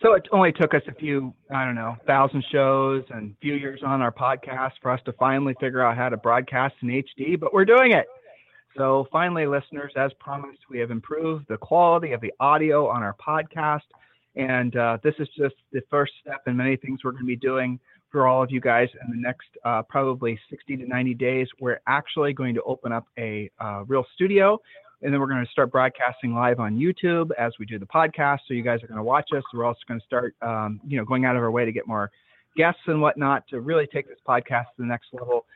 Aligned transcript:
So 0.00 0.12
it 0.12 0.28
only 0.30 0.52
took 0.52 0.74
us 0.74 0.82
a 0.86 0.94
few, 0.94 1.34
I 1.52 1.64
don't 1.64 1.74
know, 1.74 1.96
thousand 2.06 2.44
shows 2.52 3.02
and 3.10 3.34
few 3.42 3.54
years 3.54 3.80
on 3.84 4.00
our 4.00 4.12
podcast 4.12 4.72
for 4.80 4.92
us 4.92 5.00
to 5.06 5.12
finally 5.14 5.54
figure 5.58 5.82
out 5.82 5.96
how 5.96 6.08
to 6.08 6.16
broadcast 6.16 6.76
in 6.82 6.88
HD, 6.88 7.38
but 7.38 7.52
we're 7.52 7.64
doing 7.64 7.92
it. 7.92 8.06
So 8.76 9.08
finally, 9.10 9.44
listeners, 9.46 9.92
as 9.96 10.12
promised, 10.20 10.60
we 10.70 10.78
have 10.78 10.92
improved 10.92 11.46
the 11.48 11.56
quality 11.56 12.12
of 12.12 12.20
the 12.20 12.32
audio 12.38 12.86
on 12.86 13.02
our 13.02 13.14
podcast. 13.14 13.80
And 14.36 14.76
uh, 14.76 14.98
this 15.02 15.14
is 15.18 15.28
just 15.36 15.56
the 15.72 15.80
first 15.90 16.12
step 16.20 16.42
in 16.46 16.56
many 16.56 16.76
things 16.76 17.00
we're 17.02 17.10
going 17.10 17.24
to 17.24 17.26
be 17.26 17.34
doing 17.34 17.80
for 18.12 18.28
all 18.28 18.40
of 18.40 18.52
you 18.52 18.60
guys 18.60 18.88
in 19.04 19.10
the 19.10 19.20
next 19.20 19.48
uh, 19.64 19.82
probably 19.82 20.38
60 20.48 20.76
to 20.76 20.86
90 20.86 21.14
days. 21.14 21.48
We're 21.60 21.80
actually 21.88 22.34
going 22.34 22.54
to 22.54 22.62
open 22.62 22.92
up 22.92 23.06
a 23.18 23.50
uh, 23.58 23.82
real 23.88 24.04
studio 24.14 24.60
and 25.02 25.12
then 25.12 25.20
we're 25.20 25.28
going 25.28 25.44
to 25.44 25.50
start 25.50 25.70
broadcasting 25.70 26.34
live 26.34 26.58
on 26.58 26.76
YouTube 26.76 27.30
as 27.38 27.52
we 27.58 27.66
do 27.66 27.78
the 27.78 27.86
podcast. 27.86 28.40
So 28.48 28.54
you 28.54 28.62
guys 28.62 28.82
are 28.82 28.88
going 28.88 28.98
to 28.98 29.04
watch 29.04 29.28
us. 29.36 29.44
We're 29.54 29.64
also 29.64 29.80
going 29.86 30.00
to 30.00 30.06
start, 30.06 30.34
um, 30.42 30.80
you 30.86 30.96
know, 30.96 31.04
going 31.04 31.24
out 31.24 31.36
of 31.36 31.42
our 31.42 31.50
way 31.50 31.64
to 31.64 31.72
get 31.72 31.86
more 31.86 32.10
guests 32.56 32.80
and 32.86 33.00
whatnot 33.00 33.46
to 33.48 33.60
really 33.60 33.86
take 33.86 34.08
this 34.08 34.18
podcast 34.26 34.64
to 34.76 34.82
the 34.82 34.86
next 34.86 35.08
level. 35.12 35.46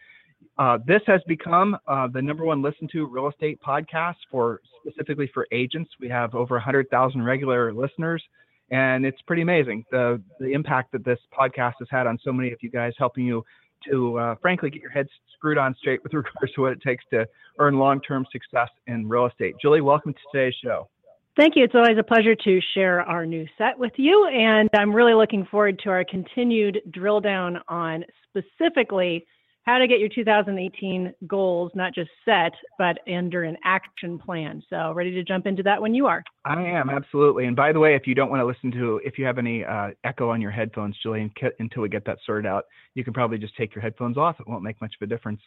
Uh, 0.59 0.79
this 0.87 1.03
has 1.07 1.21
become 1.27 1.77
uh, 1.87 2.07
the 2.09 2.21
number 2.21 2.45
one 2.45 2.62
listened 2.62 2.91
to 2.93 3.07
real 3.07 3.29
estate 3.29 3.59
podcast 3.67 4.17
for 4.31 4.61
specifically 4.81 5.31
for 5.33 5.47
agents. 5.53 5.91
We 6.01 6.09
have 6.09 6.34
over 6.34 6.55
100,000 6.56 7.23
regular 7.23 7.73
listeners, 7.73 8.23
and 8.71 9.06
it's 9.06 9.21
pretty 9.23 9.43
amazing 9.43 9.84
the 9.91 10.21
the 10.41 10.53
impact 10.53 10.93
that 10.93 11.05
this 11.05 11.19
podcast 11.37 11.75
has 11.79 11.89
had 11.91 12.06
on 12.06 12.19
so 12.23 12.33
many 12.33 12.53
of 12.53 12.59
you 12.61 12.71
guys, 12.71 12.93
helping 12.99 13.25
you 13.25 13.45
to 13.91 14.19
uh, 14.19 14.34
frankly 14.41 14.70
get 14.70 14.83
your 14.83 14.91
head 14.91 15.06
screwed 15.34 15.58
on 15.58 15.75
straight 15.78 16.02
with 16.02 16.12
regards 16.14 16.52
to 16.55 16.61
what 16.61 16.72
it 16.72 16.80
takes 16.83 17.05
to 17.11 17.27
earn 17.58 17.78
long-term 17.78 18.27
success 18.30 18.69
in 18.86 19.08
real 19.08 19.27
estate. 19.27 19.55
Julie, 19.61 19.80
welcome 19.80 20.12
to 20.12 20.20
today's 20.33 20.55
show. 20.62 20.88
Thank 21.36 21.56
you. 21.56 21.64
It's 21.64 21.75
always 21.75 21.97
a 21.98 22.03
pleasure 22.03 22.34
to 22.34 22.60
share 22.75 23.00
our 23.00 23.25
new 23.25 23.47
set 23.56 23.78
with 23.78 23.92
you, 23.97 24.27
and 24.27 24.69
I'm 24.75 24.94
really 24.94 25.14
looking 25.14 25.47
forward 25.50 25.80
to 25.84 25.91
our 25.91 26.05
continued 26.05 26.80
drill 26.91 27.20
down 27.20 27.58
on 27.69 28.05
specifically 28.28 29.25
how 29.65 29.79
to 29.79 29.87
get 29.87 30.01
your 30.01 30.09
2018 30.09 31.15
goals 31.27 31.71
not 31.75 31.95
just 31.95 32.11
set, 32.25 32.53
but 32.79 32.99
under 33.09 33.45
an 33.45 33.57
action 33.65 34.19
plan. 34.19 34.63
So, 34.69 34.93
ready 34.93 35.13
to 35.13 35.23
jump 35.23 35.47
into 35.47 35.63
that 35.63 35.81
when 35.81 35.95
you 35.95 36.07
are? 36.07 36.25
I 36.45 36.63
am 36.63 36.91
absolutely. 36.91 37.47
And 37.47 37.55
by 37.55 37.73
the 37.73 37.79
way, 37.79 37.95
if 37.95 38.07
you 38.07 38.15
don't 38.15 38.29
want 38.29 38.41
to 38.41 38.47
listen 38.47 38.73
to, 38.73 39.01
if 39.05 39.19
you 39.19 39.25
have 39.25 39.39
any 39.39 39.65
uh, 39.65 39.91
echo 40.05 40.31
on 40.31 40.41
your 40.41 40.51
headphones, 40.51 40.97
Julian, 41.03 41.31
until 41.61 41.83
we 41.83 41.89
get 41.89 42.05
that 42.07 42.19
sorted 42.27 42.47
out, 42.47 42.65
you 42.95 43.05
can 43.05 43.13
probably 43.13 43.39
just 43.39 43.57
take 43.57 43.75
your 43.75 43.83
headphones 43.83 44.17
off. 44.17 44.37
It 44.41 44.49
won't 44.49 44.65
make 44.65 44.81
much 44.81 44.95
of 45.01 45.05
a 45.05 45.09
difference. 45.09 45.41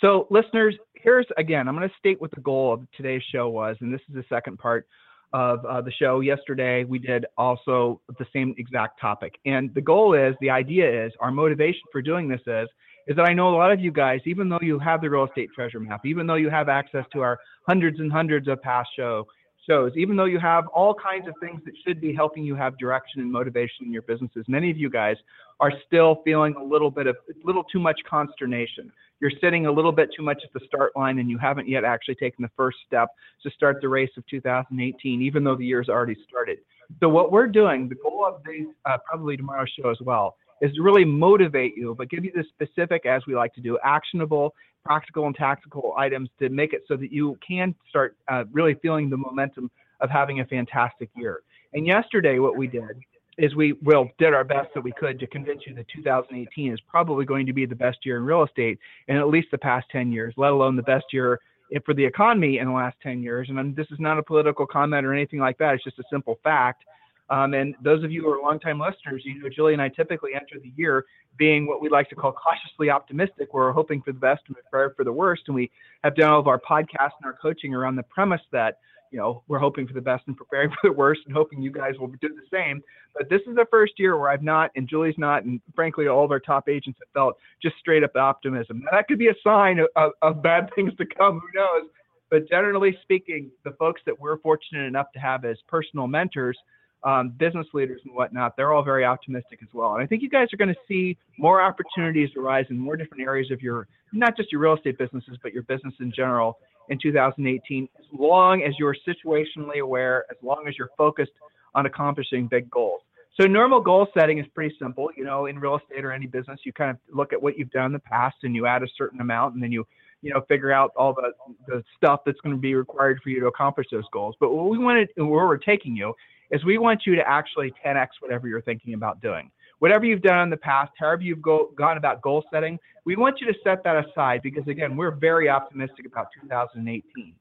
So, 0.00 0.26
listeners, 0.30 0.74
here's 0.94 1.26
again, 1.38 1.66
I'm 1.66 1.76
going 1.76 1.88
to 1.88 1.94
state 1.98 2.20
what 2.20 2.30
the 2.30 2.40
goal 2.42 2.74
of 2.74 2.86
today's 2.94 3.22
show 3.32 3.48
was, 3.48 3.76
and 3.80 3.92
this 3.92 4.02
is 4.08 4.14
the 4.14 4.24
second 4.28 4.58
part 4.58 4.86
of 5.32 5.64
uh, 5.64 5.80
the 5.80 5.92
show. 5.92 6.20
Yesterday, 6.20 6.84
we 6.84 6.98
did 6.98 7.24
also 7.38 8.00
the 8.18 8.26
same 8.34 8.54
exact 8.58 9.00
topic. 9.00 9.36
And 9.46 9.72
the 9.74 9.80
goal 9.80 10.12
is, 10.12 10.34
the 10.42 10.50
idea 10.50 11.06
is, 11.06 11.12
our 11.20 11.30
motivation 11.30 11.80
for 11.90 12.02
doing 12.02 12.28
this 12.28 12.42
is 12.46 12.68
is 13.06 13.16
that 13.16 13.28
I 13.28 13.32
know 13.32 13.48
a 13.48 13.56
lot 13.56 13.72
of 13.72 13.80
you 13.80 13.90
guys, 13.90 14.20
even 14.26 14.48
though 14.48 14.60
you 14.60 14.78
have 14.78 15.00
the 15.00 15.10
real 15.10 15.24
estate 15.24 15.50
treasure 15.54 15.80
map, 15.80 16.04
even 16.04 16.26
though 16.26 16.36
you 16.36 16.50
have 16.50 16.68
access 16.68 17.04
to 17.12 17.20
our 17.20 17.38
hundreds 17.66 18.00
and 18.00 18.12
hundreds 18.12 18.48
of 18.48 18.62
past 18.62 18.90
show 18.96 19.26
shows, 19.68 19.92
even 19.96 20.16
though 20.16 20.24
you 20.24 20.38
have 20.38 20.66
all 20.68 20.94
kinds 20.94 21.28
of 21.28 21.34
things 21.40 21.60
that 21.64 21.74
should 21.86 22.00
be 22.00 22.14
helping 22.14 22.44
you 22.44 22.54
have 22.54 22.76
direction 22.78 23.20
and 23.20 23.30
motivation 23.30 23.86
in 23.86 23.92
your 23.92 24.02
businesses, 24.02 24.44
many 24.48 24.70
of 24.70 24.76
you 24.76 24.90
guys 24.90 25.16
are 25.60 25.72
still 25.86 26.20
feeling 26.24 26.54
a 26.60 26.62
little 26.62 26.90
bit 26.90 27.06
of 27.06 27.16
a 27.28 27.46
little 27.46 27.64
too 27.64 27.78
much 27.78 28.00
consternation. 28.08 28.92
You're 29.20 29.30
sitting 29.40 29.66
a 29.66 29.72
little 29.72 29.92
bit 29.92 30.10
too 30.16 30.22
much 30.22 30.42
at 30.44 30.52
the 30.52 30.66
start 30.66 30.92
line 30.96 31.20
and 31.20 31.30
you 31.30 31.38
haven't 31.38 31.68
yet 31.68 31.84
actually 31.84 32.16
taken 32.16 32.42
the 32.42 32.50
first 32.56 32.78
step 32.84 33.08
to 33.44 33.50
start 33.50 33.80
the 33.80 33.88
race 33.88 34.10
of 34.16 34.26
2018, 34.26 35.22
even 35.22 35.44
though 35.44 35.54
the 35.54 35.64
year's 35.64 35.88
already 35.88 36.16
started. 36.28 36.58
So 37.00 37.08
what 37.08 37.30
we're 37.30 37.46
doing, 37.46 37.88
the 37.88 37.94
goal 37.94 38.24
of 38.26 38.42
these, 38.44 38.66
uh, 38.84 38.98
probably 39.08 39.36
tomorrow's 39.36 39.70
show 39.80 39.90
as 39.90 39.98
well, 40.00 40.36
is 40.62 40.72
to 40.74 40.82
really 40.82 41.04
motivate 41.04 41.76
you, 41.76 41.94
but 41.98 42.08
give 42.08 42.24
you 42.24 42.32
the 42.34 42.44
specific, 42.48 43.04
as 43.04 43.22
we 43.26 43.34
like 43.34 43.52
to 43.54 43.60
do, 43.60 43.78
actionable, 43.84 44.54
practical, 44.84 45.26
and 45.26 45.34
tactical 45.34 45.94
items 45.98 46.30
to 46.38 46.48
make 46.48 46.72
it 46.72 46.82
so 46.86 46.96
that 46.96 47.12
you 47.12 47.36
can 47.46 47.74
start 47.88 48.16
uh, 48.28 48.44
really 48.52 48.74
feeling 48.74 49.10
the 49.10 49.16
momentum 49.16 49.70
of 50.00 50.08
having 50.08 50.40
a 50.40 50.46
fantastic 50.46 51.10
year. 51.16 51.40
And 51.74 51.86
yesterday, 51.86 52.38
what 52.38 52.56
we 52.56 52.68
did 52.68 53.02
is 53.38 53.54
we 53.56 53.72
well 53.82 54.08
did 54.18 54.34
our 54.34 54.44
best 54.44 54.68
that 54.74 54.82
we 54.82 54.92
could 54.92 55.18
to 55.18 55.26
convince 55.26 55.62
you 55.66 55.74
that 55.74 55.86
2018 55.94 56.72
is 56.72 56.80
probably 56.88 57.24
going 57.24 57.46
to 57.46 57.52
be 57.52 57.66
the 57.66 57.74
best 57.74 57.98
year 58.04 58.18
in 58.18 58.24
real 58.24 58.44
estate 58.44 58.78
in 59.08 59.16
at 59.16 59.28
least 59.28 59.48
the 59.50 59.58
past 59.58 59.86
10 59.90 60.12
years, 60.12 60.34
let 60.36 60.52
alone 60.52 60.76
the 60.76 60.82
best 60.82 61.06
year 61.12 61.40
for 61.84 61.94
the 61.94 62.04
economy 62.04 62.58
in 62.58 62.66
the 62.66 62.72
last 62.72 62.96
10 63.02 63.22
years. 63.22 63.48
And 63.48 63.74
this 63.74 63.86
is 63.90 63.98
not 63.98 64.18
a 64.18 64.22
political 64.22 64.66
comment 64.66 65.06
or 65.06 65.14
anything 65.14 65.40
like 65.40 65.56
that. 65.58 65.74
It's 65.74 65.84
just 65.84 65.98
a 65.98 66.04
simple 66.10 66.38
fact 66.44 66.84
um, 67.30 67.54
and 67.54 67.74
those 67.82 68.04
of 68.04 68.10
you 68.10 68.22
who 68.22 68.30
are 68.30 68.40
longtime 68.42 68.78
listeners, 68.78 69.22
you 69.24 69.42
know, 69.42 69.48
Julie 69.48 69.72
and 69.72 69.82
I 69.82 69.88
typically 69.88 70.34
enter 70.34 70.58
the 70.62 70.72
year 70.76 71.04
being 71.38 71.66
what 71.66 71.80
we 71.80 71.88
like 71.88 72.08
to 72.10 72.14
call 72.14 72.32
cautiously 72.32 72.90
optimistic. 72.90 73.54
We're 73.54 73.72
hoping 73.72 74.02
for 74.02 74.12
the 74.12 74.18
best 74.18 74.42
and 74.48 74.56
prepared 74.56 74.94
for 74.96 75.04
the 75.04 75.12
worst. 75.12 75.44
And 75.46 75.54
we 75.54 75.70
have 76.04 76.14
done 76.14 76.30
all 76.30 76.40
of 76.40 76.46
our 76.46 76.60
podcasts 76.60 77.16
and 77.18 77.24
our 77.24 77.36
coaching 77.40 77.74
around 77.74 77.96
the 77.96 78.02
premise 78.02 78.42
that, 78.52 78.78
you 79.10 79.18
know, 79.18 79.42
we're 79.48 79.58
hoping 79.58 79.86
for 79.86 79.94
the 79.94 80.00
best 80.00 80.24
and 80.26 80.36
preparing 80.36 80.70
for 80.80 80.90
the 80.90 80.92
worst 80.92 81.22
and 81.26 81.34
hoping 81.34 81.62
you 81.62 81.72
guys 81.72 81.94
will 81.98 82.08
do 82.08 82.28
the 82.28 82.42
same. 82.52 82.82
But 83.16 83.28
this 83.30 83.40
is 83.46 83.54
the 83.56 83.66
first 83.70 83.94
year 83.98 84.18
where 84.18 84.30
I've 84.30 84.42
not, 84.42 84.70
and 84.76 84.88
Julie's 84.88 85.18
not, 85.18 85.44
and 85.44 85.60
frankly, 85.74 86.08
all 86.08 86.24
of 86.24 86.30
our 86.30 86.40
top 86.40 86.68
agents 86.68 86.98
have 87.00 87.12
felt 87.14 87.38
just 87.62 87.76
straight 87.78 88.04
up 88.04 88.16
optimism. 88.16 88.80
Now, 88.80 88.90
that 88.92 89.06
could 89.08 89.18
be 89.18 89.28
a 89.28 89.34
sign 89.44 89.80
of, 89.96 90.12
of 90.20 90.42
bad 90.42 90.70
things 90.74 90.92
to 90.96 91.06
come. 91.06 91.40
Who 91.40 91.60
knows? 91.60 91.90
But 92.30 92.48
generally 92.48 92.98
speaking, 93.02 93.50
the 93.64 93.72
folks 93.72 94.00
that 94.06 94.18
we're 94.18 94.38
fortunate 94.38 94.86
enough 94.86 95.12
to 95.12 95.18
have 95.18 95.44
as 95.44 95.58
personal 95.68 96.06
mentors 96.06 96.58
um, 97.04 97.30
business 97.30 97.66
leaders 97.72 98.00
and 98.04 98.14
whatnot, 98.14 98.56
they're 98.56 98.72
all 98.72 98.82
very 98.82 99.04
optimistic 99.04 99.58
as 99.62 99.68
well. 99.72 99.94
And 99.94 100.02
I 100.02 100.06
think 100.06 100.22
you 100.22 100.30
guys 100.30 100.48
are 100.52 100.56
going 100.56 100.72
to 100.72 100.80
see 100.86 101.16
more 101.38 101.60
opportunities 101.60 102.30
arise 102.36 102.66
in 102.70 102.78
more 102.78 102.96
different 102.96 103.22
areas 103.22 103.50
of 103.50 103.60
your, 103.60 103.88
not 104.12 104.36
just 104.36 104.52
your 104.52 104.60
real 104.60 104.74
estate 104.74 104.98
businesses, 104.98 105.36
but 105.42 105.52
your 105.52 105.64
business 105.64 105.94
in 106.00 106.12
general 106.14 106.58
in 106.88 106.98
2018, 107.00 107.88
as 107.98 108.04
long 108.12 108.62
as 108.62 108.74
you're 108.78 108.96
situationally 109.06 109.80
aware, 109.80 110.24
as 110.30 110.36
long 110.42 110.64
as 110.68 110.76
you're 110.78 110.90
focused 110.96 111.32
on 111.74 111.86
accomplishing 111.86 112.46
big 112.46 112.70
goals. 112.70 113.00
So 113.40 113.46
normal 113.46 113.80
goal 113.80 114.08
setting 114.12 114.38
is 114.38 114.46
pretty 114.54 114.74
simple. 114.78 115.08
You 115.16 115.24
know, 115.24 115.46
in 115.46 115.58
real 115.58 115.78
estate 115.78 116.04
or 116.04 116.12
any 116.12 116.26
business, 116.26 116.60
you 116.64 116.72
kind 116.72 116.90
of 116.90 116.98
look 117.14 117.32
at 117.32 117.42
what 117.42 117.58
you've 117.58 117.70
done 117.70 117.86
in 117.86 117.92
the 117.92 117.98
past 117.98 118.36
and 118.42 118.54
you 118.54 118.66
add 118.66 118.82
a 118.82 118.88
certain 118.96 119.20
amount 119.20 119.54
and 119.54 119.62
then 119.62 119.72
you 119.72 119.86
you 120.22 120.32
know, 120.32 120.40
figure 120.48 120.72
out 120.72 120.92
all 120.96 121.12
the, 121.12 121.32
the 121.66 121.84
stuff 121.96 122.20
that's 122.24 122.40
going 122.40 122.54
to 122.54 122.60
be 122.60 122.74
required 122.74 123.20
for 123.22 123.28
you 123.28 123.40
to 123.40 123.46
accomplish 123.46 123.88
those 123.90 124.04
goals. 124.12 124.34
But 124.40 124.52
what 124.52 124.68
we 124.68 124.78
wanted, 124.78 125.10
where 125.16 125.46
we're 125.46 125.58
taking 125.58 125.94
you 125.94 126.14
is 126.50 126.64
we 126.64 126.78
want 126.78 127.02
you 127.06 127.16
to 127.16 127.28
actually 127.28 127.74
10x 127.84 128.08
whatever 128.20 128.46
you're 128.46 128.62
thinking 128.62 128.94
about 128.94 129.20
doing. 129.20 129.50
Whatever 129.80 130.04
you've 130.04 130.22
done 130.22 130.44
in 130.44 130.50
the 130.50 130.56
past, 130.56 130.92
however 130.96 131.22
you've 131.22 131.42
go, 131.42 131.70
gone 131.74 131.96
about 131.96 132.22
goal 132.22 132.44
setting, 132.52 132.78
we 133.04 133.16
want 133.16 133.40
you 133.40 133.52
to 133.52 133.58
set 133.64 133.82
that 133.82 134.06
aside 134.06 134.40
because, 134.42 134.66
again, 134.68 134.96
we're 134.96 135.10
very 135.10 135.48
optimistic 135.48 136.06
about 136.06 136.28
2018. 136.40 137.34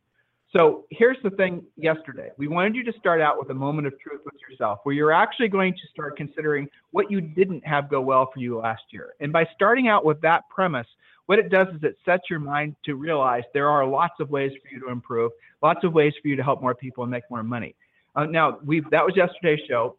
So 0.56 0.86
here's 0.90 1.18
the 1.24 1.30
thing 1.30 1.64
yesterday. 1.78 2.30
We 2.38 2.48
wanted 2.48 2.76
you 2.76 2.84
to 2.84 2.94
start 3.00 3.22
out 3.22 3.40
with 3.40 3.52
a 3.52 3.54
moment 3.54 3.88
of 3.88 3.98
truth 4.00 4.22
with 4.26 4.34
yourself 4.50 4.80
where 4.84 4.94
you're 4.94 5.14
actually 5.14 5.48
going 5.48 5.74
to 5.74 5.88
start 5.94 6.18
considering 6.18 6.68
what 6.92 7.10
you 7.10 7.22
didn't 7.22 7.66
have 7.66 7.90
go 7.90 8.02
well 8.02 8.30
for 8.34 8.40
you 8.40 8.58
last 8.58 8.84
year. 8.90 9.14
And 9.22 9.32
by 9.32 9.48
starting 9.56 9.88
out 9.88 10.04
with 10.04 10.20
that 10.22 10.44
premise, 10.50 10.88
what 11.32 11.40
it 11.40 11.48
does 11.48 11.70
is 11.74 11.82
it 11.82 11.96
sets 12.04 12.24
your 12.30 12.40
mind 12.40 12.76
to 12.84 12.96
realize 12.96 13.44
there 13.54 13.70
are 13.70 13.86
lots 13.86 14.16
of 14.20 14.30
ways 14.30 14.52
for 14.62 14.68
you 14.68 14.82
to 14.82 14.92
improve, 14.92 15.32
lots 15.64 15.82
of 15.86 15.94
ways 15.94 16.12
for 16.22 16.28
you 16.28 16.36
to 16.36 16.44
help 16.44 16.62
more 16.62 16.76
people 16.76 17.06
and 17.06 17.10
make 17.10 17.24
more 17.30 17.42
money. 17.42 17.74
Uh, 18.18 18.26
now, 18.26 18.60
we 18.66 18.82
that 18.92 19.06
was 19.06 19.16
yesterday's 19.16 19.62
show. 19.66 19.96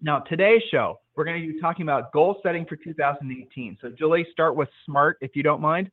Now, 0.00 0.20
today's 0.20 0.62
show, 0.70 1.00
we're 1.14 1.26
going 1.26 1.46
to 1.46 1.52
be 1.52 1.60
talking 1.60 1.82
about 1.82 2.12
goal 2.12 2.40
setting 2.42 2.64
for 2.64 2.76
2018. 2.76 3.76
So, 3.82 3.90
Julie, 3.90 4.26
start 4.32 4.56
with 4.56 4.70
SMART, 4.86 5.18
if 5.20 5.36
you 5.36 5.42
don't 5.42 5.60
mind. 5.60 5.90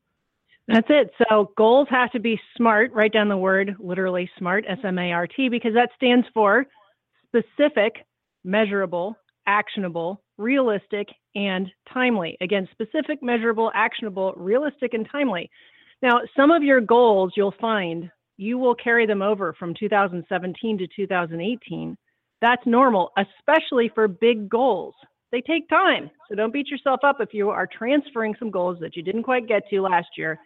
That's 0.68 0.86
it. 0.88 1.10
So, 1.28 1.52
goals 1.58 1.88
have 1.90 2.10
to 2.12 2.18
be 2.18 2.40
SMART. 2.56 2.94
Write 2.94 3.12
down 3.12 3.28
the 3.28 3.36
word 3.36 3.76
literally 3.78 4.30
SMART, 4.38 4.64
S 4.66 4.78
M 4.82 4.98
A 4.98 5.12
R 5.12 5.26
T, 5.26 5.50
because 5.50 5.74
that 5.74 5.90
stands 5.96 6.26
for 6.32 6.64
specific, 7.26 8.06
measurable, 8.42 9.18
actionable, 9.46 10.22
realistic, 10.38 11.08
and 11.34 11.70
timely. 11.92 12.36
Again, 12.40 12.68
specific, 12.72 13.22
measurable, 13.22 13.70
actionable, 13.74 14.32
realistic, 14.36 14.94
and 14.94 15.06
timely. 15.10 15.50
Now, 16.02 16.20
some 16.36 16.50
of 16.50 16.62
your 16.62 16.80
goals 16.80 17.32
you'll 17.36 17.54
find 17.60 18.10
you 18.36 18.58
will 18.58 18.74
carry 18.74 19.06
them 19.06 19.22
over 19.22 19.52
from 19.52 19.74
2017 19.78 20.78
to 20.78 20.86
2018. 20.96 21.96
That's 22.40 22.66
normal, 22.66 23.12
especially 23.16 23.90
for 23.94 24.08
big 24.08 24.48
goals. 24.48 24.94
They 25.30 25.40
take 25.40 25.68
time. 25.68 26.10
So 26.28 26.34
don't 26.34 26.52
beat 26.52 26.68
yourself 26.68 27.00
up 27.04 27.16
if 27.20 27.32
you 27.32 27.50
are 27.50 27.66
transferring 27.66 28.34
some 28.38 28.50
goals 28.50 28.78
that 28.80 28.96
you 28.96 29.02
didn't 29.02 29.22
quite 29.22 29.46
get 29.46 29.62
to 29.70 29.80
last 29.80 30.08
year 30.16 30.38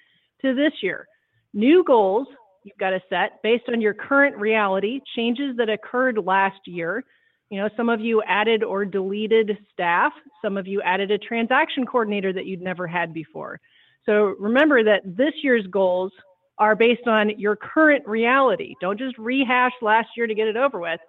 to 0.42 0.54
this 0.54 0.72
year. 0.82 1.06
New 1.54 1.82
goals 1.84 2.28
you've 2.64 2.76
got 2.78 2.90
to 2.90 3.00
set 3.08 3.42
based 3.42 3.64
on 3.68 3.80
your 3.80 3.94
current 3.94 4.36
reality, 4.36 5.00
changes 5.16 5.56
that 5.56 5.68
occurred 5.68 6.18
last 6.18 6.60
year. 6.66 7.02
You 7.50 7.60
know, 7.60 7.68
some 7.76 7.88
of 7.88 8.00
you 8.00 8.22
added 8.22 8.64
or 8.64 8.84
deleted 8.84 9.56
staff, 9.72 10.12
some 10.42 10.56
of 10.56 10.66
you 10.66 10.82
added 10.82 11.10
a 11.10 11.18
transaction 11.18 11.86
coordinator 11.86 12.32
that 12.32 12.46
you'd 12.46 12.60
never 12.60 12.86
had 12.86 13.14
before. 13.14 13.60
So 14.04 14.34
remember 14.38 14.82
that 14.84 15.02
this 15.04 15.32
year's 15.42 15.66
goals 15.68 16.12
are 16.58 16.74
based 16.74 17.06
on 17.06 17.38
your 17.38 17.54
current 17.54 18.06
reality. 18.06 18.74
Don't 18.80 18.98
just 18.98 19.16
rehash 19.18 19.72
last 19.82 20.08
year 20.16 20.26
to 20.26 20.34
get 20.34 20.48
it 20.48 20.56
over 20.56 20.80
with. 20.80 21.00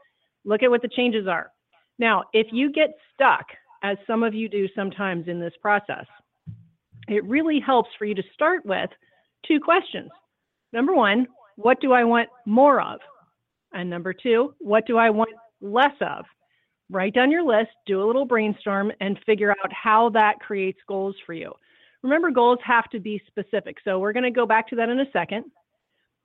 Look 0.45 0.62
at 0.62 0.69
what 0.69 0.81
the 0.81 0.89
changes 0.89 1.28
are. 1.28 1.51
Now, 2.00 2.24
if 2.34 2.48
you 2.51 2.72
get 2.72 2.95
stuck, 3.13 3.45
as 3.84 3.98
some 4.06 4.24
of 4.24 4.34
you 4.34 4.50
do 4.50 4.68
sometimes 4.75 5.28
in 5.28 5.39
this 5.39 5.54
process, 5.62 6.06
it 7.07 7.24
really 7.25 7.60
helps 7.60 7.89
for 7.98 8.06
you 8.06 8.16
to 8.16 8.24
start 8.34 8.66
with 8.66 8.89
two 9.48 9.60
questions. 9.60 10.10
Number 10.74 10.94
one, 10.94 11.28
what 11.56 11.80
do 11.80 11.94
I 11.94 12.04
want 12.04 12.30
more 12.45 12.81
of? 12.81 13.00
And 13.74 13.89
number 13.89 14.13
two, 14.13 14.54
what 14.60 14.86
do 14.86 14.98
I 14.98 15.10
want 15.10 15.30
less 15.62 15.95
of? 16.01 16.25
Write 16.89 17.13
down 17.13 17.31
your 17.31 17.44
list, 17.44 17.71
do 17.86 18.01
a 18.01 18.06
little 18.06 18.25
brainstorm, 18.25 18.92
and 19.01 19.19
figure 19.25 19.51
out 19.51 19.71
how 19.74 20.09
that 20.12 20.39
creates 20.39 20.80
goals 20.88 21.15
for 21.25 21.33
you. 21.33 21.51
Remember, 22.04 22.31
goals 22.31 22.59
have 22.63 22.89
to 22.92 23.00
be 23.00 23.21
specific. 23.27 23.77
So 23.83 24.00
we're 24.00 24.13
going 24.13 24.24
to 24.24 24.31
go 24.31 24.45
back 24.45 24.68
to 24.69 24.75
that 24.77 24.89
in 24.89 25.00
a 25.00 25.12
second. 25.12 25.45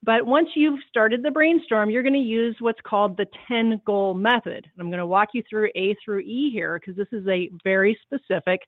But 0.05 0.27
once 0.27 0.49
you've 0.55 0.81
started 0.89 1.23
the 1.23 1.31
brainstorm, 1.31 1.91
you're 1.91 2.03
going 2.03 2.13
to 2.13 2.19
use 2.19 2.57
what's 2.59 2.81
called 2.85 3.17
the 3.17 3.27
10 3.49 3.81
goal 3.87 4.15
method. 4.15 4.65
And 4.65 4.81
I'm 4.81 4.89
going 4.89 4.99
to 4.99 5.07
walk 5.07 5.29
you 5.33 5.43
through 5.49 5.71
A 5.77 5.97
through 6.05 6.21
E 6.21 6.51
here 6.53 6.79
because 6.79 6.97
this 6.97 7.13
is 7.13 7.27
a 7.29 7.51
very 7.63 7.99
specific 8.03 8.61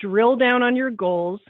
drill 0.00 0.36
down 0.36 0.62
on 0.62 0.74
your 0.74 0.90
goals 0.90 1.40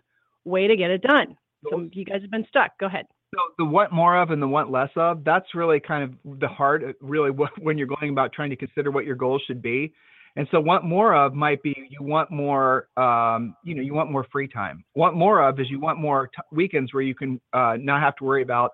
way 0.44 0.66
to 0.66 0.76
get 0.76 0.90
it 0.90 1.02
done. 1.02 1.36
So 1.70 1.80
if 1.80 1.96
you 1.96 2.04
guys 2.04 2.20
have 2.20 2.30
been 2.30 2.46
stuck. 2.48 2.78
Go 2.78 2.86
ahead. 2.86 3.06
So 3.34 3.40
the 3.58 3.64
want 3.64 3.92
more 3.92 4.16
of 4.20 4.30
and 4.30 4.40
the 4.40 4.46
want 4.46 4.70
less 4.70 4.90
of, 4.96 5.24
that's 5.24 5.54
really 5.54 5.80
kind 5.80 6.04
of 6.04 6.40
the 6.40 6.48
heart, 6.48 6.82
really, 7.00 7.30
when 7.60 7.76
you're 7.78 7.86
going 7.86 8.10
about 8.10 8.32
trying 8.32 8.50
to 8.50 8.56
consider 8.56 8.90
what 8.90 9.04
your 9.04 9.16
goals 9.16 9.42
should 9.46 9.62
be. 9.62 9.92
And 10.36 10.48
so 10.50 10.60
want 10.60 10.84
more 10.84 11.14
of 11.14 11.32
might 11.32 11.62
be 11.62 11.74
you 11.90 12.04
want 12.04 12.30
more, 12.30 12.88
um, 12.96 13.54
you 13.62 13.74
know, 13.74 13.82
you 13.82 13.94
want 13.94 14.10
more 14.10 14.26
free 14.32 14.48
time. 14.48 14.84
Want 14.94 15.14
more 15.16 15.40
of 15.46 15.60
is 15.60 15.70
you 15.70 15.78
want 15.78 16.00
more 16.00 16.26
t- 16.26 16.42
weekends 16.50 16.92
where 16.92 17.04
you 17.04 17.14
can 17.14 17.40
uh, 17.52 17.76
not 17.78 18.00
have 18.00 18.16
to 18.16 18.24
worry 18.24 18.42
about 18.42 18.72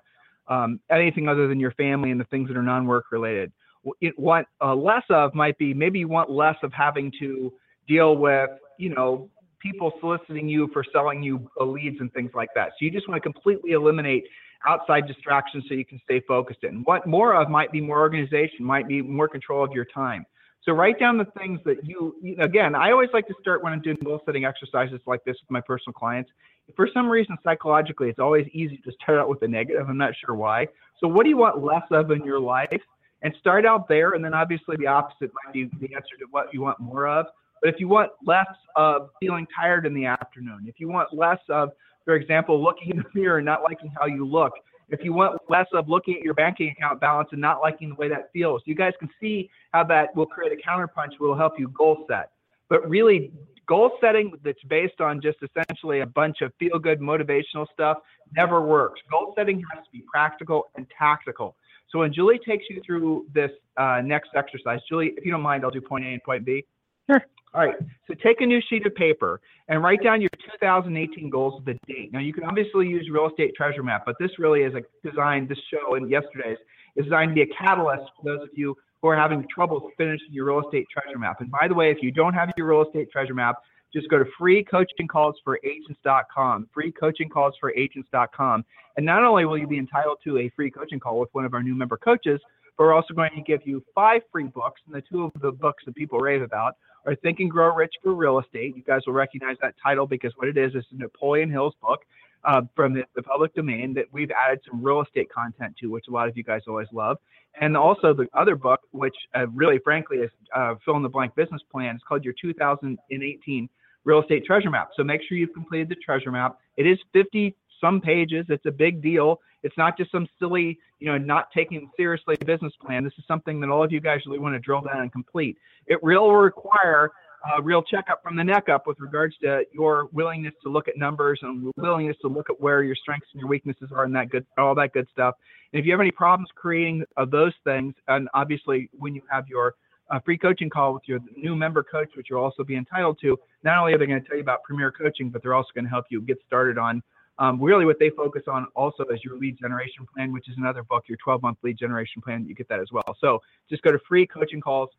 um, 0.49 0.81
anything 0.91 1.29
other 1.29 1.49
than 1.49 1.61
your 1.61 1.73
family 1.73 2.11
and 2.11 2.21
the 2.21 2.25
things 2.25 2.49
that 2.49 2.57
are 2.57 2.63
non-work 2.63 3.07
related. 3.13 3.53
It, 4.01 4.19
what 4.19 4.47
uh, 4.63 4.75
less 4.75 5.03
of 5.11 5.35
might 5.35 5.59
be 5.59 5.75
maybe 5.75 5.99
you 5.99 6.09
want 6.09 6.31
less 6.31 6.57
of 6.63 6.73
having 6.73 7.13
to 7.21 7.53
deal 7.87 8.17
with, 8.17 8.51
you 8.79 8.95
know, 8.95 9.29
people 9.61 9.93
soliciting 10.01 10.49
you 10.49 10.69
for 10.73 10.83
selling 10.93 11.23
you 11.23 11.47
leads 11.61 12.01
and 12.01 12.11
things 12.15 12.31
like 12.35 12.49
that. 12.55 12.71
So 12.71 12.77
you 12.87 12.91
just 12.91 13.07
want 13.07 13.23
to 13.23 13.33
completely 13.33 13.73
eliminate 13.73 14.25
outside 14.67 15.07
distractions 15.07 15.65
so 15.69 15.75
you 15.75 15.85
can 15.85 16.01
stay 16.05 16.21
focused 16.21 16.65
in. 16.65 16.83
What 16.85 17.07
more 17.07 17.35
of 17.35 17.49
might 17.49 17.73
be 17.73 17.81
more 17.81 18.01
organization, 18.01 18.65
might 18.65 18.87
be 18.87 19.03
more 19.03 19.29
control 19.29 19.65
of 19.65 19.73
your 19.73 19.85
time. 19.87 20.27
So 20.63 20.73
write 20.73 20.99
down 20.99 21.17
the 21.17 21.27
things 21.39 21.59
that 21.65 21.85
you, 21.87 22.17
again, 22.39 22.75
I 22.75 22.91
always 22.91 23.09
like 23.15 23.27
to 23.29 23.35
start 23.41 23.63
when 23.63 23.73
I'm 23.73 23.81
doing 23.81 23.97
goal 24.05 24.21
setting 24.27 24.45
exercises 24.45 25.01
like 25.07 25.25
this 25.25 25.37
with 25.41 25.51
my 25.51 25.63
personal 25.63 25.95
clients. 25.95 26.31
For 26.77 26.89
some 26.93 27.09
reason, 27.09 27.39
psychologically, 27.43 28.11
it's 28.11 28.19
always 28.19 28.47
easy 28.53 28.77
to 28.85 28.93
start 28.93 29.19
out 29.19 29.29
with 29.29 29.41
a 29.43 29.49
negative. 29.49 29.89
I'm 29.89 29.97
not 29.97 30.13
sure 30.25 30.35
why. 30.35 30.69
So 30.99 31.09
what 31.09 31.25
do 31.25 31.31
you 31.31 31.39
want 31.39 31.65
less 31.65 31.85
of 31.91 32.11
in 32.11 32.25
your 32.25 32.39
life? 32.39 32.81
And 33.23 33.35
start 33.39 33.67
out 33.67 33.87
there, 33.87 34.13
and 34.13 34.25
then 34.25 34.33
obviously 34.33 34.77
the 34.79 34.87
opposite 34.87 35.31
might 35.45 35.53
be 35.53 35.65
the 35.65 35.95
answer 35.95 36.17
to 36.19 36.27
what 36.31 36.55
you 36.55 36.63
want 36.63 36.81
more 36.81 37.07
of. 37.07 37.27
But 37.61 37.75
if 37.75 37.79
you 37.79 37.87
want 37.87 38.13
less 38.25 38.47
of 38.77 39.11
feeling 39.21 39.47
tired 39.55 39.85
in 39.85 39.93
the 39.93 40.07
afternoon, 40.07 40.65
if 40.67 40.81
you 40.81 40.89
want 40.89 41.13
less 41.13 41.41
of, 41.51 41.73
for 42.11 42.17
example, 42.17 42.61
looking 42.61 42.91
in 42.91 42.97
the 42.97 43.05
mirror 43.15 43.37
and 43.37 43.47
not 43.47 43.63
liking 43.63 43.89
how 43.97 44.05
you 44.05 44.27
look, 44.27 44.55
if 44.89 44.99
you 45.05 45.13
want 45.13 45.41
less 45.49 45.69
of 45.73 45.89
looking 45.89 46.17
at 46.17 46.23
your 46.23 46.35
banking 46.35 46.69
account 46.77 47.01
balance 47.01 47.29
and 47.31 47.41
not 47.41 47.61
liking 47.61 47.91
the 47.91 47.95
way 47.95 48.09
that 48.09 48.31
feels, 48.33 48.63
you 48.65 48.75
guys 48.75 48.95
can 48.99 49.09
see 49.21 49.49
how 49.71 49.85
that 49.85 50.09
will 50.17 50.27
create 50.27 50.51
a 50.51 50.69
counterpunch 50.69 51.21
will 51.21 51.37
help 51.37 51.53
you 51.57 51.69
goal 51.69 52.05
set. 52.11 52.33
But 52.69 52.91
really, 52.91 53.31
goal 53.69 53.93
setting 54.01 54.33
that's 54.43 54.59
based 54.69 55.01
on 55.01 55.21
just 55.21 55.39
essentially 55.41 56.01
a 56.01 56.07
bunch 56.07 56.41
of 56.41 56.53
feel 56.59 56.81
good 56.81 56.99
motivational 56.99 57.65
stuff 57.73 57.99
never 58.37 58.61
works. 58.61 59.01
Goal 59.09 59.33
setting 59.37 59.63
has 59.73 59.85
to 59.85 59.91
be 59.93 60.03
practical 60.13 60.65
and 60.75 60.89
tactical. 60.99 61.55
So 61.93 62.01
when 62.01 62.13
Julie 62.13 62.41
takes 62.45 62.65
you 62.69 62.83
through 62.85 63.27
this 63.33 63.53
uh, 63.77 64.01
next 64.05 64.31
exercise, 64.35 64.81
Julie, 64.89 65.13
if 65.17 65.25
you 65.25 65.31
don't 65.31 65.43
mind, 65.43 65.63
I'll 65.63 65.71
do 65.71 65.81
point 65.81 66.05
A 66.05 66.09
and 66.09 66.23
point 66.25 66.45
B. 66.45 66.65
Sure. 67.09 67.25
All 67.53 67.67
right. 67.67 67.75
So 68.07 68.15
take 68.23 68.41
a 68.41 68.47
new 68.47 68.61
sheet 68.69 68.87
of 68.87 68.95
paper 68.95 69.41
and 69.69 69.83
write 69.83 70.05
down 70.05 70.21
your 70.21 70.31
2018 70.61 71.31
goals 71.31 71.55
with 71.57 71.65
the 71.65 71.75
date. 71.93 72.13
Now 72.13 72.21
you 72.21 72.33
can 72.33 72.45
obviously 72.45 72.87
use 72.87 73.09
real 73.11 73.29
estate 73.29 73.55
treasure 73.57 73.83
map, 73.83 74.05
but 74.07 74.15
this 74.21 74.31
really 74.39 74.61
is 74.61 74.73
a 74.75 74.83
design. 75.09 75.49
This 75.49 75.59
show 75.73 75.97
and 75.97 76.09
yesterday's 76.09 76.59
is 76.97 77.05
designed 77.05 77.31
to 77.31 77.35
be 77.35 77.43
a 77.43 77.47
catalyst 77.47 78.05
for 78.17 78.25
those 78.25 78.43
of 78.43 78.49
you 78.55 78.77
who 79.03 79.09
are 79.09 79.17
having 79.17 79.45
trouble 79.53 79.91
finishing 79.97 80.29
your 80.31 80.47
real 80.47 80.63
estate 80.65 80.87
treasure 80.93 81.19
map. 81.19 81.41
And 81.41 81.51
by 81.51 81.67
the 81.69 81.75
way, 81.75 81.91
if 81.91 81.99
you 82.03 82.13
don't 82.13 82.35
have 82.35 82.51
your 82.57 82.69
real 82.69 82.83
estate 82.83 83.11
treasure 83.11 83.35
map, 83.35 83.57
just 83.93 84.09
go 84.09 84.19
to 84.19 84.25
freecoachingcallsforagents.com, 84.41 86.69
freecoachingcallsforagents.com. 86.77 88.65
And 88.97 89.07
not 89.07 89.25
only 89.25 89.45
will 89.45 89.59
you 89.59 89.67
be 89.67 89.79
entitled 89.79 90.19
to 90.25 90.39
a 90.39 90.49
free 90.55 90.71
coaching 90.71 91.01
call 91.01 91.19
with 91.19 91.31
one 91.33 91.45
of 91.45 91.53
our 91.55 91.63
new 91.63 91.75
member 91.75 91.97
coaches, 91.97 92.41
but 92.77 92.85
we're 92.85 92.95
also 92.95 93.15
going 93.15 93.31
to 93.35 93.43
give 93.43 93.61
you 93.65 93.85
five 93.95 94.23
free 94.33 94.45
books. 94.45 94.81
And 94.87 94.95
the 94.95 95.03
two 95.03 95.25
of 95.25 95.33
the 95.41 95.53
books 95.53 95.85
that 95.87 95.95
people 95.95 96.19
rave 96.19 96.43
about 96.43 96.75
are 97.07 97.15
Think 97.17 97.41
and 97.41 97.51
Grow 97.51 97.75
Rich 97.75 97.95
for 98.03 98.15
Real 98.15 98.39
Estate. 98.39 98.77
You 98.77 98.83
guys 98.83 99.01
will 99.07 99.15
recognize 99.15 99.57
that 99.63 99.75
title 99.83 100.07
because 100.07 100.33
what 100.37 100.49
it 100.49 100.57
is 100.57 100.75
is 100.75 100.85
Napoleon 100.93 101.51
Hill's 101.51 101.75
book 101.81 102.01
uh, 102.45 102.63
from 102.75 102.95
the, 102.95 103.03
the, 103.15 103.23
public 103.23 103.55
domain 103.55 103.93
that 103.95 104.07
we've 104.13 104.31
added 104.31 104.61
some 104.69 104.83
real 104.83 105.03
estate 105.03 105.31
content 105.31 105.75
to, 105.81 105.89
which 105.89 106.07
a 106.09 106.11
lot 106.11 106.29
of 106.29 106.37
you 106.37 106.43
guys 106.43 106.63
always 106.67 106.89
love. 106.93 107.19
And 107.61 107.77
also 107.77 108.15
the 108.15 108.29
other 108.33 108.57
book, 108.57 108.81
which 108.93 109.15
uh, 109.37 109.47
really, 109.49 109.79
frankly, 109.83 110.19
is 110.19 110.31
uh, 110.55 110.75
fill 110.85 110.97
in 110.97 111.03
the 111.03 111.09
blank 111.09 111.35
business 111.35 111.61
plan. 111.71 111.97
It's 111.97 112.05
called 112.05 112.25
your 112.25 112.35
2018 112.41 113.69
Real 114.05 114.23
Estate 114.23 114.45
Treasure 114.47 114.71
Map. 114.71 114.91
So 114.97 115.05
make 115.05 115.21
sure 115.29 115.37
you've 115.37 115.53
completed 115.53 115.89
the 115.89 115.97
treasure 115.97 116.31
map. 116.31 116.59
It 116.77 116.87
is 116.87 116.99
50 117.13 117.55
some 117.81 118.01
pages. 118.01 118.47
It's 118.49 118.67
a 118.67 118.71
big 118.71 119.03
deal. 119.03 119.41
It's 119.63 119.77
not 119.77 119.97
just 119.97 120.11
some 120.11 120.27
silly, 120.39 120.79
you 120.99 121.11
know, 121.11 121.19
not 121.19 121.49
taking 121.55 121.91
seriously 121.97 122.37
business 122.47 122.73
plan. 122.85 123.05
This 123.05 123.13
is 123.19 123.25
something 123.27 123.61
that 123.61 123.69
all 123.69 123.85
of 123.85 123.93
you 123.93 124.01
guys 124.01 124.21
really 124.27 124.39
want 124.39 124.55
to 124.55 124.59
drill 124.59 124.81
down 124.81 125.01
and 125.01 125.13
complete. 125.13 125.57
It 125.87 126.03
will 126.03 126.33
require 126.33 127.11
a 127.57 127.63
real 127.63 127.83
checkup 127.83 128.23
from 128.23 128.37
the 128.37 128.45
neck 128.45 128.69
up 128.69 128.87
with 128.87 129.01
regards 129.01 129.35
to 129.43 129.63
your 129.73 130.09
willingness 130.13 130.53
to 130.63 130.69
look 130.69 130.89
at 130.89 130.99
numbers 130.99 131.41
and 131.43 131.73
willingness 131.77 132.17
to 132.21 132.29
look 132.29 132.51
at 132.51 132.61
where 132.61 132.83
your 132.83 132.95
strengths 132.95 133.29
and 133.33 133.41
your 133.41 133.49
weaknesses 133.49 133.91
are 133.93 134.05
and 134.05 134.15
that 134.15 134.29
good, 134.29 134.45
all 134.59 134.75
that 134.75 134.93
good 134.93 135.07
stuff. 135.11 135.35
And 135.73 135.81
if 135.81 135.87
you 135.87 135.93
have 135.93 136.01
any 136.01 136.11
problems 136.11 136.51
creating 136.55 137.05
those 137.31 137.53
things, 137.65 137.95
and 138.09 138.29
obviously 138.35 138.91
when 138.99 139.15
you 139.15 139.23
have 139.31 139.49
your 139.49 139.75
uh, 140.11 140.19
free 140.25 140.37
coaching 140.37 140.69
call 140.69 140.93
with 140.93 141.05
your 141.07 141.21
new 141.37 141.55
member 141.55 141.83
coach, 141.83 142.11
which 142.17 142.27
you'll 142.29 142.43
also 142.43 142.65
be 142.65 142.77
entitled 142.77 143.19
to, 143.23 143.39
not 143.63 143.79
only 143.79 143.95
are 143.95 143.99
they 143.99 144.07
going 144.07 144.21
to 144.21 144.27
tell 144.27 144.37
you 144.37 144.43
about 144.43 144.63
Premier 144.65 144.91
Coaching, 144.93 145.31
but 145.31 145.43
they're 145.43 145.55
also 145.55 145.69
going 145.75 145.85
to 145.85 145.91
help 145.91 146.07
you 146.11 146.21
get 146.21 146.39
started 146.47 146.79
on 146.79 147.03
um, 147.41 147.61
really, 147.61 147.87
what 147.87 147.99
they 147.99 148.11
focus 148.11 148.43
on 148.49 148.67
also 148.77 149.05
is 149.05 149.25
your 149.25 149.39
lead 149.39 149.59
generation 149.59 150.07
plan, 150.15 150.31
which 150.31 150.47
is 150.49 150.57
another 150.59 150.83
book, 150.83 151.05
your 151.09 151.17
12 151.25 151.41
month 151.41 151.57
lead 151.63 151.79
generation 151.79 152.21
plan. 152.21 152.45
You 152.47 152.55
get 152.55 152.69
that 152.69 152.81
as 152.81 152.93
well. 152.93 153.17
So 153.19 153.41
just 153.71 153.83
go 153.83 153.91
to 153.91 153.99
free 154.07 154.27
coaching 154.27 154.61
calls 154.61 154.91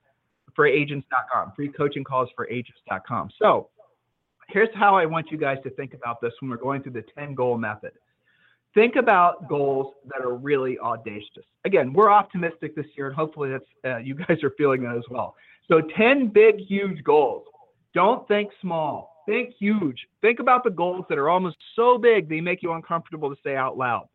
for 0.55 0.65
agents.com, 0.65 1.53
free 1.55 1.69
coaching 1.69 2.03
calls 2.03 2.29
for 2.36 2.50
agents.com. 2.50 3.29
So 3.39 3.69
here's 4.50 4.74
how 4.74 4.95
I 4.95 5.05
want 5.05 5.29
you 5.29 5.38
guys 5.38 5.60
to 5.63 5.69
think 5.69 5.93
about 5.93 6.19
this 6.19 6.33
when 6.39 6.50
we're 6.50 6.57
going 6.57 6.81
through 6.81 6.93
the 6.93 7.05
10 7.15 7.36
goal 7.36 7.60
method. 7.60 7.91
Think 8.74 8.95
about 8.95 9.48
goals 9.48 9.93
that 10.05 10.25
are 10.25 10.33
really 10.33 10.79
audacious. 10.79 11.45
Again, 11.63 11.93
we're 11.93 12.10
optimistic 12.10 12.75
this 12.75 12.88
year, 12.98 13.07
and 13.07 13.15
hopefully 13.15 13.51
that's 13.51 13.65
uh, 13.86 13.98
you 13.98 14.15
guys 14.15 14.43
are 14.43 14.53
feeling 14.57 14.81
that 14.81 14.98
as 14.98 15.03
well. 15.12 15.36
So 15.67 15.79
10 15.95 16.29
big, 16.29 16.57
huge 16.57 17.03
goals. 17.03 17.43
Don't 17.93 18.27
think 18.27 18.50
small 18.62 19.11
Think 19.25 19.54
huge. 19.60 20.08
Think 20.22 20.40
about 20.40 20.63
the 20.63 20.70
goals 20.70 21.06
that 21.10 21.18
are 21.18 21.30
almost 21.30 21.58
so 21.75 21.98
big 21.98 22.28
they 22.28 22.42
make 22.42 22.63
you 22.63 22.74
uncomfortable 22.74 23.30
to 23.30 23.36
say 23.44 23.56
out 23.56 23.78
loud. 23.78 24.08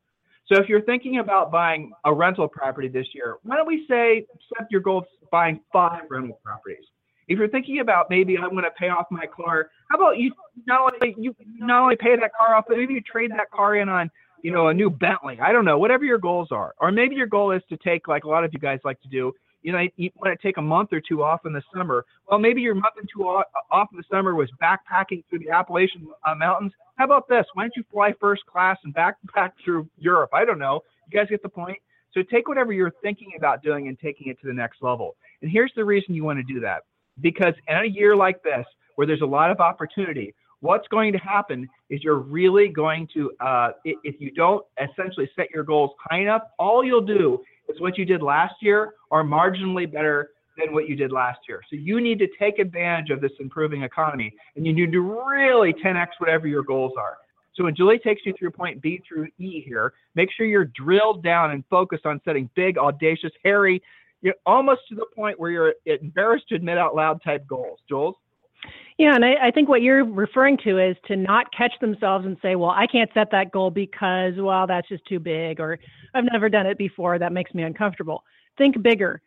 So 0.47 0.61
if 0.61 0.69
you're 0.69 0.83
thinking 0.83 1.19
about 1.19 1.51
buying 1.51 1.91
a 2.05 2.15
rental 2.15 2.47
property 2.47 2.89
this 2.89 3.07
year, 3.13 3.37
why 3.43 3.57
don't 3.57 3.67
we 3.67 3.85
say 3.89 4.27
set 4.57 4.69
your 4.71 4.81
goal 4.81 4.99
of 4.99 5.31
buying 5.31 5.61
five 5.73 6.03
rental 6.09 6.39
properties? 6.45 6.85
If 7.29 7.39
you're 7.39 7.49
thinking 7.49 7.81
about 7.81 8.09
maybe 8.09 8.39
I'm 8.39 8.51
going 8.51 8.63
to 8.65 8.71
pay 8.71 8.89
off 8.89 9.07
my 9.11 9.27
car, 9.27 9.71
how 9.91 9.99
about 9.99 10.19
you 10.19 10.33
not 10.67 10.81
only 10.81 11.17
you 11.19 11.35
not 11.59 11.83
only 11.83 11.97
pay 11.97 12.15
that 12.15 12.31
car 12.39 12.55
off, 12.55 12.67
but 12.69 12.77
maybe 12.77 12.95
you 12.95 13.01
trade 13.01 13.33
that 13.33 13.51
car 13.51 13.77
in 13.77 13.89
on 13.89 14.09
you 14.43 14.53
know 14.53 14.69
a 14.69 14.75
new 14.75 14.89
Bentley. 14.89 15.39
I 15.41 15.51
don't 15.51 15.65
know, 15.65 15.79
whatever 15.79 16.05
your 16.05 16.19
goals 16.19 16.49
are, 16.53 16.75
or 16.79 16.93
maybe 16.93 17.17
your 17.17 17.27
goal 17.27 17.51
is 17.51 17.63
to 17.69 17.77
take 17.79 18.07
like 18.07 18.23
a 18.23 18.29
lot 18.29 18.45
of 18.45 18.53
you 18.53 18.61
guys 18.61 18.79
like 18.85 19.01
to 19.03 19.09
do 19.09 19.33
you 19.67 19.73
know, 19.73 19.85
you 19.97 20.11
want 20.15 20.41
to 20.41 20.47
take 20.47 20.59
a 20.59 20.63
month 20.63 20.91
or 20.93 21.01
two 21.01 21.25
off 21.25 21.41
in 21.45 21.53
the 21.53 21.63
summer. 21.75 22.05
Well, 22.31 22.39
maybe 22.39 22.61
your 22.61 22.77
month 22.77 22.95
or 22.97 23.03
two 23.13 23.25
off, 23.25 23.89
in 23.91 23.99
the 23.99 24.05
summer 24.09 24.37
was 24.37 24.49
backpacking 24.63 25.25
through 25.29 25.41
the 25.41 25.51
Appalachian 25.51 26.07
uh, 26.25 26.37
Mountains. 26.37 26.71
How 26.95 27.05
about 27.05 27.29
this? 27.29 27.45
Why 27.55 27.65
don't 27.65 27.73
you 27.75 27.83
fly 27.91 28.15
first 28.21 28.47
class 28.47 28.79
and 28.85 28.95
backpack 28.95 29.51
through 29.65 29.89
Europe? 29.99 30.31
I 30.33 30.45
don't 30.45 30.61
know. 30.61 30.83
You 31.11 31.19
guys 31.19 31.29
get 31.29 31.43
the 31.43 31.49
point. 31.49 31.79
So 32.15 32.23
take 32.23 32.47
whatever 32.47 32.73
you're 32.73 32.93
thinking 33.03 33.33
about 33.37 33.61
doing 33.61 33.89
and 33.89 33.99
taking 33.99 34.29
it 34.29 34.41
to 34.41 34.47
the 34.47 34.53
next 34.53 34.83
level. 34.83 35.17
And 35.43 35.51
here's 35.51 35.73
the 35.75 35.85
reason 35.85 36.15
you 36.15 36.23
want 36.23 36.39
to 36.39 36.45
do 36.45 36.61
that. 36.61 36.83
Because 37.21 37.55
in 37.67 37.77
a 37.77 37.85
year 37.85 38.15
like 38.15 38.41
this, 38.45 38.65
where 38.95 39.07
there's 39.07 39.21
a 39.21 39.27
lot 39.27 39.51
of 39.51 39.59
opportunity, 39.59 40.33
what's 40.61 40.87
going 40.89 41.13
to 41.13 41.19
happen 41.19 41.69
is 41.91 42.05
you're 42.05 42.21
really 42.21 42.69
going 42.69 43.09
to, 43.15 43.33
uh, 43.41 43.71
if 43.85 44.21
you 44.21 44.31
don't 44.31 44.65
essentially 44.81 45.29
set 45.35 45.51
your 45.53 45.65
goals 45.65 45.91
high 46.09 46.21
enough, 46.21 46.43
all 46.57 46.85
you'll 46.85 47.05
do 47.05 47.43
is 47.69 47.81
what 47.81 47.99
you 47.99 48.05
did 48.05 48.23
last 48.23 48.55
year 48.61 48.95
or 49.11 49.25
marginally 49.25 49.91
better 49.91 50.31
than 50.57 50.73
what 50.73 50.89
you 50.89 50.97
did 50.97 51.13
last 51.13 51.41
year. 51.49 51.61
So 51.69 51.77
you 51.77 52.01
need 52.01 52.19
to 52.19 52.29
take 52.39 52.59
advantage 52.59 53.11
of 53.11 53.21
this 53.21 53.33
improving 53.41 53.83
economy 53.83 54.33
and 54.57 54.67
you 54.67 54.73
need 54.73 54.93
to 54.93 55.01
really 55.01 55.73
10x 55.73 56.09
whatever 56.19 56.47
your 56.47 56.63
goals 56.63 56.93
are. 56.99 57.19
So 57.55 57.65
when 57.65 57.75
Julie 57.75 57.99
takes 57.99 58.23
you 58.25 58.35
through 58.39 58.51
point 58.51 58.83
B 58.83 59.03
through 59.07 59.29
E 59.39 59.63
here, 59.63 59.95
make 60.15 60.29
sure 60.31 60.47
you're 60.47 60.71
drilled 60.77 61.23
down 61.23 61.53
and 61.53 61.65
focused 61.71 62.05
on 62.05 62.21
setting 62.25 62.51
big, 62.55 62.77
audacious, 62.77 63.33
hairy, 63.43 63.83
you're 64.23 64.35
almost 64.45 64.83
to 64.89 64.95
the 64.95 65.07
point 65.15 65.39
where 65.39 65.51
you're 65.51 65.75
embarrassed 65.87 66.49
to 66.49 66.55
admit 66.55 66.79
out 66.79 66.95
loud 66.95 67.23
type 67.23 67.47
goals. 67.47 67.79
Jules? 67.89 68.17
Yeah, 68.99 69.15
and 69.15 69.25
I, 69.25 69.35
I, 69.49 69.51
think 69.51 69.69
what 69.69 69.83
you're 69.83 70.05
referring 70.05 70.57
to 70.65 70.79
is 70.79 70.97
to 71.07 71.17
not 71.17 71.53
catch 71.53 71.73
themselves 71.83 72.25
and 72.25 72.39
say, 72.41 72.57
well, 72.57 72.71
I 72.71 72.87
can't 72.87 73.11
set 73.13 73.31
that 73.31 73.53
goal 73.53 73.71
because, 73.71 74.33
well, 74.39 74.67
that's 74.67 74.89
just 74.89 75.05
too 75.05 75.19
big, 75.19 75.61
or 75.61 75.79
I've 76.15 76.25
never 76.33 76.49
done 76.49 76.65
it 76.65 76.79
before. 76.79 77.19
That 77.19 77.33
makes 77.33 77.53
me 77.53 77.63
uncomfortable. 77.63 78.25
Think 78.57 78.81
bigger. 78.83 79.21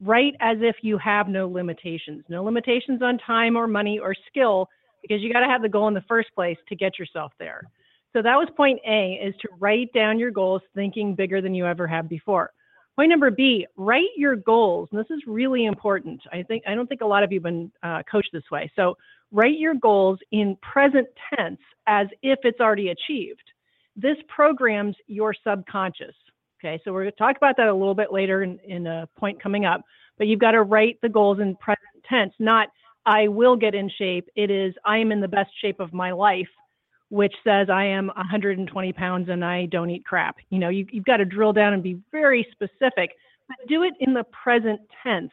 Write 0.00 0.34
as 0.38 0.58
if 0.60 0.76
you 0.82 0.96
have 0.98 1.26
no 1.28 1.48
limitations, 1.48 2.22
no 2.28 2.44
limitations 2.44 3.02
on 3.02 3.18
time 3.18 3.56
or 3.56 3.66
money 3.66 3.98
or 3.98 4.14
skill, 4.28 4.68
because 5.02 5.20
you 5.22 5.32
got 5.32 5.40
to 5.40 5.46
have 5.46 5.62
the 5.62 5.68
goal 5.68 5.88
in 5.88 5.94
the 5.94 6.04
first 6.06 6.28
place 6.34 6.58
to 6.68 6.76
get 6.76 6.96
yourself 6.96 7.32
there. 7.38 7.62
So 8.12 8.22
that 8.22 8.36
was 8.36 8.48
point 8.56 8.78
A 8.86 9.14
is 9.14 9.34
to 9.42 9.48
write 9.58 9.92
down 9.92 10.20
your 10.20 10.30
goals 10.30 10.62
thinking 10.74 11.16
bigger 11.16 11.40
than 11.40 11.54
you 11.54 11.66
ever 11.66 11.86
have 11.88 12.08
before. 12.08 12.52
Point 12.96 13.10
number 13.10 13.30
B, 13.30 13.66
write 13.76 14.08
your 14.16 14.36
goals. 14.36 14.88
And 14.90 14.98
this 14.98 15.10
is 15.10 15.22
really 15.26 15.66
important. 15.66 16.20
I 16.32 16.42
think 16.42 16.64
I 16.66 16.74
don't 16.74 16.86
think 16.86 17.02
a 17.02 17.06
lot 17.06 17.22
of 17.22 17.30
you 17.30 17.36
have 17.38 17.44
been 17.44 17.70
uh, 17.82 18.02
coached 18.10 18.30
this 18.32 18.50
way. 18.50 18.70
So 18.74 18.96
write 19.30 19.58
your 19.58 19.74
goals 19.74 20.18
in 20.32 20.56
present 20.62 21.06
tense 21.34 21.60
as 21.86 22.06
if 22.22 22.38
it's 22.42 22.58
already 22.58 22.88
achieved. 22.88 23.42
This 23.96 24.16
programs 24.28 24.96
your 25.06 25.34
subconscious. 25.46 26.14
Okay, 26.58 26.80
so 26.84 26.92
we're 26.92 27.02
going 27.02 27.12
to 27.12 27.18
talk 27.18 27.36
about 27.36 27.58
that 27.58 27.68
a 27.68 27.74
little 27.74 27.94
bit 27.94 28.12
later 28.12 28.42
in, 28.42 28.58
in 28.66 28.86
a 28.86 29.06
point 29.18 29.42
coming 29.42 29.66
up. 29.66 29.82
But 30.16 30.26
you've 30.26 30.40
got 30.40 30.52
to 30.52 30.62
write 30.62 30.98
the 31.02 31.08
goals 31.10 31.38
in 31.38 31.54
present 31.56 31.80
tense, 32.08 32.32
not 32.38 32.68
I 33.04 33.28
will 33.28 33.56
get 33.56 33.74
in 33.74 33.90
shape. 33.98 34.28
It 34.36 34.50
is 34.50 34.74
I 34.86 34.96
am 34.98 35.12
in 35.12 35.20
the 35.20 35.28
best 35.28 35.50
shape 35.60 35.80
of 35.80 35.92
my 35.92 36.12
life 36.12 36.48
which 37.08 37.34
says 37.44 37.68
I 37.70 37.84
am 37.84 38.08
120 38.08 38.92
pounds 38.92 39.28
and 39.28 39.44
I 39.44 39.66
don't 39.66 39.90
eat 39.90 40.04
crap. 40.04 40.36
You 40.50 40.58
know, 40.58 40.68
you, 40.68 40.86
you've 40.90 41.04
got 41.04 41.18
to 41.18 41.24
drill 41.24 41.52
down 41.52 41.72
and 41.72 41.82
be 41.82 42.00
very 42.10 42.46
specific, 42.52 43.10
but 43.48 43.56
do 43.68 43.82
it 43.84 43.94
in 44.00 44.12
the 44.12 44.24
present 44.42 44.80
tense. 45.02 45.32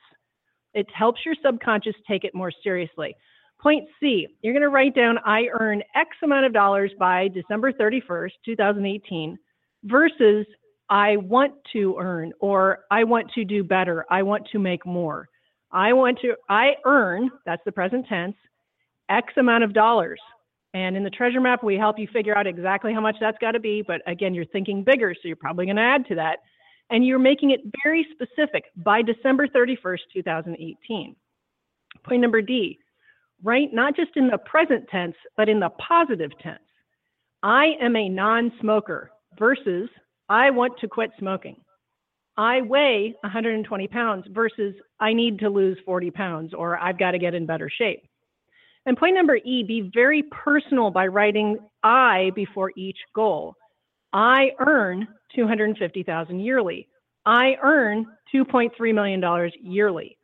It 0.74 0.88
helps 0.94 1.22
your 1.26 1.36
subconscious 1.44 1.96
take 2.08 2.24
it 2.24 2.36
more 2.36 2.52
seriously. 2.64 3.16
Point 3.60 3.88
C, 4.00 4.28
you're 4.42 4.54
going 4.54 4.62
to 4.62 4.70
write 4.70 4.94
down 4.94 5.18
I 5.26 5.48
earn 5.60 5.82
X 5.96 6.10
amount 6.24 6.46
of 6.46 6.54
dollars 6.54 6.92
by 7.00 7.30
December 7.30 7.72
31st, 7.72 8.32
2018 8.46 9.40
versus 9.86 10.46
I 10.90 11.18
want 11.18 11.54
to 11.74 11.96
earn 12.00 12.34
or 12.40 12.80
I 12.92 13.04
want 13.04 13.32
to 13.36 13.46
do 13.46 13.64
better. 13.64 14.06
I 14.10 14.22
want 14.22 14.48
to 14.52 14.60
make 14.60 14.86
more. 14.86 15.30
I 15.72 15.94
want 15.94 16.20
to, 16.22 16.36
I 16.50 16.74
earn, 16.86 17.32
that's 17.46 17.64
the 17.66 17.72
present 17.72 18.06
tense, 18.08 18.36
X 19.10 19.34
amount 19.38 19.64
of 19.64 19.74
dollars. 19.74 20.20
And 20.74 20.98
in 20.98 21.04
the 21.04 21.10
treasure 21.10 21.40
map, 21.40 21.64
we 21.64 21.76
help 21.76 22.00
you 22.00 22.08
figure 22.12 22.36
out 22.36 22.48
exactly 22.48 22.94
how 22.94 23.02
much 23.02 23.18
that's 23.20 23.38
got 23.40 23.52
to 23.52 23.60
be. 23.60 23.84
But 23.86 24.02
again, 24.08 24.34
you're 24.34 24.46
thinking 24.46 24.84
bigger, 24.84 25.14
so 25.14 25.28
you're 25.28 25.36
probably 25.36 25.66
going 25.66 25.76
to 25.76 25.84
add 25.84 26.08
to 26.08 26.16
that. 26.16 26.40
And 26.90 27.06
you're 27.06 27.20
making 27.20 27.52
it 27.52 27.62
very 27.84 28.08
specific 28.12 28.66
by 28.78 29.02
December 29.02 29.48
31st, 29.48 30.00
2018. 30.14 31.16
Point 32.04 32.22
number 32.22 32.42
D, 32.42 32.80
write 33.44 33.74
not 33.74 33.96
just 33.96 34.12
in 34.16 34.28
the 34.28 34.38
present 34.40 34.88
tense, 34.90 35.16
but 35.38 35.48
in 35.48 35.60
the 35.60 35.70
positive 35.70 36.32
tense. 36.42 36.60
I 37.44 37.74
am 37.80 37.96
a 37.96 38.10
non 38.10 38.52
smoker 38.60 39.12
versus 39.38 39.90
I 40.30 40.50
want 40.50 40.80
to 40.80 40.88
quit 40.88 41.12
smoking. 41.20 41.58
I 42.36 42.62
weigh 42.62 43.14
120 43.22 43.88
pounds 43.90 44.26
versus 44.32 44.74
I 45.00 45.14
need 45.14 45.40
to 45.40 45.50
lose 45.50 45.78
40 45.86 46.10
pounds 46.12 46.54
or 46.54 46.80
I've 46.80 46.98
got 46.98 47.12
to 47.12 47.20
get 47.20 47.36
in 47.36 47.46
better 47.46 47.70
shape. 47.70 48.04
And 48.86 48.98
point 48.98 49.16
number 49.16 49.38
E, 49.38 49.64
be 49.64 49.90
very 49.94 50.24
personal 50.24 50.92
by 50.92 51.08
writing 51.08 51.58
I 51.84 52.32
before 52.36 52.72
each 52.76 52.98
goal. 53.16 53.56
I 54.12 54.52
earn 54.60 55.08
250,000 55.36 56.40
yearly. 56.40 56.88
I 57.26 57.56
earn 57.64 58.06
2.3 58.34 58.94
million 58.94 59.20
dollars 59.20 59.54
yearly. 59.62 60.18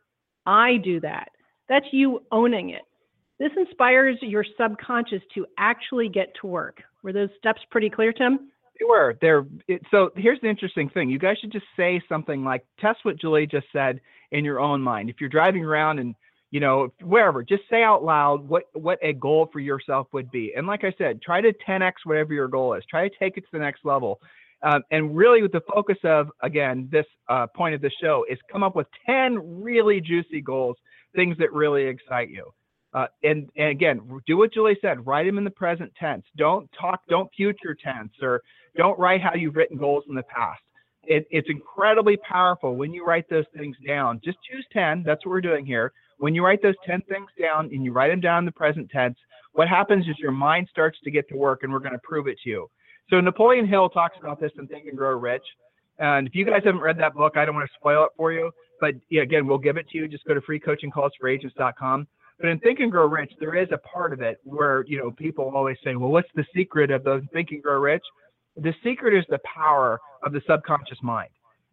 I 0.46 0.78
do 0.78 1.00
that. 1.02 1.30
That's 1.70 1.86
you 1.92 2.22
owning 2.32 2.72
it. 2.72 2.82
This 3.40 3.52
inspires 3.56 4.18
your 4.22 4.46
subconscious 4.60 5.22
to 5.36 5.46
actually 5.58 6.10
get 6.10 6.34
to 6.42 6.48
work. 6.48 6.82
Were 7.04 7.14
those 7.14 7.30
steps 7.38 7.62
pretty 7.72 7.90
clear, 7.90 8.12
Tim? 8.12 8.52
They 8.78 8.86
were. 8.86 9.18
They're 9.22 9.46
it, 9.68 9.82
so. 9.92 10.10
Here's 10.16 10.40
the 10.42 10.50
interesting 10.50 10.90
thing. 10.90 11.10
You 11.10 11.20
guys 11.20 11.38
should 11.40 11.52
just 11.52 11.66
say 11.78 12.02
something 12.10 12.44
like, 12.44 12.66
"Test 12.80 13.00
what 13.04 13.18
Julie 13.20 13.48
just 13.48 13.68
said 13.72 14.02
in 14.32 14.44
your 14.44 14.60
own 14.60 14.82
mind." 14.82 15.10
If 15.10 15.18
you're 15.20 15.30
driving 15.30 15.64
around 15.64 16.00
and 16.00 16.16
you 16.52 16.60
know, 16.60 16.92
wherever, 17.02 17.44
just 17.44 17.64
say 17.70 17.84
out 17.84 18.04
loud 18.04 18.48
what 18.48 18.64
what 18.74 18.98
a 19.04 19.14
goal 19.14 19.50
for 19.52 19.60
yourself 19.60 20.08
would 20.14 20.32
be. 20.32 20.54
And 20.56 20.66
like 20.66 20.84
I 20.84 20.94
said, 20.98 21.22
try 21.22 21.42
to 21.42 21.54
10x 21.68 21.92
whatever 22.06 22.34
your 22.34 22.48
goal 22.48 22.74
is. 22.74 22.84
Try 22.90 23.08
to 23.08 23.16
take 23.20 23.38
it 23.38 23.42
to 23.42 23.48
the 23.54 23.60
next 23.60 23.86
level. 23.86 24.20
Um, 24.62 24.82
and 24.92 25.16
really, 25.16 25.42
with 25.42 25.52
the 25.52 25.62
focus 25.74 25.98
of 26.04 26.30
again 26.42 26.90
this 26.92 27.06
uh, 27.30 27.48
point 27.56 27.76
of 27.76 27.82
the 27.82 27.92
show 28.02 28.26
is 28.30 28.38
come 28.52 28.64
up 28.64 28.76
with 28.76 28.88
10 29.06 29.62
really 29.62 30.02
juicy 30.02 30.42
goals, 30.42 30.76
things 31.16 31.38
that 31.38 31.54
really 31.54 31.86
excite 31.86 32.30
you. 32.30 32.52
Uh, 32.92 33.06
and, 33.22 33.48
and 33.56 33.70
again, 33.70 34.02
do 34.26 34.36
what 34.36 34.52
Julie 34.52 34.76
said. 34.82 35.06
Write 35.06 35.28
them 35.28 35.38
in 35.38 35.44
the 35.44 35.52
present 35.52 35.94
tense. 36.00 36.26
Don't 36.36 36.68
talk. 36.80 37.02
Don't 37.08 37.30
future 37.38 37.76
tense, 37.82 38.12
or 38.24 38.42
don't 38.76 38.98
write 38.98 39.22
how 39.22 39.36
you've 39.36 39.56
written 39.56 39.78
goals 39.78 40.06
in 40.10 40.16
the 40.16 40.24
past. 40.24 40.62
It, 41.04 41.28
it's 41.30 41.48
incredibly 41.50 42.18
powerful 42.18 42.76
when 42.76 42.92
you 42.92 43.06
write 43.06 43.30
those 43.30 43.46
things 43.56 43.78
down. 43.86 44.20
Just 44.24 44.40
choose 44.50 44.66
10. 44.74 45.04
That's 45.06 45.24
what 45.24 45.32
we're 45.32 45.42
doing 45.42 45.66
here 45.66 45.94
when 46.20 46.36
you 46.36 46.46
write 46.46 46.62
those 46.62 46.76
10 46.86 47.02
things 47.10 47.30
down 47.40 47.70
and 47.74 47.84
you 47.84 47.92
write 47.92 48.10
them 48.10 48.22
down 48.22 48.40
in 48.40 48.46
the 48.46 48.52
present 48.52 48.90
tense, 48.90 49.18
what 49.54 49.68
happens 49.68 50.06
is 50.08 50.18
your 50.20 50.32
mind 50.32 50.68
starts 50.70 51.00
to 51.04 51.12
get 51.12 51.28
to 51.30 51.36
work 51.36 51.64
and 51.64 51.74
we're 51.74 51.80
going 51.80 51.94
to 51.94 52.02
prove 52.04 52.28
it 52.28 52.38
to 52.44 52.50
you. 52.50 52.70
So 53.10 53.20
Napoleon 53.20 53.68
Hill 53.68 53.90
talks 53.90 54.18
about 54.20 54.40
this 54.40 54.52
in 54.60 54.68
Think 54.68 54.88
and 54.88 54.98
Grow 54.98 55.18
Rich. 55.18 55.44
And 55.98 56.28
if 56.28 56.36
you 56.36 56.46
guys 56.46 56.62
haven't 56.64 56.82
read 56.82 57.00
that 57.00 57.16
book, 57.16 57.36
I 57.36 57.46
don't 57.46 57.56
want 57.56 57.68
to 57.68 57.74
spoil 57.76 58.04
it 58.04 58.12
for 58.16 58.32
you. 58.32 58.52
But 58.80 58.96
yeah, 59.10 59.24
again, 59.24 59.48
we'll 59.48 59.58
give 59.58 59.78
it 59.78 59.90
to 59.90 59.98
you. 59.98 60.08
Just 60.08 60.26
go 60.26 60.34
to 60.34 60.42
freecoachingcallsforagents.com. 60.42 62.08
But 62.40 62.50
in 62.50 62.60
Think 62.60 62.80
and 62.80 62.92
Grow 62.92 63.08
Rich, 63.08 63.34
there 63.40 63.56
is 63.56 63.68
a 63.72 63.78
part 63.80 64.14
of 64.14 64.22
it 64.22 64.38
where, 64.44 64.86
you 64.88 64.98
know, 64.98 65.12
people 65.12 65.52
always 65.54 65.78
say, 65.84 65.96
well, 65.96 66.10
what's 66.10 66.30
the 66.36 66.46
secret 66.56 66.92
of 66.92 67.04
the 67.04 67.22
Think 67.34 67.52
and 67.52 67.62
Grow 67.62 67.80
Rich? 67.80 68.04
The 68.56 68.74
secret 68.84 69.18
is 69.18 69.26
the 69.30 69.40
power 69.40 70.00
of 70.24 70.32
the 70.32 70.42
subconscious 70.48 71.00
mind. 71.02 71.30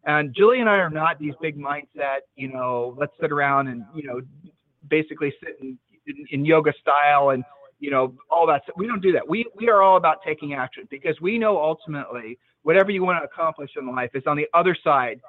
And 0.07 0.33
Julie 0.33 0.61
and 0.61 0.69
I 0.69 0.77
are 0.77 0.89
not 0.89 1.19
these 1.19 1.33
big 1.41 1.57
mindset, 1.57 2.19
you 2.37 2.47
know, 2.47 2.95
let's 2.97 3.11
sit 3.19 3.29
around 3.29 3.67
and, 3.67 3.83
you 3.93 4.07
know, 4.07 4.21
basically 4.89 5.33
sit 5.43 5.57
in, 5.59 5.77
in, 6.07 6.25
in 6.31 6.45
yoga 6.45 6.71
style 6.81 7.31
and, 7.31 7.43
you 7.79 7.91
know, 7.91 8.15
all 8.31 8.47
that. 8.47 8.63
We 8.77 8.87
don't 8.87 9.01
do 9.01 9.11
that. 9.11 9.27
We, 9.27 9.45
we 9.57 9.67
are 9.67 9.81
all 9.81 9.97
about 9.97 10.19
taking 10.25 10.53
action 10.53 10.87
because 10.89 11.19
we 11.21 11.37
know 11.37 11.61
ultimately 11.61 12.39
whatever 12.63 12.89
you 12.89 13.03
want 13.03 13.21
to 13.21 13.25
accomplish 13.25 13.71
in 13.77 13.93
life 13.93 14.11
is 14.13 14.23
on 14.25 14.37
the 14.37 14.47
other 14.53 14.77
side 14.81 15.19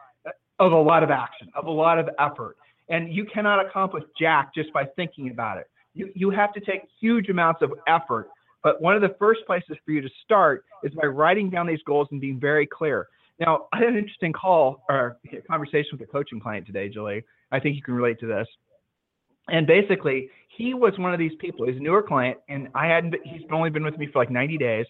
of 0.60 0.70
a 0.70 0.76
lot 0.76 1.02
of 1.02 1.10
action, 1.10 1.48
of 1.56 1.66
a 1.66 1.70
lot 1.70 1.98
of 1.98 2.08
effort. 2.20 2.56
And 2.88 3.12
you 3.12 3.24
cannot 3.24 3.64
accomplish 3.64 4.04
jack 4.18 4.54
just 4.54 4.72
by 4.72 4.84
thinking 4.94 5.30
about 5.30 5.58
it. 5.58 5.66
You, 5.94 6.10
you 6.14 6.30
have 6.30 6.52
to 6.52 6.60
take 6.60 6.82
huge 7.00 7.28
amounts 7.30 7.62
of 7.62 7.72
effort. 7.88 8.28
But 8.62 8.80
one 8.80 8.94
of 8.94 9.02
the 9.02 9.14
first 9.18 9.40
places 9.44 9.76
for 9.84 9.90
you 9.90 10.00
to 10.00 10.08
start 10.24 10.64
is 10.84 10.92
by 10.94 11.06
writing 11.06 11.50
down 11.50 11.66
these 11.66 11.82
goals 11.84 12.06
and 12.12 12.20
being 12.20 12.38
very 12.38 12.66
clear. 12.66 13.08
Now, 13.40 13.66
I 13.72 13.78
had 13.78 13.88
an 13.88 13.96
interesting 13.96 14.32
call 14.32 14.84
or 14.88 15.18
conversation 15.48 15.90
with 15.92 16.00
a 16.02 16.10
coaching 16.10 16.40
client 16.40 16.66
today, 16.66 16.88
Julie. 16.88 17.24
I 17.52 17.60
think 17.60 17.76
you 17.76 17.82
can 17.82 17.94
relate 17.94 18.18
to 18.20 18.26
this. 18.26 18.46
And 19.48 19.66
basically, 19.66 20.28
he 20.56 20.74
was 20.74 20.92
one 20.98 21.12
of 21.12 21.18
these 21.18 21.32
people. 21.38 21.66
He's 21.66 21.76
a 21.76 21.80
newer 21.80 22.02
client, 22.02 22.38
and 22.48 22.68
I 22.74 22.86
hadn't. 22.86 23.14
He's 23.24 23.42
only 23.50 23.70
been 23.70 23.84
with 23.84 23.96
me 23.96 24.08
for 24.12 24.18
like 24.18 24.30
90 24.30 24.58
days, 24.58 24.86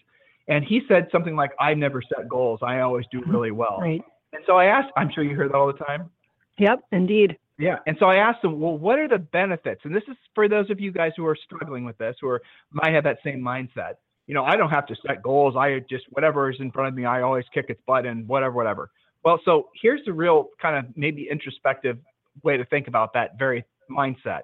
and 0.49 0.65
he 0.65 0.81
said 0.87 1.07
something 1.11 1.35
like, 1.35 1.51
"I 1.59 1.73
never 1.75 2.01
set 2.01 2.27
goals. 2.27 2.59
I 2.61 2.81
always 2.81 3.05
do 3.09 3.21
mm-hmm. 3.21 3.31
really 3.31 3.51
well." 3.51 3.77
Right. 3.79 4.01
And 4.33 4.43
so 4.45 4.57
I 4.57 4.65
asked. 4.65 4.91
I'm 4.97 5.09
sure 5.13 5.23
you 5.23 5.29
hear 5.29 5.47
that 5.47 5.55
all 5.55 5.67
the 5.67 5.79
time. 5.85 6.09
Yep, 6.57 6.79
indeed. 6.91 7.37
Yeah. 7.59 7.79
And 7.87 7.97
so 7.99 8.05
I 8.05 8.15
asked 8.15 8.43
him, 8.43 8.59
well, 8.59 8.77
what 8.77 8.99
are 8.99 9.07
the 9.07 9.17
benefits? 9.17 9.81
And 9.83 9.93
this 9.93 10.03
is 10.07 10.15
for 10.33 10.47
those 10.47 10.69
of 10.69 10.79
you 10.79 10.91
guys 10.91 11.11
who 11.17 11.25
are 11.25 11.35
struggling 11.35 11.83
with 11.83 11.97
this 11.97 12.15
or 12.23 12.41
might 12.71 12.93
have 12.93 13.03
that 13.03 13.17
same 13.23 13.41
mindset 13.41 13.95
you 14.29 14.35
know, 14.35 14.45
I 14.45 14.55
don't 14.55 14.69
have 14.69 14.85
to 14.85 14.95
set 15.07 15.23
goals. 15.23 15.55
I 15.57 15.79
just 15.89 16.05
whatever 16.11 16.51
is 16.51 16.57
in 16.59 16.71
front 16.71 16.87
of 16.87 16.93
me, 16.93 17.03
I 17.03 17.23
always 17.23 17.45
kick 17.51 17.65
its 17.69 17.81
butt 17.87 18.05
and 18.05 18.27
whatever, 18.27 18.53
whatever. 18.53 18.91
Well, 19.25 19.41
so 19.43 19.69
here's 19.81 20.05
the 20.05 20.13
real 20.13 20.49
kind 20.61 20.77
of 20.77 20.95
maybe 20.95 21.27
introspective 21.31 21.97
way 22.43 22.55
to 22.55 22.63
think 22.65 22.87
about 22.87 23.11
that 23.13 23.39
very 23.39 23.65
mindset. 23.89 24.41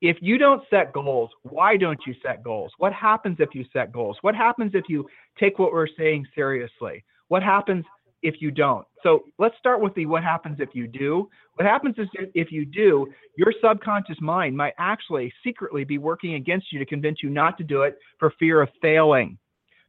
If 0.00 0.16
you 0.20 0.38
don't 0.38 0.62
set 0.70 0.92
goals, 0.92 1.30
why 1.42 1.76
don't 1.76 1.98
you 2.06 2.14
set 2.24 2.44
goals? 2.44 2.70
What 2.78 2.92
happens 2.92 3.38
if 3.40 3.48
you 3.52 3.64
set 3.72 3.90
goals? 3.90 4.16
What 4.20 4.36
happens 4.36 4.70
if 4.74 4.84
you 4.88 5.08
take 5.40 5.58
what 5.58 5.72
we're 5.72 5.88
saying 5.98 6.28
seriously? 6.32 7.02
What 7.26 7.42
happens 7.42 7.84
if 8.22 8.36
you 8.40 8.50
don't. 8.50 8.86
So 9.02 9.24
let's 9.38 9.56
start 9.58 9.80
with 9.80 9.94
the 9.94 10.06
what 10.06 10.22
happens 10.22 10.58
if 10.60 10.70
you 10.72 10.86
do. 10.86 11.28
What 11.54 11.66
happens 11.66 11.94
is 11.98 12.08
if 12.34 12.50
you 12.50 12.64
do, 12.64 13.06
your 13.36 13.52
subconscious 13.62 14.20
mind 14.20 14.56
might 14.56 14.74
actually 14.78 15.32
secretly 15.44 15.84
be 15.84 15.98
working 15.98 16.34
against 16.34 16.72
you 16.72 16.78
to 16.78 16.86
convince 16.86 17.22
you 17.22 17.30
not 17.30 17.56
to 17.58 17.64
do 17.64 17.82
it 17.82 17.98
for 18.18 18.32
fear 18.38 18.62
of 18.62 18.68
failing. 18.82 19.38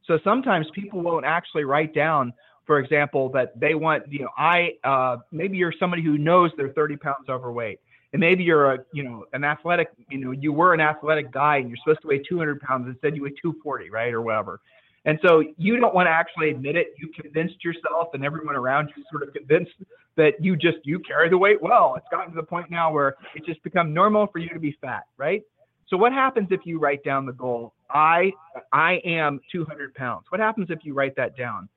So 0.05 0.19
sometimes 0.23 0.67
people 0.73 1.01
won't 1.01 1.25
actually 1.25 1.65
write 1.65 1.93
down, 1.93 2.33
for 2.65 2.79
example, 2.79 3.29
that 3.29 3.59
they 3.59 3.75
want, 3.75 4.03
you 4.11 4.19
know, 4.19 4.29
I, 4.37 4.73
uh, 4.83 5.17
maybe 5.31 5.57
you're 5.57 5.73
somebody 5.79 6.03
who 6.03 6.17
knows 6.17 6.51
they're 6.55 6.73
30 6.73 6.97
pounds 6.97 7.29
overweight. 7.29 7.79
And 8.13 8.21
maybe 8.21 8.43
you're 8.43 8.73
a, 8.73 8.77
you 8.93 9.03
know, 9.03 9.25
an 9.33 9.43
athletic, 9.43 9.89
you 10.09 10.17
know, 10.17 10.31
you 10.31 10.53
were 10.53 10.73
an 10.73 10.79
athletic 10.79 11.31
guy 11.31 11.57
and 11.57 11.67
you're 11.67 11.77
supposed 11.83 12.01
to 12.03 12.07
weigh 12.07 12.19
200 12.19 12.61
pounds. 12.61 12.87
Instead, 12.87 13.17
you 13.17 13.23
weigh 13.23 13.31
240, 13.41 13.89
right? 13.89 14.13
Or 14.13 14.21
whatever. 14.21 14.61
And 15.07 15.17
so 15.25 15.41
you 15.57 15.79
don't 15.79 15.95
want 15.95 16.07
to 16.07 16.11
actually 16.11 16.49
admit 16.49 16.75
it. 16.75 16.87
You 16.99 17.09
convinced 17.19 17.63
yourself 17.63 18.09
and 18.13 18.25
everyone 18.25 18.57
around 18.57 18.91
you 18.95 19.03
sort 19.09 19.23
of 19.23 19.33
convinced 19.33 19.71
that 20.17 20.33
you 20.41 20.57
just, 20.57 20.79
you 20.83 20.99
carry 20.99 21.29
the 21.29 21.37
weight 21.37 21.61
well. 21.61 21.95
It's 21.95 22.05
gotten 22.11 22.33
to 22.33 22.35
the 22.35 22.45
point 22.45 22.69
now 22.69 22.91
where 22.91 23.15
it's 23.33 23.45
just 23.45 23.63
become 23.63 23.93
normal 23.93 24.27
for 24.27 24.39
you 24.39 24.49
to 24.49 24.59
be 24.59 24.77
fat, 24.81 25.03
right? 25.15 25.43
So 25.87 25.95
what 25.95 26.11
happens 26.11 26.49
if 26.51 26.59
you 26.65 26.77
write 26.77 27.05
down 27.05 27.25
the 27.25 27.31
goal? 27.31 27.73
I 27.89 28.33
I 28.73 28.99
am 29.05 29.39
200 29.49 29.93
pounds. 29.93 30.25
What 30.27 30.41
happens 30.41 30.67
if 30.69 30.79
you 30.83 30.93
write 30.93 31.15
that 31.15 31.37
down? 31.37 31.69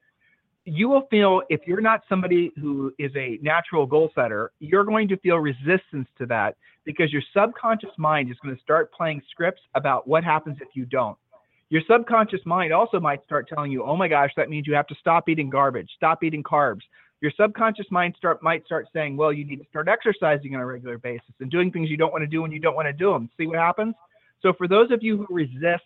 You 0.65 0.89
will 0.89 1.07
feel 1.09 1.43
if 1.49 1.61
you're 1.67 1.81
not 1.81 2.01
somebody 2.09 2.51
who 2.61 2.93
is 2.99 3.13
a 3.15 3.39
natural 3.43 3.87
goal 3.87 4.11
setter, 4.17 4.51
you're 4.59 4.85
going 4.85 5.07
to 5.07 5.17
feel 5.19 5.37
resistance 5.37 6.09
to 6.19 6.27
that 6.27 6.57
because 6.85 7.13
your 7.13 7.23
subconscious 7.33 7.91
mind 7.97 8.29
is 8.29 8.37
going 8.43 8.57
to 8.57 8.61
start 8.61 8.93
playing 8.93 9.23
scripts 9.31 9.63
about 9.77 10.09
what 10.09 10.25
happens 10.25 10.59
if 10.61 10.69
you 10.75 10.85
don't. 10.85 11.17
Your 11.71 11.83
subconscious 11.89 12.45
mind 12.45 12.73
also 12.73 12.99
might 12.99 13.25
start 13.25 13.49
telling 13.49 13.71
you, 13.71 13.85
"Oh 13.85 13.97
my 13.97 14.09
gosh, 14.09 14.33
that 14.37 14.51
means 14.51 14.67
you 14.67 14.75
have 14.75 14.89
to 14.89 14.95
stop 14.97 15.29
eating 15.29 15.49
garbage, 15.49 15.91
stop 15.95 16.23
eating 16.23 16.43
carbs." 16.43 16.83
Your 17.21 17.31
subconscious 17.33 17.91
mind 17.91 18.17
start 18.17 18.43
might 18.43 18.65
start 18.65 18.89
saying, 18.93 19.17
"Well, 19.17 19.33
you 19.33 19.45
need 19.45 19.61
to 19.61 19.69
start 19.69 19.89
exercising 19.89 20.55
on 20.55 20.61
a 20.61 20.67
regular 20.67 20.99
basis 20.99 21.35
and 21.41 21.51
doing 21.51 21.71
things 21.71 21.89
you 21.89 21.97
don't 21.97 22.13
want 22.13 22.23
to 22.23 22.27
do 22.27 22.43
when 22.43 22.51
you 22.51 22.59
don't 22.59 22.75
want 22.75 22.87
to 22.87 22.93
do 22.93 23.13
them." 23.13 23.31
See 23.37 23.47
what 23.47 23.59
happens? 23.59 23.95
So 24.41 24.53
for 24.53 24.67
those 24.67 24.91
of 24.91 25.03
you 25.03 25.19
who 25.19 25.35
resist 25.35 25.85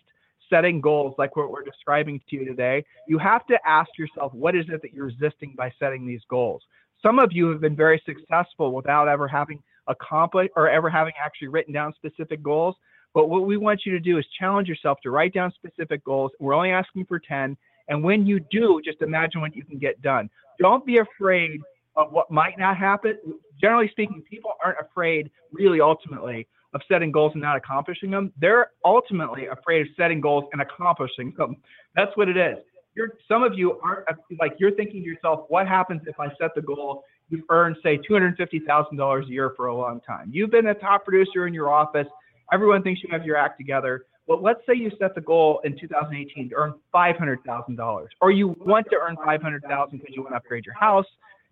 setting 0.49 0.81
goals 0.81 1.15
like 1.17 1.35
what 1.35 1.51
we're 1.51 1.63
describing 1.63 2.19
to 2.29 2.35
you 2.35 2.45
today, 2.45 2.83
you 3.07 3.17
have 3.17 3.45
to 3.47 3.59
ask 3.67 3.89
yourself, 3.97 4.33
what 4.33 4.55
is 4.55 4.69
it 4.69 4.81
that 4.81 4.93
you're 4.93 5.05
resisting 5.07 5.53
by 5.55 5.71
setting 5.77 6.05
these 6.05 6.23
goals? 6.29 6.63
Some 7.01 7.19
of 7.19 7.33
you 7.33 7.49
have 7.49 7.61
been 7.61 7.75
very 7.75 8.01
successful 8.05 8.71
without 8.73 9.07
ever 9.07 9.27
having 9.27 9.61
accomplished 9.87 10.53
or 10.55 10.69
ever 10.69 10.89
having 10.89 11.13
actually 11.23 11.49
written 11.49 11.73
down 11.73 11.93
specific 11.93 12.41
goals. 12.41 12.75
But 13.15 13.29
what 13.29 13.45
we 13.45 13.55
want 13.55 13.85
you 13.85 13.93
to 13.93 13.99
do 13.99 14.17
is 14.19 14.25
challenge 14.37 14.67
yourself 14.67 14.99
to 15.03 15.09
write 15.09 15.33
down 15.33 15.53
specific 15.53 16.03
goals. 16.03 16.31
We're 16.39 16.53
only 16.53 16.71
asking 16.71 17.05
for 17.05 17.17
10. 17.17 17.55
And 17.87 18.03
when 18.03 18.27
you 18.27 18.41
do, 18.51 18.81
just 18.83 19.01
imagine 19.01 19.39
what 19.39 19.55
you 19.55 19.63
can 19.63 19.79
get 19.79 20.01
done. 20.01 20.29
Don't 20.59 20.85
be 20.85 20.97
afraid 20.97 21.61
of 21.95 22.11
what 22.11 22.29
might 22.29 22.59
not 22.59 22.75
happen. 22.75 23.17
Generally 23.59 23.89
speaking, 23.91 24.21
people 24.29 24.51
aren't 24.63 24.79
afraid, 24.81 25.31
really, 25.53 25.79
ultimately, 25.79 26.45
of 26.73 26.81
setting 26.89 27.09
goals 27.09 27.31
and 27.33 27.41
not 27.41 27.55
accomplishing 27.55 28.11
them. 28.11 28.33
They're 28.37 28.71
ultimately 28.83 29.47
afraid 29.47 29.83
of 29.83 29.87
setting 29.95 30.19
goals 30.19 30.43
and 30.51 30.61
accomplishing 30.61 31.33
them. 31.37 31.55
That's 31.95 32.15
what 32.17 32.27
it 32.27 32.35
is. 32.35 32.57
You're, 32.95 33.13
some 33.29 33.43
of 33.43 33.57
you 33.57 33.79
aren't 33.81 34.07
like 34.39 34.55
you're 34.57 34.71
thinking 34.71 35.03
to 35.03 35.07
yourself, 35.07 35.45
what 35.47 35.67
happens 35.67 36.01
if 36.05 36.19
I 36.19 36.27
set 36.39 36.53
the 36.53 36.61
goal? 36.61 37.03
You've 37.29 37.43
earned, 37.49 37.77
say, 37.81 37.97
$250,000 37.97 39.23
a 39.23 39.27
year 39.29 39.53
for 39.55 39.67
a 39.67 39.75
long 39.75 40.01
time. 40.01 40.29
You've 40.33 40.51
been 40.51 40.67
a 40.67 40.73
top 40.73 41.05
producer 41.05 41.47
in 41.47 41.53
your 41.53 41.71
office. 41.71 42.07
Everyone 42.51 42.83
thinks 42.83 43.01
you 43.03 43.09
have 43.11 43.25
your 43.25 43.37
act 43.37 43.57
together. 43.57 44.05
But 44.27 44.41
let's 44.41 44.59
say 44.67 44.73
you 44.73 44.91
set 44.99 45.13
the 45.13 45.21
goal 45.21 45.61
in 45.63 45.77
2018 45.77 46.49
to 46.49 46.55
earn 46.55 46.73
$500,000, 46.93 48.07
or 48.21 48.31
you 48.31 48.55
want 48.59 48.87
to 48.89 48.97
earn 48.97 49.15
500,000 49.23 49.99
because 49.99 50.15
you 50.15 50.23
want 50.23 50.33
to 50.33 50.37
upgrade 50.37 50.65
your 50.65 50.73
house, 50.75 51.05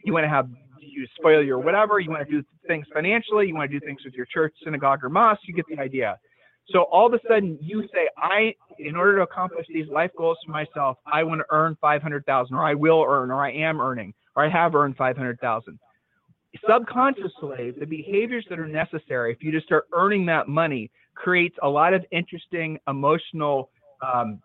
you 0.04 0.14
want 0.14 0.24
to 0.24 0.30
have 0.30 0.50
you 0.80 1.08
spoil 1.16 1.42
your 1.42 1.60
whatever, 1.60 2.00
you 2.00 2.10
want 2.10 2.28
to 2.28 2.42
do 2.42 2.44
things 2.68 2.86
financially, 2.94 3.48
you 3.48 3.56
want 3.56 3.72
to 3.72 3.80
do 3.80 3.86
things 3.86 4.02
with 4.04 4.14
your 4.16 4.26
church, 4.26 4.54
synagogue, 4.64 5.04
or 5.04 5.10
mosque, 5.10 5.42
you 5.46 5.54
get 5.54 5.66
the 5.68 5.80
idea. 5.80 6.18
So 6.70 6.84
all 6.84 7.08
of 7.08 7.14
a 7.14 7.20
sudden 7.28 7.58
you 7.62 7.88
say, 7.94 8.10
I, 8.18 8.56
in 8.80 8.96
order 8.96 9.18
to 9.18 9.22
accomplish 9.22 9.66
these 9.70 9.88
life 9.90 10.12
goals 10.18 10.38
for 10.46 10.52
myself, 10.52 10.98
I 11.06 11.24
want 11.24 11.40
to 11.40 11.46
earn 11.52 11.78
500,000 11.80 12.56
or 12.56 12.64
I 12.64 12.74
will 12.74 13.06
earn, 13.08 13.32
or 13.32 13.46
I 13.46 13.52
am 13.52 13.80
earning, 13.80 14.14
or 14.36 14.46
I 14.46 14.50
have 14.50 14.76
earned 14.76 14.98
500,000 14.98 15.80
subconsciously, 16.68 17.72
the 17.72 17.86
behaviors 17.86 18.46
that 18.50 18.60
are 18.60 18.68
necessary 18.68 19.36
for 19.36 19.46
you 19.46 19.52
to 19.52 19.62
start 19.62 19.88
earning 19.94 20.26
that 20.28 20.48
money 20.48 20.92
creates 21.16 21.56
a 21.64 21.70
lot 21.70 21.94
of 21.94 22.06
interesting 22.12 22.80
emotional 22.88 23.70
um, 24.02 24.40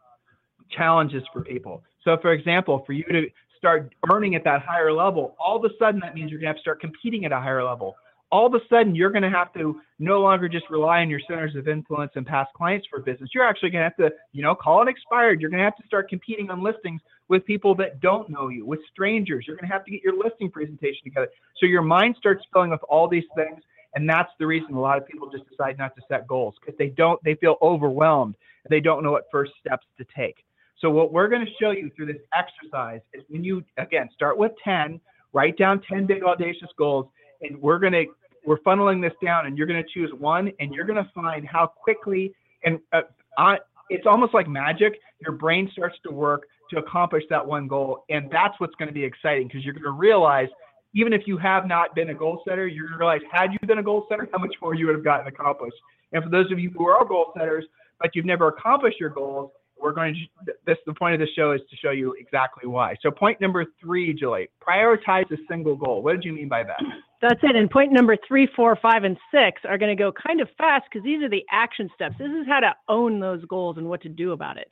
challenges 0.71 1.23
for 1.33 1.43
people. 1.43 1.83
So, 2.05 2.17
for 2.21 2.33
example, 2.33 2.83
for 2.87 2.93
you 2.93 3.05
to 3.05 3.27
start 3.57 3.95
earning 4.11 4.35
at 4.35 4.45
that 4.45 4.63
higher 4.63 4.93
level, 4.93 5.37
all 5.39 5.57
of 5.57 5.65
a 5.65 5.75
sudden 5.79 6.01
that 6.01 6.15
means 6.15 6.31
you're 6.31 6.41
going 6.41 6.47
to 6.47 6.55
have 6.55 6.57
to 6.57 6.63
start 6.63 6.81
competing 6.81 7.25
at 7.25 7.33
a 7.33 7.41
higher 7.41 7.65
level. 7.65 7.97
All 8.31 8.47
of 8.47 8.53
a 8.53 8.61
sudden, 8.69 8.95
you're 8.95 9.11
going 9.11 9.23
to 9.23 9.31
have 9.31 9.55
to 9.55 9.81
no 9.99 10.21
longer 10.21 10.51
just 10.51 10.69
rely 10.69 11.01
on 11.01 11.09
your 11.09 11.21
centers 11.27 11.57
of 11.57 11.67
influence 11.67 12.13
and 12.15 12.27
past 12.27 12.53
clients 12.55 12.87
for 12.91 13.01
business. 13.01 13.31
You're 13.33 13.47
actually 13.47 13.71
going 13.71 13.81
to 13.81 13.85
have 13.85 13.97
to, 13.97 14.15
you 14.33 14.43
know, 14.43 14.55
call 14.55 14.83
it 14.83 14.89
expired. 14.89 15.41
You're 15.41 15.49
going 15.49 15.61
to 15.61 15.65
have 15.65 15.77
to 15.77 15.87
start 15.87 16.11
competing 16.11 16.51
on 16.51 16.63
listings 16.63 17.01
with 17.29 17.45
people 17.45 17.75
that 17.77 18.01
don't 18.01 18.29
know 18.31 18.49
you, 18.49 18.65
with 18.65 18.81
strangers. 18.91 19.45
You're 19.47 19.57
going 19.57 19.69
to 19.69 19.73
have 19.73 19.85
to 19.85 19.91
get 19.91 20.03
your 20.03 20.17
listing 20.17 20.51
presentation 20.51 21.01
together. 21.05 21.29
So 21.59 21.67
your 21.67 21.83
mind 21.83 22.17
starts 22.19 22.45
filling 22.53 22.71
with 22.71 22.83
all 22.89 23.09
these 23.09 23.25
things. 23.37 23.63
And 23.95 24.09
that's 24.09 24.31
the 24.39 24.47
reason 24.47 24.75
a 24.75 24.81
lot 24.81 24.99
of 24.99 25.07
people 25.07 25.31
just 25.31 25.49
decide 25.49 25.79
not 25.79 25.95
to 25.97 26.03
set 26.09 26.27
goals 26.27 26.55
because 26.61 26.77
they 26.79 26.89
don't, 26.89 27.23
they 27.25 27.35
feel 27.35 27.57
overwhelmed. 27.63 28.35
They 28.69 28.81
don't 28.81 29.03
know 29.03 29.13
what 29.13 29.25
first 29.33 29.53
steps 29.61 29.87
to 29.97 30.07
take. 30.17 30.37
So 30.79 30.91
what 30.91 31.13
we're 31.13 31.29
going 31.29 31.45
to 31.45 31.53
show 31.61 31.71
you 31.71 31.91
through 31.97 32.07
this 32.07 32.23
exercise 32.37 33.01
is 33.13 33.25
when 33.29 33.43
you, 33.43 33.65
again, 33.79 34.09
start 34.15 34.39
with 34.39 34.53
10, 34.63 35.01
write 35.33 35.57
down 35.57 35.83
10 35.91 36.07
big 36.07 36.23
audacious 36.23 36.69
goals, 36.77 37.07
and 37.41 37.61
we're 37.61 37.79
going 37.79 37.95
to, 37.95 38.05
we're 38.47 38.59
funneling 38.61 39.03
this 39.03 39.13
down 39.25 39.47
and 39.47 39.59
you're 39.59 39.67
going 39.67 39.83
to 39.83 39.89
choose 39.93 40.11
one 40.19 40.53
and 40.61 40.73
you're 40.73 40.85
going 40.85 41.03
to 41.03 41.11
find 41.15 41.47
how 41.47 41.67
quickly, 41.67 42.33
and 42.65 42.79
uh, 42.93 43.03
I, 43.37 43.59
it's 43.91 44.07
almost 44.07 44.35
like 44.35 44.49
magic. 44.49 45.01
Your 45.21 45.33
brain 45.33 45.69
starts 45.73 45.97
to 46.05 46.13
work 46.13 46.43
to 46.71 46.79
accomplish 46.79 47.25
that 47.31 47.47
one 47.47 47.69
goal. 47.69 48.05
And 48.11 48.31
that's 48.31 48.55
what's 48.59 48.75
going 48.77 48.89
to 48.89 48.95
be 48.95 49.05
exciting 49.05 49.49
because 49.49 49.65
you're 49.65 49.75
going 49.75 49.85
to 49.85 49.91
realize, 49.91 50.49
even 50.95 51.13
if 51.13 51.23
you 51.27 51.39
have 51.39 51.67
not 51.67 51.95
been 51.95 52.11
a 52.11 52.15
goal 52.15 52.43
setter, 52.47 52.67
you're 52.67 52.89
going 52.89 52.99
to 52.99 53.05
realize, 53.05 53.21
had 53.31 53.53
you 53.53 53.59
been 53.67 53.79
a 53.79 53.83
goal 53.83 54.07
setter, 54.09 54.29
how 54.33 54.39
much 54.39 54.55
more 54.61 54.75
you 54.75 54.87
would 54.87 54.95
have 54.95 55.05
gotten 55.05 55.27
accomplished. 55.27 55.77
And 56.13 56.23
for 56.25 56.31
those 56.31 56.51
of 56.51 56.59
you 56.59 56.71
who 56.71 56.87
are 56.87 57.05
goal 57.05 57.33
setters, 57.37 57.65
but 58.01 58.11
you've 58.15 58.27
never 58.27 58.49
accomplished 58.49 58.99
your 59.01 59.11
goals, 59.11 59.51
we're 59.81 59.93
going 59.93 60.15
to, 60.15 60.53
this, 60.67 60.77
the 60.87 60.95
point 60.95 61.15
of 61.15 61.21
the 61.21 61.33
show 61.37 61.53
is 61.53 61.61
to 61.71 61.77
show 61.77 61.91
you 61.91 62.15
exactly 62.19 62.69
why. 62.69 62.97
So 63.01 63.11
point 63.11 63.41
number 63.41 63.65
three, 63.81 64.13
Julie, 64.13 64.49
prioritize 64.67 65.31
a 65.31 65.37
single 65.49 65.77
goal. 65.77 66.03
What 66.03 66.13
did 66.13 66.25
you 66.25 66.33
mean 66.33 66.49
by 66.49 66.65
that? 66.65 66.81
That's 67.23 67.41
it. 67.43 67.57
And 67.57 67.71
point 67.71 67.93
number 67.93 68.17
three, 68.27 68.49
four, 68.55 68.77
five, 68.81 69.05
and 69.05 69.17
six 69.33 69.63
are 69.69 69.79
going 69.79 69.97
to 69.97 70.01
go 70.01 70.13
kind 70.13 70.41
of 70.41 70.49
fast 70.57 70.87
because 70.91 71.05
these 71.05 71.23
are 71.23 71.29
the 71.29 71.45
action 71.51 71.89
steps. 71.95 72.17
This 72.19 72.29
is 72.29 72.47
how 72.49 72.61
to 72.61 72.75
own 72.89 73.21
those 73.21 73.45
goals 73.45 73.77
and 73.77 73.89
what 73.89 74.03
to 74.03 74.09
do 74.09 74.33
about 74.33 74.57
it. 74.57 74.71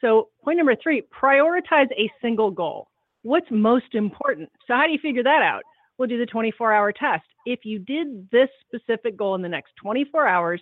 So, 0.00 0.28
point 0.44 0.58
number 0.58 0.76
three 0.80 1.02
prioritize 1.02 1.90
a 1.92 2.10
single 2.20 2.50
goal. 2.50 2.88
What's 3.22 3.46
most 3.50 3.94
important? 3.94 4.50
So, 4.66 4.74
how 4.74 4.86
do 4.86 4.92
you 4.92 4.98
figure 4.98 5.22
that 5.22 5.42
out? 5.42 5.62
We'll 5.98 6.08
do 6.08 6.18
the 6.18 6.26
24 6.26 6.72
hour 6.72 6.92
test. 6.92 7.24
If 7.46 7.60
you 7.64 7.78
did 7.78 8.28
this 8.30 8.48
specific 8.66 9.16
goal 9.16 9.34
in 9.34 9.42
the 9.42 9.48
next 9.48 9.72
24 9.82 10.26
hours, 10.26 10.60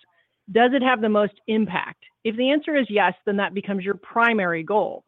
does 0.53 0.71
it 0.75 0.83
have 0.83 1.01
the 1.01 1.09
most 1.09 1.35
impact? 1.49 2.05
If 2.23 2.37
the 2.37 2.51
answer 2.51 2.77
is 2.77 2.87
yes, 2.89 3.15
then 3.27 3.37
that 3.39 3.55
becomes 3.55 3.85
your 3.85 3.95
primary 3.95 4.63
goal. 4.63 5.05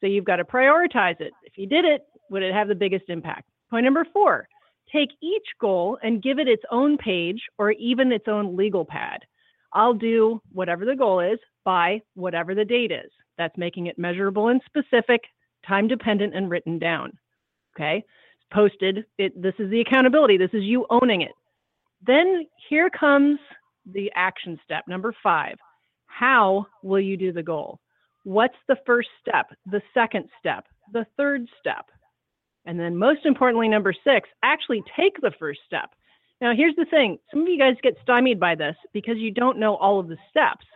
So, 0.00 0.06
you've 0.06 0.24
got 0.24 0.36
to 0.36 0.44
prioritize 0.44 1.20
it. 1.20 1.32
If 1.44 1.54
you 1.56 1.66
did 1.66 1.84
it, 1.84 2.02
would 2.30 2.42
it 2.42 2.54
have 2.54 2.68
the 2.68 2.74
biggest 2.74 3.08
impact? 3.08 3.48
Point 3.70 3.84
number 3.84 4.06
four 4.12 4.48
take 4.92 5.10
each 5.22 5.46
goal 5.60 5.98
and 6.02 6.22
give 6.22 6.38
it 6.38 6.48
its 6.48 6.64
own 6.70 6.98
page 6.98 7.40
or 7.58 7.70
even 7.72 8.10
its 8.10 8.26
own 8.26 8.56
legal 8.56 8.84
pad. 8.84 9.20
I'll 9.72 9.94
do 9.94 10.40
whatever 10.52 10.84
the 10.84 10.96
goal 10.96 11.20
is 11.20 11.38
by 11.64 12.02
whatever 12.14 12.54
the 12.54 12.64
date 12.64 12.90
is. 12.90 13.10
That's 13.38 13.56
making 13.56 13.86
it 13.86 13.98
measurable 13.98 14.48
and 14.48 14.60
specific, 14.66 15.22
time 15.66 15.88
dependent, 15.88 16.34
and 16.34 16.50
written 16.50 16.78
down. 16.78 17.18
Okay. 17.76 18.04
Posted. 18.52 19.04
It, 19.18 19.40
this 19.40 19.54
is 19.58 19.70
the 19.70 19.80
accountability. 19.80 20.36
This 20.36 20.50
is 20.52 20.62
you 20.62 20.86
owning 20.90 21.22
it. 21.22 21.32
Then 22.06 22.46
here 22.68 22.90
comes 22.90 23.38
the 23.92 24.10
action 24.14 24.58
step. 24.64 24.84
Number 24.88 25.14
five. 25.22 25.56
How 26.06 26.66
will 26.82 27.00
you 27.00 27.16
do 27.16 27.32
the 27.32 27.42
goal? 27.42 27.80
What's 28.24 28.56
the 28.68 28.76
first 28.84 29.08
step? 29.20 29.46
The 29.70 29.80
second 29.94 30.28
step? 30.38 30.66
The 30.92 31.06
third 31.16 31.46
step? 31.58 31.86
And 32.66 32.78
then, 32.78 32.96
most 32.96 33.24
importantly, 33.24 33.68
number 33.68 33.94
six, 34.04 34.28
actually 34.42 34.82
take 34.96 35.18
the 35.20 35.32
first 35.38 35.60
step. 35.66 35.90
Now, 36.40 36.54
here's 36.54 36.76
the 36.76 36.84
thing 36.86 37.18
some 37.30 37.42
of 37.42 37.48
you 37.48 37.58
guys 37.58 37.76
get 37.82 37.96
stymied 38.02 38.40
by 38.40 38.54
this 38.54 38.76
because 38.92 39.16
you 39.16 39.30
don't 39.30 39.58
know 39.58 39.76
all 39.76 39.98
of 39.98 40.08
the 40.08 40.18
steps. 40.28 40.66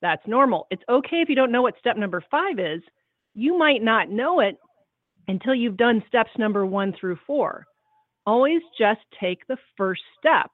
That's 0.00 0.26
normal. 0.26 0.66
It's 0.70 0.82
okay 0.88 1.20
if 1.20 1.28
you 1.28 1.34
don't 1.34 1.52
know 1.52 1.62
what 1.62 1.78
step 1.78 1.96
number 1.96 2.22
five 2.30 2.58
is. 2.58 2.82
You 3.34 3.58
might 3.58 3.82
not 3.82 4.10
know 4.10 4.40
it 4.40 4.56
until 5.28 5.54
you've 5.54 5.76
done 5.76 6.02
steps 6.08 6.30
number 6.38 6.64
one 6.66 6.94
through 6.98 7.18
four. 7.26 7.66
Always 8.26 8.62
just 8.78 9.00
take 9.20 9.46
the 9.46 9.56
first 9.76 10.02
step. 10.18 10.50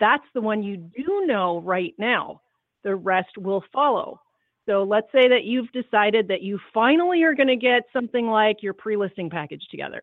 That's 0.00 0.24
the 0.34 0.40
one 0.40 0.62
you 0.62 0.76
do 0.76 1.26
know 1.26 1.60
right 1.60 1.94
now. 1.98 2.40
The 2.84 2.94
rest 2.94 3.36
will 3.36 3.64
follow. 3.72 4.20
So 4.66 4.82
let's 4.82 5.10
say 5.12 5.28
that 5.28 5.44
you've 5.44 5.70
decided 5.72 6.28
that 6.28 6.42
you 6.42 6.58
finally 6.74 7.22
are 7.22 7.34
going 7.34 7.48
to 7.48 7.56
get 7.56 7.84
something 7.92 8.26
like 8.26 8.62
your 8.62 8.74
pre 8.74 8.96
listing 8.96 9.30
package 9.30 9.66
together. 9.70 10.02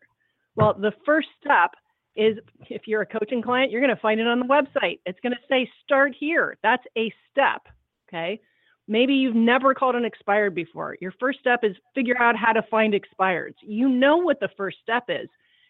Well, 0.56 0.74
the 0.74 0.92
first 1.04 1.28
step 1.40 1.70
is 2.16 2.38
if 2.68 2.82
you're 2.86 3.02
a 3.02 3.06
coaching 3.06 3.42
client, 3.42 3.70
you're 3.70 3.80
going 3.80 3.94
to 3.94 4.00
find 4.00 4.18
it 4.20 4.26
on 4.26 4.40
the 4.40 4.46
website. 4.46 4.98
It's 5.06 5.20
going 5.20 5.34
to 5.34 5.38
say 5.48 5.70
start 5.84 6.14
here. 6.18 6.56
That's 6.62 6.82
a 6.98 7.12
step. 7.30 7.62
Okay. 8.08 8.40
Maybe 8.88 9.14
you've 9.14 9.34
never 9.34 9.74
called 9.74 9.96
an 9.96 10.04
expired 10.04 10.54
before. 10.54 10.96
Your 11.00 11.12
first 11.18 11.40
step 11.40 11.60
is 11.64 11.76
figure 11.94 12.20
out 12.20 12.36
how 12.36 12.52
to 12.52 12.62
find 12.70 12.94
expireds. 12.94 13.56
You 13.62 13.88
know 13.88 14.16
what 14.16 14.38
the 14.38 14.50
first 14.56 14.78
step 14.82 15.04
is. 15.08 15.28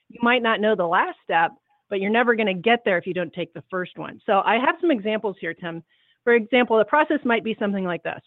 You 0.08 0.20
might 0.22 0.42
not 0.42 0.60
know 0.60 0.76
the 0.76 0.86
last 0.86 1.18
step, 1.24 1.52
but 1.88 2.00
you're 2.00 2.10
never 2.10 2.34
going 2.34 2.46
to 2.46 2.54
get 2.54 2.82
there 2.84 2.98
if 2.98 3.06
you 3.06 3.14
don't 3.14 3.32
take 3.32 3.54
the 3.54 3.64
first 3.70 3.96
one. 3.96 4.20
So 4.26 4.42
I 4.44 4.58
have 4.58 4.76
some 4.80 4.90
examples 4.90 5.36
here, 5.40 5.54
Tim. 5.54 5.82
For 6.24 6.34
example, 6.34 6.76
the 6.76 6.84
process 6.84 7.20
might 7.24 7.44
be 7.44 7.56
something 7.58 7.84
like 7.84 8.02
this. 8.02 8.20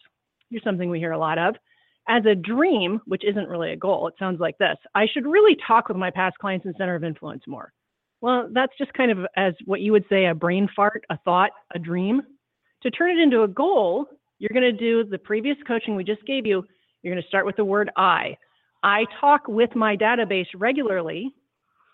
Here's 0.50 0.64
something 0.64 0.90
we 0.90 0.98
hear 0.98 1.12
a 1.12 1.18
lot 1.18 1.38
of. 1.38 1.54
As 2.08 2.24
a 2.26 2.34
dream, 2.34 3.00
which 3.04 3.24
isn't 3.24 3.48
really 3.48 3.72
a 3.72 3.76
goal, 3.76 4.08
it 4.08 4.14
sounds 4.18 4.40
like 4.40 4.58
this. 4.58 4.76
I 4.94 5.06
should 5.12 5.26
really 5.26 5.56
talk 5.66 5.88
with 5.88 5.96
my 5.96 6.10
past 6.10 6.38
clients 6.38 6.66
and 6.66 6.74
center 6.76 6.96
of 6.96 7.04
influence 7.04 7.44
more. 7.46 7.72
Well, 8.20 8.48
that's 8.52 8.76
just 8.76 8.92
kind 8.94 9.10
of 9.10 9.26
as 9.36 9.54
what 9.64 9.80
you 9.80 9.92
would 9.92 10.04
say 10.08 10.26
a 10.26 10.34
brain 10.34 10.68
fart, 10.74 11.04
a 11.10 11.18
thought, 11.18 11.50
a 11.74 11.78
dream. 11.78 12.22
To 12.82 12.90
turn 12.90 13.10
it 13.10 13.22
into 13.22 13.42
a 13.42 13.48
goal, 13.48 14.06
you're 14.40 14.50
going 14.52 14.62
to 14.62 14.72
do 14.72 15.04
the 15.04 15.18
previous 15.18 15.56
coaching 15.68 15.94
we 15.94 16.02
just 16.02 16.26
gave 16.26 16.46
you. 16.46 16.64
You're 17.02 17.14
going 17.14 17.22
to 17.22 17.28
start 17.28 17.46
with 17.46 17.56
the 17.56 17.64
word 17.64 17.90
I. 17.96 18.36
I 18.82 19.04
talk 19.20 19.46
with 19.46 19.76
my 19.76 19.96
database 19.96 20.46
regularly 20.56 21.32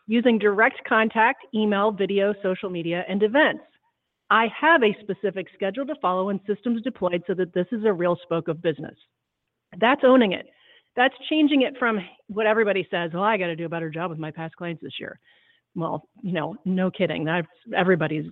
using 0.07 0.39
direct 0.39 0.81
contact, 0.89 1.45
email, 1.53 1.91
video, 1.91 2.33
social 2.43 2.71
media, 2.71 3.05
and 3.09 3.23
events. 3.23 3.65
I 4.31 4.47
have 4.61 4.83
a 4.83 4.97
specific 5.03 5.49
schedule 5.55 5.87
to 5.87 5.95
follow 6.01 6.31
and 6.31 6.41
systems 6.47 6.83
deployed 6.83 7.23
so 7.27 7.35
that 7.35 7.53
this 7.53 7.67
is 7.73 7.85
a 7.85 7.93
real 7.93 8.17
spoke 8.23 8.49
of 8.49 8.63
business. 8.63 8.95
That's 9.81 10.03
owning 10.05 10.33
it. 10.33 10.47
That's 10.95 11.15
changing 11.29 11.63
it 11.63 11.75
from 11.79 12.01
what 12.29 12.47
everybody 12.47 12.87
says, 12.91 13.11
well, 13.13 13.25
I 13.25 13.37
got 13.37 13.47
to 13.47 13.57
do 13.57 13.67
a 13.67 13.69
better 13.69 13.91
job 13.91 14.11
with 14.11 14.19
my 14.19 14.31
past 14.31 14.57
clients 14.57 14.83
this 14.83 14.99
year. 14.99 15.19
Well, 15.77 16.09
you 16.23 16.33
know, 16.33 16.57
no 16.65 16.91
kidding. 16.91 17.25
That's 17.25 17.47
everybody's 17.77 18.25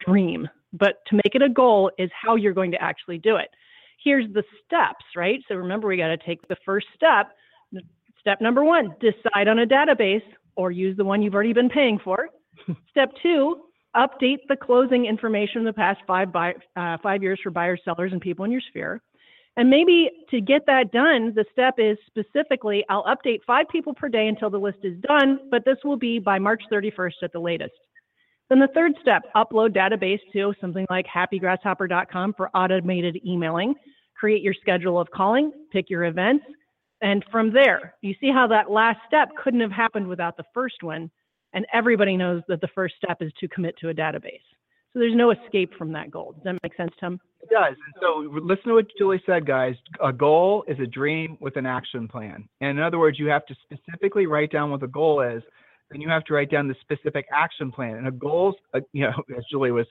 dream. 0.00 0.48
But 0.72 0.96
to 1.08 1.16
make 1.16 1.34
it 1.34 1.42
a 1.42 1.48
goal 1.48 1.90
is 1.98 2.10
how 2.20 2.36
you're 2.36 2.54
going 2.54 2.72
to 2.72 2.82
actually 2.82 3.18
do 3.18 3.36
it. 3.36 3.48
Here's 4.02 4.30
the 4.32 4.42
steps, 4.64 5.04
right? 5.14 5.40
So 5.48 5.54
remember, 5.54 5.86
we 5.86 5.98
got 5.98 6.08
to 6.08 6.16
take 6.16 6.46
the 6.48 6.56
first 6.64 6.86
step. 6.96 7.28
Step 8.20 8.40
number 8.40 8.64
one, 8.64 8.94
decide 9.00 9.48
on 9.48 9.60
a 9.60 9.66
database 9.66 10.22
or 10.56 10.70
use 10.70 10.96
the 10.96 11.04
one 11.04 11.22
you've 11.22 11.34
already 11.34 11.52
been 11.52 11.68
paying 11.68 11.98
for. 12.02 12.28
Step 12.90 13.10
two, 13.22 13.62
update 13.96 14.38
the 14.48 14.56
closing 14.56 15.06
information 15.06 15.58
in 15.58 15.64
the 15.64 15.72
past 15.72 16.00
five, 16.06 16.32
buy, 16.32 16.52
uh, 16.76 16.96
five 17.02 17.22
years 17.22 17.38
for 17.42 17.50
buyers, 17.50 17.80
sellers, 17.84 18.12
and 18.12 18.20
people 18.20 18.44
in 18.44 18.50
your 18.50 18.60
sphere. 18.68 19.00
And 19.58 19.68
maybe 19.68 20.08
to 20.30 20.40
get 20.40 20.66
that 20.66 20.92
done, 20.92 21.34
the 21.34 21.44
step 21.50 21.74
is 21.78 21.98
specifically 22.06 22.84
I'll 22.88 23.02
update 23.02 23.40
five 23.44 23.66
people 23.68 23.92
per 23.92 24.08
day 24.08 24.28
until 24.28 24.50
the 24.50 24.58
list 24.58 24.78
is 24.84 24.96
done, 25.00 25.40
but 25.50 25.64
this 25.64 25.78
will 25.82 25.96
be 25.96 26.20
by 26.20 26.38
March 26.38 26.62
31st 26.72 27.24
at 27.24 27.32
the 27.32 27.40
latest. 27.40 27.72
Then 28.48 28.60
the 28.60 28.68
third 28.72 28.92
step, 29.02 29.22
upload 29.34 29.76
database 29.76 30.20
to 30.32 30.54
something 30.60 30.86
like 30.88 31.06
happygrasshopper.com 31.06 32.34
for 32.36 32.50
automated 32.56 33.18
emailing. 33.26 33.74
Create 34.16 34.42
your 34.42 34.54
schedule 34.54 35.00
of 35.00 35.10
calling, 35.10 35.50
pick 35.72 35.90
your 35.90 36.04
events, 36.04 36.44
and 37.00 37.24
from 37.32 37.52
there, 37.52 37.94
you 38.00 38.14
see 38.20 38.30
how 38.30 38.46
that 38.46 38.70
last 38.70 39.00
step 39.08 39.28
couldn't 39.42 39.60
have 39.60 39.72
happened 39.72 40.06
without 40.06 40.36
the 40.36 40.44
first 40.54 40.84
one. 40.84 41.10
And 41.52 41.66
everybody 41.72 42.16
knows 42.16 42.42
that 42.46 42.60
the 42.60 42.68
first 42.76 42.94
step 43.02 43.22
is 43.22 43.32
to 43.40 43.48
commit 43.48 43.76
to 43.78 43.88
a 43.88 43.94
database. 43.94 44.38
So 44.92 45.00
there's 45.00 45.14
no 45.14 45.30
escape 45.30 45.72
from 45.76 45.92
that 45.92 46.10
goal. 46.10 46.32
Does 46.32 46.44
that 46.44 46.58
make 46.62 46.76
sense, 46.76 46.92
Tim? 46.98 47.20
It 47.42 47.50
does. 47.50 47.74
And 47.74 47.94
so 48.00 48.40
listen 48.42 48.68
to 48.68 48.74
what 48.74 48.86
Julie 48.98 49.22
said, 49.26 49.46
guys. 49.46 49.74
A 50.02 50.12
goal 50.12 50.64
is 50.66 50.78
a 50.80 50.86
dream 50.86 51.36
with 51.40 51.56
an 51.56 51.66
action 51.66 52.08
plan. 52.08 52.48
And 52.60 52.78
in 52.78 52.84
other 52.84 52.98
words, 52.98 53.18
you 53.18 53.28
have 53.28 53.46
to 53.46 53.54
specifically 53.62 54.26
write 54.26 54.50
down 54.50 54.70
what 54.70 54.80
the 54.80 54.88
goal 54.88 55.20
is. 55.20 55.42
and 55.90 56.02
you 56.02 56.08
have 56.08 56.24
to 56.24 56.34
write 56.34 56.50
down 56.50 56.68
the 56.68 56.74
specific 56.80 57.26
action 57.32 57.70
plan. 57.72 57.96
And 57.96 58.08
a 58.08 58.10
goal, 58.10 58.54
uh, 58.74 58.80
you 58.92 59.04
know, 59.04 59.22
as 59.36 59.44
Julie 59.50 59.70
was 59.70 59.86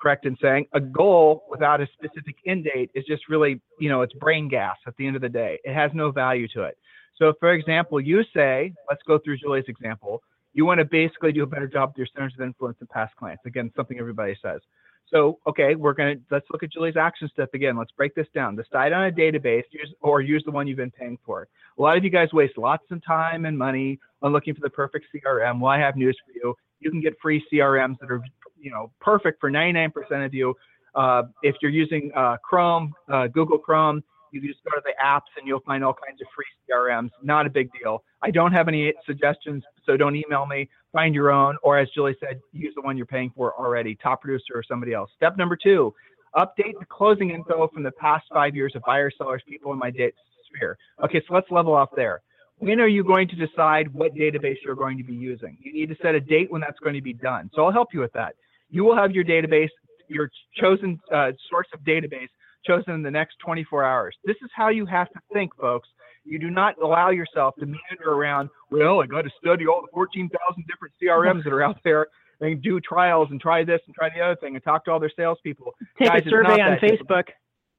correct 0.00 0.26
in 0.26 0.36
saying 0.40 0.66
a 0.72 0.80
goal 0.80 1.44
without 1.50 1.80
a 1.80 1.88
specific 1.94 2.36
end 2.46 2.64
date 2.64 2.90
is 2.94 3.04
just 3.06 3.28
really, 3.28 3.60
you 3.78 3.88
know, 3.88 4.02
it's 4.02 4.12
brain 4.14 4.48
gas 4.48 4.76
at 4.86 4.96
the 4.96 5.06
end 5.06 5.16
of 5.16 5.22
the 5.22 5.28
day. 5.28 5.58
It 5.64 5.74
has 5.74 5.90
no 5.94 6.10
value 6.10 6.48
to 6.54 6.62
it. 6.64 6.76
So, 7.16 7.34
for 7.38 7.52
example, 7.52 8.00
you 8.00 8.22
say, 8.34 8.72
let's 8.88 9.02
go 9.06 9.18
through 9.18 9.38
Julie's 9.38 9.64
example. 9.68 10.22
You 10.52 10.64
want 10.64 10.78
to 10.78 10.84
basically 10.84 11.32
do 11.32 11.42
a 11.42 11.46
better 11.46 11.68
job 11.68 11.90
with 11.90 11.98
your 11.98 12.08
centers 12.14 12.34
of 12.38 12.44
influence 12.44 12.78
and 12.80 12.88
past 12.88 13.14
clients. 13.16 13.44
Again, 13.46 13.70
something 13.76 13.98
everybody 13.98 14.36
says. 14.42 14.60
So, 15.08 15.38
okay, 15.46 15.74
we're 15.74 15.94
to 15.94 16.20
let's 16.30 16.46
look 16.52 16.62
at 16.62 16.72
Julie's 16.72 16.96
action 16.96 17.28
step 17.32 17.52
again. 17.52 17.76
Let's 17.76 17.90
break 17.92 18.14
this 18.14 18.28
down. 18.34 18.54
Decide 18.54 18.92
on 18.92 19.06
a 19.06 19.10
database 19.10 19.64
use, 19.70 19.92
or 20.00 20.20
use 20.20 20.42
the 20.44 20.52
one 20.52 20.66
you've 20.66 20.76
been 20.76 20.90
paying 20.90 21.18
for. 21.26 21.48
A 21.78 21.82
lot 21.82 21.96
of 21.96 22.04
you 22.04 22.10
guys 22.10 22.32
waste 22.32 22.56
lots 22.56 22.84
of 22.90 23.04
time 23.04 23.44
and 23.44 23.58
money 23.58 23.98
on 24.22 24.32
looking 24.32 24.54
for 24.54 24.60
the 24.60 24.70
perfect 24.70 25.06
CRM. 25.12 25.60
Well, 25.60 25.72
I 25.72 25.78
have 25.78 25.96
news 25.96 26.16
for 26.24 26.32
you. 26.32 26.54
You 26.78 26.90
can 26.90 27.00
get 27.00 27.14
free 27.20 27.44
CRMs 27.52 27.98
that 28.00 28.10
are 28.10 28.22
you 28.60 28.70
know 28.70 28.92
perfect 29.00 29.40
for 29.40 29.50
99% 29.50 29.92
of 30.24 30.32
you. 30.32 30.54
Uh, 30.94 31.22
if 31.42 31.56
you're 31.60 31.70
using 31.70 32.12
uh, 32.14 32.36
Chrome, 32.44 32.92
uh, 33.08 33.26
Google 33.28 33.58
Chrome, 33.58 34.04
you 34.32 34.40
can 34.40 34.50
just 34.50 34.62
go 34.64 34.70
to 34.76 34.82
the 34.84 34.94
apps 35.04 35.30
and 35.36 35.46
you'll 35.46 35.60
find 35.60 35.84
all 35.84 35.94
kinds 35.94 36.20
of 36.20 36.26
free 36.34 36.46
CRMs. 36.68 37.10
Not 37.22 37.46
a 37.46 37.50
big 37.50 37.70
deal. 37.80 38.02
I 38.22 38.30
don't 38.30 38.52
have 38.52 38.68
any 38.68 38.92
suggestions, 39.06 39.64
so 39.84 39.96
don't 39.96 40.16
email 40.16 40.46
me. 40.46 40.68
Find 40.92 41.14
your 41.14 41.30
own, 41.30 41.56
or 41.62 41.78
as 41.78 41.88
Julie 41.90 42.16
said, 42.20 42.40
use 42.52 42.72
the 42.74 42.82
one 42.82 42.96
you're 42.96 43.06
paying 43.06 43.32
for 43.36 43.54
already, 43.58 43.96
top 43.96 44.22
producer 44.22 44.54
or 44.54 44.62
somebody 44.62 44.92
else. 44.92 45.10
Step 45.16 45.36
number 45.36 45.56
two, 45.56 45.94
update 46.36 46.78
the 46.78 46.86
closing 46.88 47.30
info 47.30 47.68
from 47.68 47.82
the 47.82 47.92
past 47.92 48.24
five 48.32 48.54
years 48.54 48.72
of 48.74 48.82
buyers, 48.82 49.14
sellers, 49.16 49.42
people 49.48 49.72
in 49.72 49.78
my 49.78 49.90
data 49.90 50.12
sphere. 50.52 50.76
Okay, 51.04 51.22
so 51.26 51.34
let's 51.34 51.50
level 51.50 51.74
off 51.74 51.90
there. 51.94 52.22
When 52.58 52.80
are 52.80 52.88
you 52.88 53.02
going 53.02 53.26
to 53.28 53.36
decide 53.36 53.92
what 53.94 54.14
database 54.14 54.56
you're 54.64 54.74
going 54.74 54.98
to 54.98 55.04
be 55.04 55.14
using? 55.14 55.56
You 55.60 55.72
need 55.72 55.88
to 55.88 55.96
set 56.02 56.14
a 56.14 56.20
date 56.20 56.50
when 56.50 56.60
that's 56.60 56.78
going 56.80 56.94
to 56.94 57.00
be 57.00 57.14
done. 57.14 57.50
So 57.54 57.64
I'll 57.64 57.72
help 57.72 57.88
you 57.94 58.00
with 58.00 58.12
that. 58.12 58.34
You 58.68 58.84
will 58.84 58.96
have 58.96 59.12
your 59.12 59.24
database, 59.24 59.70
your 60.08 60.30
chosen 60.60 61.00
uh, 61.12 61.32
source 61.48 61.68
of 61.72 61.80
database 61.80 62.28
chosen 62.66 62.94
in 62.94 63.02
the 63.02 63.10
next 63.10 63.36
24 63.44 63.84
hours. 63.84 64.16
This 64.24 64.36
is 64.42 64.50
how 64.54 64.68
you 64.68 64.86
have 64.86 65.08
to 65.10 65.20
think, 65.32 65.54
folks. 65.56 65.88
You 66.24 66.38
do 66.38 66.50
not 66.50 66.74
allow 66.82 67.10
yourself 67.10 67.54
to 67.60 67.66
meander 67.66 68.12
around, 68.12 68.50
well, 68.70 68.96
oh, 68.96 69.00
I 69.00 69.06
got 69.06 69.22
to 69.22 69.30
study 69.42 69.66
all 69.66 69.80
the 69.80 69.88
14,000 69.92 70.64
different 70.68 70.94
CRMs 71.02 71.44
that 71.44 71.52
are 71.52 71.62
out 71.62 71.78
there 71.82 72.06
and 72.40 72.62
do 72.62 72.80
trials 72.80 73.28
and 73.30 73.40
try 73.40 73.64
this 73.64 73.80
and 73.86 73.94
try 73.94 74.10
the 74.14 74.20
other 74.20 74.36
thing 74.36 74.54
and 74.54 74.64
talk 74.64 74.84
to 74.84 74.90
all 74.90 75.00
their 75.00 75.12
salespeople. 75.16 75.74
Take 75.98 76.08
Guys, 76.08 76.22
a 76.26 76.30
survey 76.30 76.60
on 76.60 76.78
Facebook. 76.78 77.24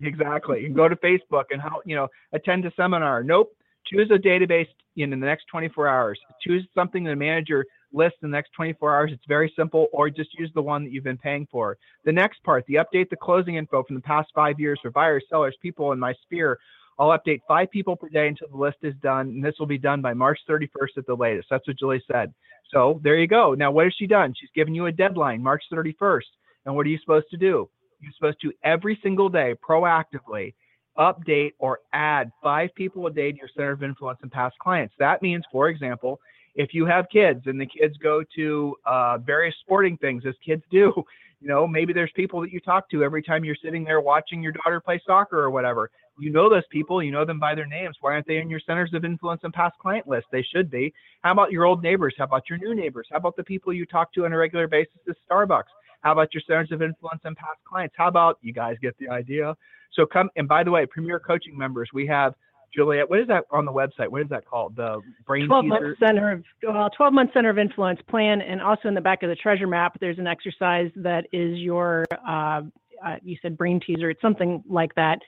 Exactly. 0.01 0.61
You 0.61 0.67
can 0.67 0.75
go 0.75 0.87
to 0.87 0.95
Facebook 0.95 1.45
and 1.51 1.61
how, 1.61 1.81
you 1.85 1.95
know, 1.95 2.07
attend 2.33 2.65
a 2.65 2.71
seminar. 2.75 3.23
Nope. 3.23 3.53
Choose 3.87 4.11
a 4.11 4.17
database 4.17 4.67
in 4.97 5.09
the 5.09 5.15
next 5.15 5.45
24 5.51 5.87
hours. 5.87 6.19
Choose 6.45 6.67
something 6.75 7.03
the 7.03 7.15
manager 7.15 7.65
list 7.93 8.15
in 8.21 8.31
the 8.31 8.35
next 8.35 8.51
24 8.55 8.95
hours. 8.95 9.11
It's 9.13 9.25
very 9.27 9.51
simple, 9.55 9.87
or 9.91 10.09
just 10.09 10.37
use 10.37 10.51
the 10.53 10.61
one 10.61 10.83
that 10.83 10.91
you've 10.91 11.03
been 11.03 11.17
paying 11.17 11.47
for. 11.51 11.77
The 12.05 12.11
next 12.11 12.43
part, 12.43 12.65
the 12.67 12.75
update 12.75 13.09
the 13.09 13.15
closing 13.15 13.55
info 13.55 13.83
from 13.83 13.95
the 13.95 14.01
past 14.01 14.29
five 14.33 14.59
years 14.59 14.79
for 14.81 14.91
buyers, 14.91 15.23
sellers, 15.29 15.55
people 15.61 15.91
in 15.91 15.99
my 15.99 16.13
sphere. 16.23 16.59
I'll 16.99 17.17
update 17.17 17.41
five 17.47 17.71
people 17.71 17.95
per 17.95 18.09
day 18.09 18.27
until 18.27 18.49
the 18.49 18.57
list 18.57 18.77
is 18.83 18.93
done, 19.01 19.29
and 19.29 19.43
this 19.43 19.55
will 19.59 19.65
be 19.65 19.77
done 19.77 20.01
by 20.01 20.13
March 20.13 20.39
31st 20.49 20.97
at 20.97 21.07
the 21.07 21.15
latest. 21.15 21.47
That's 21.49 21.67
what 21.67 21.79
Julie 21.79 22.03
said. 22.11 22.33
So 22.71 23.01
there 23.03 23.17
you 23.17 23.27
go. 23.27 23.53
Now, 23.53 23.71
what 23.71 23.85
has 23.85 23.93
she 23.97 24.07
done? 24.07 24.33
She's 24.39 24.49
given 24.55 24.75
you 24.75 24.85
a 24.85 24.91
deadline, 24.91 25.41
March 25.41 25.63
31st. 25.73 26.21
And 26.65 26.75
what 26.75 26.85
are 26.85 26.89
you 26.89 26.99
supposed 26.99 27.29
to 27.31 27.37
do? 27.37 27.69
You're 27.99 28.13
supposed 28.17 28.41
to 28.41 28.51
every 28.63 28.99
single 29.03 29.29
day 29.29 29.55
proactively 29.67 30.53
update 30.97 31.53
or 31.59 31.79
add 31.93 32.31
five 32.41 32.69
people 32.75 33.07
a 33.07 33.11
day 33.11 33.31
to 33.31 33.37
your 33.37 33.49
center 33.55 33.71
of 33.71 33.83
influence 33.83 34.19
and 34.21 34.31
past 34.31 34.57
clients. 34.59 34.93
That 34.99 35.21
means, 35.21 35.43
for 35.51 35.69
example, 35.69 36.19
if 36.55 36.73
you 36.73 36.85
have 36.85 37.07
kids 37.09 37.43
and 37.45 37.59
the 37.59 37.65
kids 37.65 37.97
go 37.97 38.23
to 38.35 38.75
uh, 38.85 39.17
various 39.19 39.55
sporting 39.61 39.97
things 39.97 40.23
as 40.25 40.35
kids 40.45 40.63
do, 40.71 40.93
you 41.41 41.47
know, 41.47 41.67
maybe 41.67 41.91
there's 41.91 42.11
people 42.15 42.41
that 42.41 42.51
you 42.51 42.59
talk 42.59 42.89
to 42.91 43.03
every 43.03 43.23
time 43.23 43.43
you're 43.43 43.55
sitting 43.63 43.83
there 43.83 43.99
watching 43.99 44.43
your 44.43 44.51
daughter 44.51 44.79
play 44.79 45.01
soccer 45.05 45.39
or 45.39 45.49
whatever. 45.49 45.89
You 46.19 46.29
know 46.29 46.49
those 46.49 46.67
people, 46.69 47.01
you 47.01 47.09
know 47.09 47.25
them 47.25 47.39
by 47.39 47.55
their 47.55 47.65
names. 47.65 47.97
Why 47.99 48.13
aren't 48.13 48.27
they 48.27 48.37
in 48.37 48.49
your 48.49 48.59
centers 48.59 48.93
of 48.93 49.05
influence 49.05 49.41
and 49.43 49.51
past 49.51 49.75
client 49.79 50.07
list? 50.07 50.27
They 50.31 50.43
should 50.43 50.69
be. 50.69 50.93
How 51.21 51.31
about 51.31 51.51
your 51.51 51.65
old 51.65 51.81
neighbors? 51.81 52.13
How 52.17 52.25
about 52.25 52.47
your 52.47 52.59
new 52.59 52.75
neighbors? 52.75 53.07
How 53.09 53.17
about 53.17 53.35
the 53.37 53.43
people 53.43 53.73
you 53.73 53.87
talk 53.87 54.13
to 54.13 54.25
on 54.25 54.33
a 54.33 54.37
regular 54.37 54.67
basis 54.67 54.99
at 55.09 55.15
Starbucks? 55.27 55.63
How 56.01 56.11
about 56.11 56.33
your 56.33 56.41
centers 56.47 56.71
of 56.71 56.81
influence 56.81 57.21
and 57.23 57.35
past 57.35 57.59
clients? 57.67 57.95
How 57.97 58.07
about 58.07 58.37
you 58.41 58.53
guys 58.53 58.75
get 58.81 58.95
the 58.99 59.09
idea? 59.09 59.55
So 59.93 60.05
come 60.05 60.29
and 60.35 60.47
by 60.47 60.63
the 60.63 60.71
way, 60.71 60.85
Premier 60.85 61.19
Coaching 61.19 61.57
members, 61.57 61.89
we 61.93 62.07
have 62.07 62.33
Julie, 62.73 62.99
what 63.05 63.19
is 63.19 63.27
that 63.27 63.43
on 63.51 63.65
the 63.65 63.71
website? 63.71 64.07
What 64.07 64.21
is 64.21 64.29
that 64.29 64.45
called? 64.45 64.75
The 64.75 65.01
brain 65.25 65.47
12 65.47 65.65
month 65.65 65.97
center 65.99 66.31
of 66.31 66.43
well, 66.63 66.89
12 66.89 67.13
month 67.13 67.31
center 67.33 67.49
of 67.49 67.57
influence 67.57 67.99
plan, 68.09 68.41
and 68.41 68.61
also 68.61 68.87
in 68.87 68.93
the 68.93 69.01
back 69.01 69.23
of 69.23 69.29
the 69.29 69.35
treasure 69.35 69.67
map, 69.67 69.97
there's 69.99 70.19
an 70.19 70.27
exercise 70.27 70.89
that 70.95 71.25
is 71.33 71.57
your 71.57 72.05
uh, 72.27 72.61
uh, 73.05 73.15
you 73.23 73.37
said 73.41 73.57
brain 73.57 73.79
teaser. 73.85 74.09
It's 74.09 74.21
something 74.21 74.63
like 74.69 74.95
that 74.95 75.19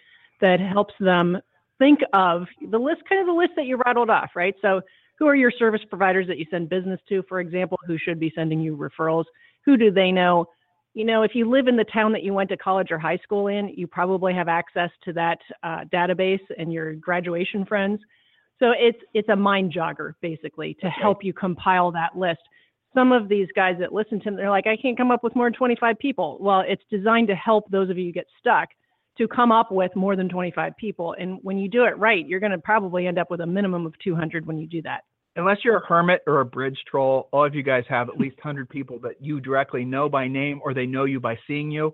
that 0.41 0.59
helps 0.59 0.93
them 0.99 1.37
think 1.79 1.99
of 2.13 2.43
the 2.69 2.77
list, 2.77 3.01
kind 3.09 3.21
of 3.21 3.27
the 3.27 3.33
list 3.33 3.51
that 3.55 3.65
you 3.65 3.79
rattled 3.85 4.09
off, 4.09 4.31
right? 4.35 4.55
So 4.61 4.81
who 5.19 5.27
are 5.27 5.35
your 5.35 5.51
service 5.51 5.81
providers 5.89 6.27
that 6.27 6.37
you 6.37 6.45
send 6.49 6.69
business 6.69 6.99
to, 7.09 7.23
for 7.27 7.39
example? 7.39 7.77
Who 7.87 7.97
should 7.97 8.19
be 8.19 8.31
sending 8.35 8.61
you 8.61 8.77
referrals? 8.77 9.25
Who 9.65 9.77
do 9.77 9.91
they 9.91 10.11
know? 10.11 10.47
You 10.93 11.05
know, 11.05 11.23
if 11.23 11.31
you 11.33 11.49
live 11.49 11.67
in 11.67 11.75
the 11.75 11.85
town 11.85 12.11
that 12.11 12.23
you 12.23 12.33
went 12.33 12.49
to 12.49 12.57
college 12.57 12.91
or 12.91 12.99
high 12.99 13.17
school 13.17 13.47
in, 13.47 13.69
you 13.69 13.87
probably 13.87 14.33
have 14.33 14.47
access 14.47 14.91
to 15.05 15.13
that 15.13 15.39
uh, 15.63 15.85
database 15.91 16.41
and 16.57 16.71
your 16.71 16.93
graduation 16.93 17.65
friends. 17.65 17.99
So 18.59 18.71
it's 18.77 18.99
it's 19.13 19.29
a 19.29 19.35
mind 19.35 19.73
jogger 19.73 20.13
basically 20.21 20.75
to 20.81 20.89
help 20.89 21.23
you 21.23 21.33
compile 21.33 21.91
that 21.91 22.15
list. 22.17 22.41
Some 22.93 23.11
of 23.11 23.27
these 23.27 23.47
guys 23.55 23.75
that 23.79 23.91
listen 23.91 24.19
to 24.19 24.25
them, 24.25 24.35
they're 24.35 24.51
like, 24.51 24.67
I 24.67 24.77
can't 24.77 24.95
come 24.95 25.09
up 25.09 25.23
with 25.23 25.35
more 25.35 25.47
than 25.47 25.57
25 25.57 25.97
people. 25.97 26.37
Well, 26.39 26.63
it's 26.65 26.83
designed 26.91 27.27
to 27.29 27.35
help 27.35 27.69
those 27.71 27.89
of 27.89 27.97
you 27.97 28.05
who 28.05 28.11
get 28.11 28.27
stuck 28.39 28.69
to 29.17 29.27
come 29.27 29.51
up 29.51 29.71
with 29.71 29.95
more 29.95 30.15
than 30.15 30.29
25 30.29 30.77
people. 30.77 31.15
And 31.19 31.39
when 31.41 31.57
you 31.57 31.67
do 31.69 31.85
it 31.85 31.97
right, 31.97 32.25
you're 32.25 32.39
going 32.39 32.51
to 32.51 32.59
probably 32.59 33.07
end 33.07 33.17
up 33.17 33.31
with 33.31 33.41
a 33.41 33.47
minimum 33.47 33.87
of 33.87 33.93
200 34.03 34.45
when 34.45 34.59
you 34.59 34.67
do 34.67 34.81
that. 34.83 35.03
Unless 35.35 35.59
you're 35.63 35.77
a 35.77 35.85
hermit 35.85 36.21
or 36.27 36.41
a 36.41 36.45
bridge 36.45 36.77
troll, 36.89 37.27
all 37.31 37.45
of 37.45 37.55
you 37.55 37.63
guys 37.63 37.83
have 37.89 38.07
at 38.09 38.19
least 38.19 38.37
100 38.37 38.69
people 38.69 38.99
that 38.99 39.15
you 39.19 39.39
directly 39.39 39.83
know 39.83 40.07
by 40.07 40.27
name 40.27 40.61
or 40.63 40.73
they 40.73 40.85
know 40.85 41.05
you 41.05 41.19
by 41.19 41.37
seeing 41.47 41.71
you. 41.71 41.93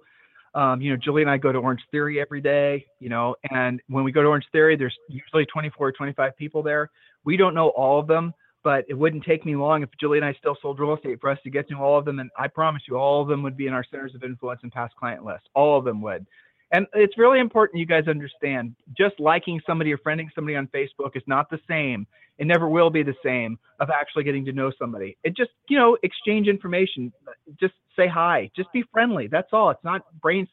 Um, 0.56 0.82
you 0.82 0.92
know, 0.92 0.98
Julie 0.98 1.22
and 1.22 1.32
I 1.32 1.38
go 1.38 1.52
to 1.52 1.60
Orange 1.60 1.82
Theory 1.92 2.20
every 2.20 2.42
day, 2.42 2.86
you 3.00 3.08
know, 3.08 3.36
and 3.52 3.80
when 3.88 4.04
we 4.04 4.12
go 4.12 4.22
to 4.22 4.28
Orange 4.28 4.46
Theory, 4.52 4.76
there's 4.76 4.96
usually 5.08 5.46
24 5.46 5.88
or 5.88 5.92
25 5.92 6.36
people 6.38 6.64
there. 6.64 6.90
We 7.24 7.38
don't 7.38 7.54
know 7.54 7.70
all 7.70 8.00
of 8.00 8.08
them, 8.08 8.34
but 8.64 8.84
it 8.90 8.96
wouldn't 8.96 9.24
take 9.24 9.46
me 9.46 9.56
long 9.56 9.84
if 9.84 9.90
Julie 10.00 10.18
and 10.18 10.26
I 10.26 10.34
still 10.34 10.58
sold 10.62 10.80
real 10.80 10.96
estate 10.96 11.22
for 11.22 11.30
us 11.30 11.38
to 11.44 11.50
get 11.50 11.70
to 11.70 11.76
all 11.76 11.98
of 11.98 12.06
them. 12.06 12.20
And 12.20 12.30
I 12.38 12.48
promise 12.48 12.82
you, 12.90 12.98
all 12.98 13.22
of 13.22 13.28
them 13.28 13.44
would 13.44 13.56
be 13.56 13.68
in 13.68 13.74
our 13.74 13.86
centers 13.90 14.16
of 14.16 14.24
influence 14.24 14.62
and 14.64 14.72
past 14.72 14.96
client 14.96 15.24
list. 15.24 15.48
All 15.54 15.78
of 15.78 15.86
them 15.86 16.02
would. 16.02 16.26
And 16.72 16.86
it's 16.94 17.18
really 17.18 17.40
important 17.40 17.80
you 17.80 17.86
guys 17.86 18.08
understand 18.08 18.76
just 18.96 19.20
liking 19.20 19.60
somebody 19.66 19.92
or 19.92 19.98
friending 19.98 20.28
somebody 20.36 20.56
on 20.56 20.68
Facebook 20.68 21.16
is 21.16 21.24
not 21.26 21.50
the 21.50 21.60
same. 21.68 22.06
It 22.38 22.48
never 22.48 22.70
will 22.70 22.90
be 22.90 23.04
the 23.04 23.16
same 23.24 23.58
of 23.80 23.90
actually 23.90 24.24
getting 24.24 24.46
to 24.46 24.54
know 24.54 24.72
somebody. 24.80 25.18
It 25.24 25.36
just, 25.36 25.52
you 25.68 25.78
know, 25.78 25.98
exchange 26.04 26.48
information. 26.48 27.12
Just 27.60 27.74
say 27.96 28.08
hi. 28.08 28.50
Just 28.56 28.72
be 28.72 28.84
friendly. 28.94 29.28
That's 29.28 29.50
all. 29.52 29.70
It's 29.72 29.84
not 29.84 30.04
brain, 30.22 30.48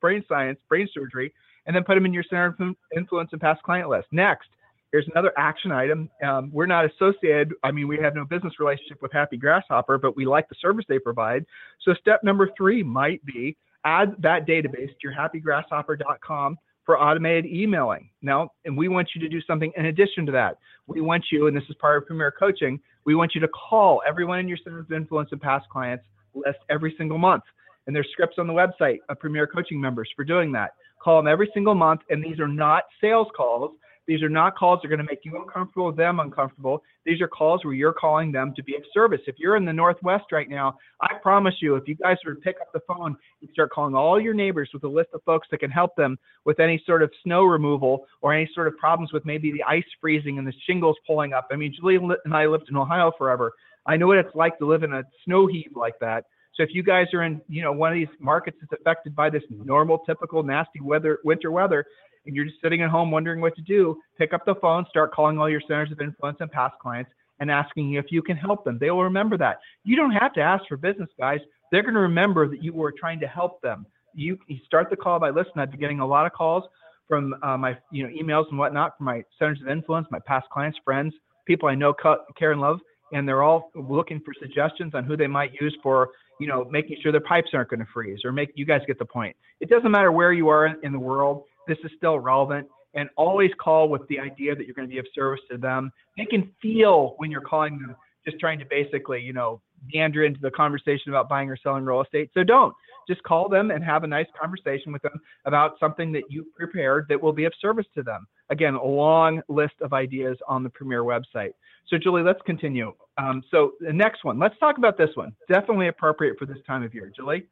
brain 0.00 0.24
science, 0.28 0.60
brain 0.68 0.88
surgery. 0.92 1.32
And 1.66 1.74
then 1.74 1.84
put 1.84 1.94
them 1.94 2.06
in 2.06 2.12
your 2.12 2.24
center 2.28 2.46
of 2.46 2.76
influence 2.96 3.30
and 3.32 3.40
past 3.40 3.62
client 3.62 3.88
list. 3.88 4.08
Next, 4.10 4.48
here's 4.90 5.06
another 5.08 5.32
action 5.36 5.70
item. 5.72 6.10
Um, 6.24 6.50
we're 6.52 6.66
not 6.66 6.84
associated. 6.84 7.54
I 7.62 7.70
mean, 7.70 7.86
we 7.88 7.98
have 7.98 8.14
no 8.14 8.24
business 8.24 8.54
relationship 8.58 9.00
with 9.00 9.12
Happy 9.12 9.36
Grasshopper, 9.36 9.96
but 9.96 10.16
we 10.16 10.26
like 10.26 10.48
the 10.48 10.56
service 10.60 10.84
they 10.88 10.98
provide. 10.98 11.46
So 11.82 11.94
step 11.94 12.22
number 12.24 12.50
three 12.56 12.82
might 12.82 13.24
be 13.24 13.56
add 13.84 14.14
that 14.20 14.46
database 14.46 14.88
to 14.88 14.96
your 15.02 15.12
happygrasshopper.com 15.12 16.58
for 16.84 17.00
automated 17.00 17.46
emailing. 17.46 18.10
Now, 18.22 18.50
and 18.64 18.76
we 18.76 18.88
want 18.88 19.10
you 19.14 19.20
to 19.20 19.28
do 19.28 19.40
something 19.42 19.72
in 19.76 19.86
addition 19.86 20.26
to 20.26 20.32
that. 20.32 20.58
We 20.86 21.00
want 21.00 21.24
you, 21.30 21.46
and 21.46 21.56
this 21.56 21.64
is 21.68 21.76
part 21.76 21.98
of 21.98 22.06
Premier 22.06 22.32
Coaching, 22.36 22.80
we 23.04 23.14
want 23.14 23.34
you 23.34 23.40
to 23.40 23.48
call 23.48 24.02
everyone 24.06 24.38
in 24.38 24.48
your 24.48 24.58
center 24.62 24.80
of 24.80 24.92
influence 24.92 25.30
and 25.32 25.40
past 25.40 25.68
clients 25.68 26.04
list 26.34 26.58
every 26.70 26.94
single 26.98 27.18
month. 27.18 27.44
And 27.86 27.94
there's 27.94 28.08
scripts 28.12 28.36
on 28.38 28.46
the 28.46 28.52
website 28.52 28.98
of 29.08 29.18
Premier 29.18 29.46
Coaching 29.46 29.80
members 29.80 30.08
for 30.14 30.24
doing 30.24 30.52
that. 30.52 30.70
Call 31.02 31.16
them 31.16 31.26
every 31.26 31.50
single 31.52 31.74
month, 31.74 32.00
and 32.10 32.22
these 32.22 32.38
are 32.38 32.48
not 32.48 32.84
sales 33.00 33.26
calls. 33.36 33.72
These 34.06 34.22
are 34.22 34.28
not 34.28 34.56
calls 34.56 34.80
that 34.80 34.86
are 34.86 34.96
going 34.96 35.06
to 35.06 35.10
make 35.10 35.24
you 35.24 35.40
uncomfortable, 35.40 35.92
them 35.92 36.18
uncomfortable. 36.18 36.82
These 37.06 37.20
are 37.20 37.28
calls 37.28 37.64
where 37.64 37.74
you're 37.74 37.92
calling 37.92 38.32
them 38.32 38.52
to 38.56 38.62
be 38.62 38.74
of 38.74 38.82
service. 38.92 39.20
If 39.26 39.36
you're 39.38 39.56
in 39.56 39.64
the 39.64 39.72
Northwest 39.72 40.24
right 40.32 40.48
now, 40.48 40.76
I 41.00 41.14
promise 41.22 41.54
you, 41.60 41.76
if 41.76 41.86
you 41.86 41.94
guys 41.94 42.16
were 42.26 42.34
to 42.34 42.40
pick 42.40 42.56
up 42.60 42.72
the 42.72 42.80
phone 42.86 43.16
and 43.40 43.50
start 43.52 43.70
calling 43.70 43.94
all 43.94 44.20
your 44.20 44.34
neighbors 44.34 44.70
with 44.74 44.82
a 44.84 44.88
list 44.88 45.10
of 45.14 45.22
folks 45.22 45.48
that 45.50 45.60
can 45.60 45.70
help 45.70 45.94
them 45.96 46.18
with 46.44 46.58
any 46.58 46.82
sort 46.84 47.02
of 47.02 47.12
snow 47.22 47.44
removal 47.44 48.06
or 48.22 48.34
any 48.34 48.50
sort 48.54 48.66
of 48.66 48.76
problems 48.76 49.12
with 49.12 49.24
maybe 49.24 49.52
the 49.52 49.62
ice 49.62 49.84
freezing 50.00 50.38
and 50.38 50.46
the 50.46 50.54
shingles 50.66 50.96
pulling 51.06 51.32
up. 51.32 51.46
I 51.52 51.56
mean, 51.56 51.72
Julie 51.78 51.96
and 51.96 52.34
I 52.34 52.46
lived 52.46 52.68
in 52.68 52.76
Ohio 52.76 53.12
forever. 53.16 53.52
I 53.86 53.96
know 53.96 54.08
what 54.08 54.18
it's 54.18 54.34
like 54.34 54.58
to 54.58 54.66
live 54.66 54.82
in 54.82 54.92
a 54.92 55.04
snow 55.24 55.46
heap 55.46 55.72
like 55.76 55.98
that. 56.00 56.24
So 56.54 56.62
if 56.62 56.70
you 56.72 56.82
guys 56.82 57.06
are 57.14 57.22
in, 57.22 57.40
you 57.48 57.62
know, 57.62 57.72
one 57.72 57.92
of 57.92 57.96
these 57.96 58.14
markets 58.20 58.58
that's 58.60 58.78
affected 58.78 59.16
by 59.16 59.30
this 59.30 59.42
normal, 59.48 59.98
typical, 60.00 60.42
nasty 60.42 60.80
weather, 60.80 61.18
winter 61.24 61.50
weather, 61.50 61.86
and 62.26 62.36
you're 62.36 62.44
just 62.44 62.60
sitting 62.62 62.82
at 62.82 62.90
home 62.90 63.10
wondering 63.10 63.40
what 63.40 63.54
to 63.56 63.62
do, 63.62 63.98
pick 64.18 64.32
up 64.32 64.44
the 64.44 64.54
phone, 64.56 64.86
start 64.88 65.12
calling 65.12 65.38
all 65.38 65.48
your 65.48 65.60
centers 65.60 65.90
of 65.92 66.00
influence 66.00 66.38
and 66.40 66.50
past 66.50 66.74
clients 66.80 67.10
and 67.40 67.50
asking 67.50 67.94
if 67.94 68.06
you 68.10 68.22
can 68.22 68.36
help 68.36 68.64
them. 68.64 68.78
They 68.78 68.90
will 68.90 69.02
remember 69.02 69.36
that. 69.38 69.58
You 69.84 69.96
don't 69.96 70.12
have 70.12 70.32
to 70.34 70.40
ask 70.40 70.64
for 70.68 70.76
business, 70.76 71.08
guys. 71.18 71.40
They're 71.70 71.82
going 71.82 71.94
to 71.94 72.00
remember 72.00 72.48
that 72.48 72.62
you 72.62 72.72
were 72.72 72.92
trying 72.92 73.18
to 73.20 73.26
help 73.26 73.60
them. 73.62 73.86
You, 74.14 74.38
you 74.46 74.58
start 74.64 74.90
the 74.90 74.96
call 74.96 75.18
by 75.18 75.30
listening. 75.30 75.58
I've 75.58 75.70
been 75.70 75.80
getting 75.80 76.00
a 76.00 76.06
lot 76.06 76.26
of 76.26 76.32
calls 76.32 76.64
from 77.08 77.34
uh, 77.42 77.56
my 77.58 77.76
you 77.90 78.04
know 78.04 78.10
emails 78.10 78.48
and 78.48 78.58
whatnot 78.58 78.96
from 78.96 79.06
my 79.06 79.24
centers 79.38 79.60
of 79.60 79.68
influence, 79.68 80.06
my 80.10 80.18
past 80.20 80.48
clients, 80.50 80.78
friends, 80.84 81.12
people 81.46 81.68
I 81.68 81.74
know, 81.74 81.94
care 82.38 82.52
and 82.52 82.60
love, 82.60 82.78
and 83.12 83.28
they're 83.28 83.42
all 83.42 83.70
looking 83.74 84.20
for 84.24 84.32
suggestions 84.40 84.94
on 84.94 85.04
who 85.04 85.16
they 85.16 85.26
might 85.26 85.52
use 85.60 85.76
for 85.82 86.10
you 86.40 86.46
know 86.46 86.64
making 86.70 86.96
sure 87.02 87.12
their 87.12 87.20
pipes 87.20 87.50
aren't 87.52 87.70
going 87.70 87.80
to 87.80 87.86
freeze 87.92 88.20
or 88.24 88.32
make 88.32 88.50
you 88.54 88.64
guys 88.64 88.80
get 88.86 88.98
the 88.98 89.04
point. 89.04 89.36
It 89.60 89.68
doesn't 89.68 89.90
matter 89.90 90.10
where 90.10 90.32
you 90.32 90.48
are 90.48 90.66
in 90.82 90.92
the 90.92 90.98
world 90.98 91.44
this 91.66 91.78
is 91.84 91.90
still 91.96 92.18
relevant. 92.18 92.68
And 92.94 93.08
always 93.16 93.50
call 93.58 93.88
with 93.88 94.06
the 94.08 94.20
idea 94.20 94.54
that 94.54 94.66
you're 94.66 94.74
going 94.74 94.86
to 94.86 94.92
be 94.92 94.98
of 94.98 95.06
service 95.14 95.40
to 95.50 95.56
them. 95.56 95.90
They 96.18 96.26
can 96.26 96.52
feel 96.60 97.14
when 97.16 97.30
you're 97.30 97.40
calling 97.40 97.78
them 97.78 97.96
just 98.24 98.38
trying 98.38 98.58
to 98.58 98.66
basically, 98.66 99.20
you 99.20 99.32
know, 99.32 99.62
meander 99.92 100.24
into 100.24 100.40
the 100.40 100.50
conversation 100.50 101.08
about 101.08 101.28
buying 101.28 101.48
or 101.48 101.56
selling 101.56 101.84
real 101.84 102.02
estate. 102.02 102.30
So 102.34 102.44
don't 102.44 102.74
just 103.08 103.22
call 103.24 103.48
them 103.48 103.70
and 103.70 103.82
have 103.82 104.04
a 104.04 104.06
nice 104.06 104.26
conversation 104.40 104.92
with 104.92 105.02
them 105.02 105.20
about 105.44 105.78
something 105.80 106.12
that 106.12 106.24
you 106.28 106.46
prepared 106.56 107.06
that 107.08 107.20
will 107.20 107.32
be 107.32 107.44
of 107.44 107.52
service 107.60 107.86
to 107.94 108.02
them. 108.02 108.26
Again, 108.50 108.74
a 108.74 108.84
long 108.84 109.42
list 109.48 109.74
of 109.80 109.92
ideas 109.92 110.36
on 110.46 110.62
the 110.62 110.70
Premier 110.70 111.02
website. 111.02 111.52
So 111.88 111.98
Julie, 111.98 112.22
let's 112.22 112.40
continue. 112.46 112.92
Um, 113.18 113.42
so 113.50 113.72
the 113.80 113.92
next 113.92 114.24
one, 114.24 114.38
let's 114.38 114.58
talk 114.58 114.78
about 114.78 114.96
this 114.96 115.10
one. 115.14 115.34
Definitely 115.48 115.88
appropriate 115.88 116.38
for 116.38 116.46
this 116.46 116.58
time 116.66 116.82
of 116.82 116.94
year. 116.94 117.10
Julie? 117.14 117.46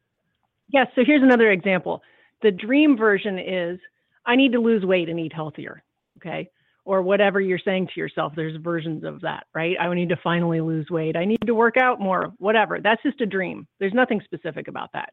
Yes. 0.68 0.86
So 0.94 1.02
here's 1.04 1.22
another 1.22 1.50
example. 1.50 2.02
The 2.42 2.50
dream 2.50 2.96
version 2.96 3.38
is 3.38 3.78
I 4.26 4.36
need 4.36 4.52
to 4.52 4.60
lose 4.60 4.84
weight 4.84 5.08
and 5.08 5.18
eat 5.18 5.32
healthier. 5.32 5.82
Okay. 6.18 6.50
Or 6.84 7.02
whatever 7.02 7.40
you're 7.40 7.58
saying 7.58 7.88
to 7.94 8.00
yourself, 8.00 8.32
there's 8.34 8.56
versions 8.62 9.04
of 9.04 9.20
that, 9.20 9.46
right? 9.54 9.76
I 9.78 9.92
need 9.94 10.08
to 10.08 10.20
finally 10.22 10.60
lose 10.60 10.88
weight. 10.90 11.16
I 11.16 11.24
need 11.24 11.46
to 11.46 11.54
work 11.54 11.76
out 11.76 12.00
more, 12.00 12.32
whatever. 12.38 12.80
That's 12.80 13.02
just 13.02 13.20
a 13.20 13.26
dream. 13.26 13.66
There's 13.78 13.92
nothing 13.92 14.20
specific 14.24 14.66
about 14.66 14.90
that. 14.94 15.10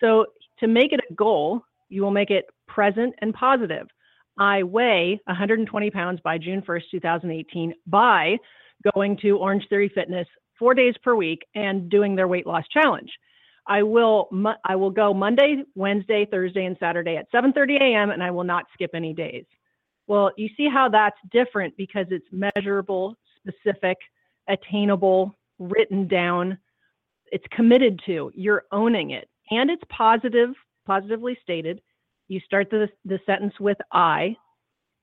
So 0.00 0.26
to 0.60 0.66
make 0.66 0.92
it 0.92 1.00
a 1.08 1.14
goal, 1.14 1.62
you 1.88 2.02
will 2.02 2.10
make 2.10 2.30
it 2.30 2.46
present 2.66 3.14
and 3.20 3.34
positive. 3.34 3.86
I 4.38 4.62
weigh 4.62 5.20
120 5.26 5.90
pounds 5.90 6.20
by 6.24 6.38
June 6.38 6.62
1st, 6.62 6.82
2018 6.90 7.74
by 7.86 8.36
going 8.94 9.18
to 9.18 9.36
Orange 9.38 9.64
Theory 9.68 9.92
Fitness 9.94 10.26
four 10.58 10.74
days 10.74 10.94
per 11.02 11.14
week 11.14 11.40
and 11.54 11.90
doing 11.90 12.16
their 12.16 12.28
weight 12.28 12.46
loss 12.46 12.64
challenge. 12.72 13.10
I 13.66 13.82
will 13.82 14.28
I 14.64 14.76
will 14.76 14.90
go 14.90 15.14
Monday, 15.14 15.62
Wednesday, 15.74 16.26
Thursday, 16.30 16.64
and 16.64 16.76
Saturday 16.80 17.16
at 17.16 17.30
7:30 17.32 17.80
a.m. 17.80 18.10
and 18.10 18.22
I 18.22 18.30
will 18.30 18.44
not 18.44 18.66
skip 18.74 18.90
any 18.94 19.12
days. 19.12 19.44
Well, 20.08 20.32
you 20.36 20.48
see 20.56 20.68
how 20.68 20.88
that's 20.88 21.16
different 21.30 21.76
because 21.76 22.06
it's 22.10 22.26
measurable, 22.32 23.16
specific, 23.38 23.96
attainable, 24.48 25.36
written 25.58 26.08
down. 26.08 26.58
It's 27.30 27.44
committed 27.52 28.00
to. 28.06 28.30
You're 28.34 28.64
owning 28.72 29.10
it, 29.10 29.28
and 29.50 29.70
it's 29.70 29.82
positive, 29.88 30.50
positively 30.86 31.38
stated. 31.42 31.80
You 32.28 32.40
start 32.40 32.68
the 32.70 32.88
the 33.04 33.20
sentence 33.26 33.54
with 33.60 33.78
I, 33.92 34.36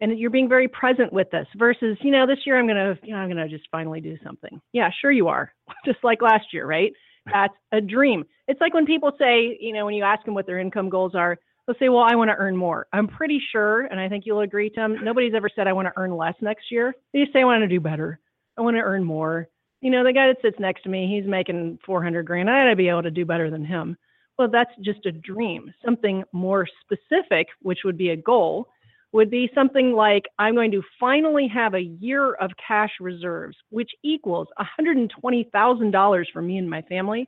and 0.02 0.20
you're 0.20 0.30
being 0.30 0.50
very 0.50 0.68
present 0.68 1.14
with 1.14 1.30
this. 1.32 1.48
Versus, 1.56 1.98
you 2.02 2.12
know, 2.12 2.28
this 2.28 2.40
year 2.46 2.60
I'm 2.60 2.68
gonna, 2.68 2.98
you 3.04 3.14
know, 3.14 3.20
I'm 3.20 3.30
gonna 3.30 3.48
just 3.48 3.68
finally 3.72 4.02
do 4.02 4.18
something. 4.24 4.62
Yeah, 4.74 4.90
sure 5.02 5.12
you 5.12 5.30
are, 5.30 5.54
just 5.86 6.04
like 6.04 6.22
last 6.22 6.54
year, 6.54 6.66
right? 6.66 6.92
That's 7.32 7.54
a 7.72 7.82
dream. 7.82 8.26
It's 8.48 8.62
like 8.62 8.74
when 8.74 8.86
people 8.86 9.12
say, 9.20 9.58
you 9.60 9.74
know, 9.74 9.86
when 9.86 9.94
you 9.94 10.04
ask 10.04 10.26
them 10.26 10.34
what 10.34 10.46
their 10.46 10.60
income 10.60 10.90
goals 10.90 11.16
are, 11.16 11.38
they'll 11.66 11.76
say, 11.80 11.90
well, 11.90 12.04
I 12.04 12.16
want 12.16 12.30
to 12.30 12.36
earn 12.36 12.56
more. 12.56 12.88
I'm 12.94 13.08
pretty 13.08 13.42
sure, 13.52 13.82
and 13.82 14.00
I 14.00 14.10
think 14.10 14.26
you'll 14.26 14.42
agree, 14.42 14.70
Tim, 14.70 15.04
nobody's 15.04 15.34
ever 15.34 15.50
said, 15.56 15.68
I 15.68 15.74
want 15.74 15.88
to 15.88 15.94
earn 15.98 16.16
less 16.16 16.36
next 16.42 16.72
year. 16.72 16.96
They 17.14 17.22
just 17.22 17.34
say, 17.34 17.42
I 17.42 17.46
want 17.46 17.62
to 17.62 17.68
do 17.68 17.80
better. 17.80 18.20
I 18.58 18.62
want 18.62 18.76
to 18.76 18.82
earn 18.82 19.04
more. 19.04 19.48
You 19.82 19.92
know, 19.92 20.04
the 20.04 20.12
guy 20.14 20.28
that 20.28 20.42
sits 20.42 20.60
next 20.60 20.84
to 20.84 20.90
me, 20.90 21.08
he's 21.08 21.30
making 21.30 21.80
400 21.86 22.26
grand. 22.26 22.50
I 22.50 22.64
got 22.64 22.70
to 22.72 22.76
be 22.76 22.90
able 22.90 23.04
to 23.04 23.12
do 23.12 23.26
better 23.26 23.50
than 23.50 23.64
him. 23.64 23.98
Well, 24.38 24.50
that's 24.50 24.72
just 24.82 25.06
a 25.06 25.12
dream. 25.12 25.74
Something 25.84 26.24
more 26.32 26.68
specific, 26.82 27.48
which 27.62 27.80
would 27.86 27.98
be 27.98 28.10
a 28.10 28.16
goal, 28.16 28.68
would 29.12 29.32
be 29.32 29.50
something 29.56 29.94
like 29.94 30.26
I'm 30.38 30.56
going 30.56 30.72
to 30.72 30.84
finally 31.00 31.48
have 31.48 31.74
a 31.74 31.82
year 31.82 32.34
of 32.36 32.52
cash 32.66 32.92
reserves, 33.00 33.58
which 33.70 33.90
equals 34.04 34.48
$120,000 34.80 36.26
for 36.32 36.42
me 36.42 36.58
and 36.58 36.70
my 36.70 36.82
family. 36.84 37.28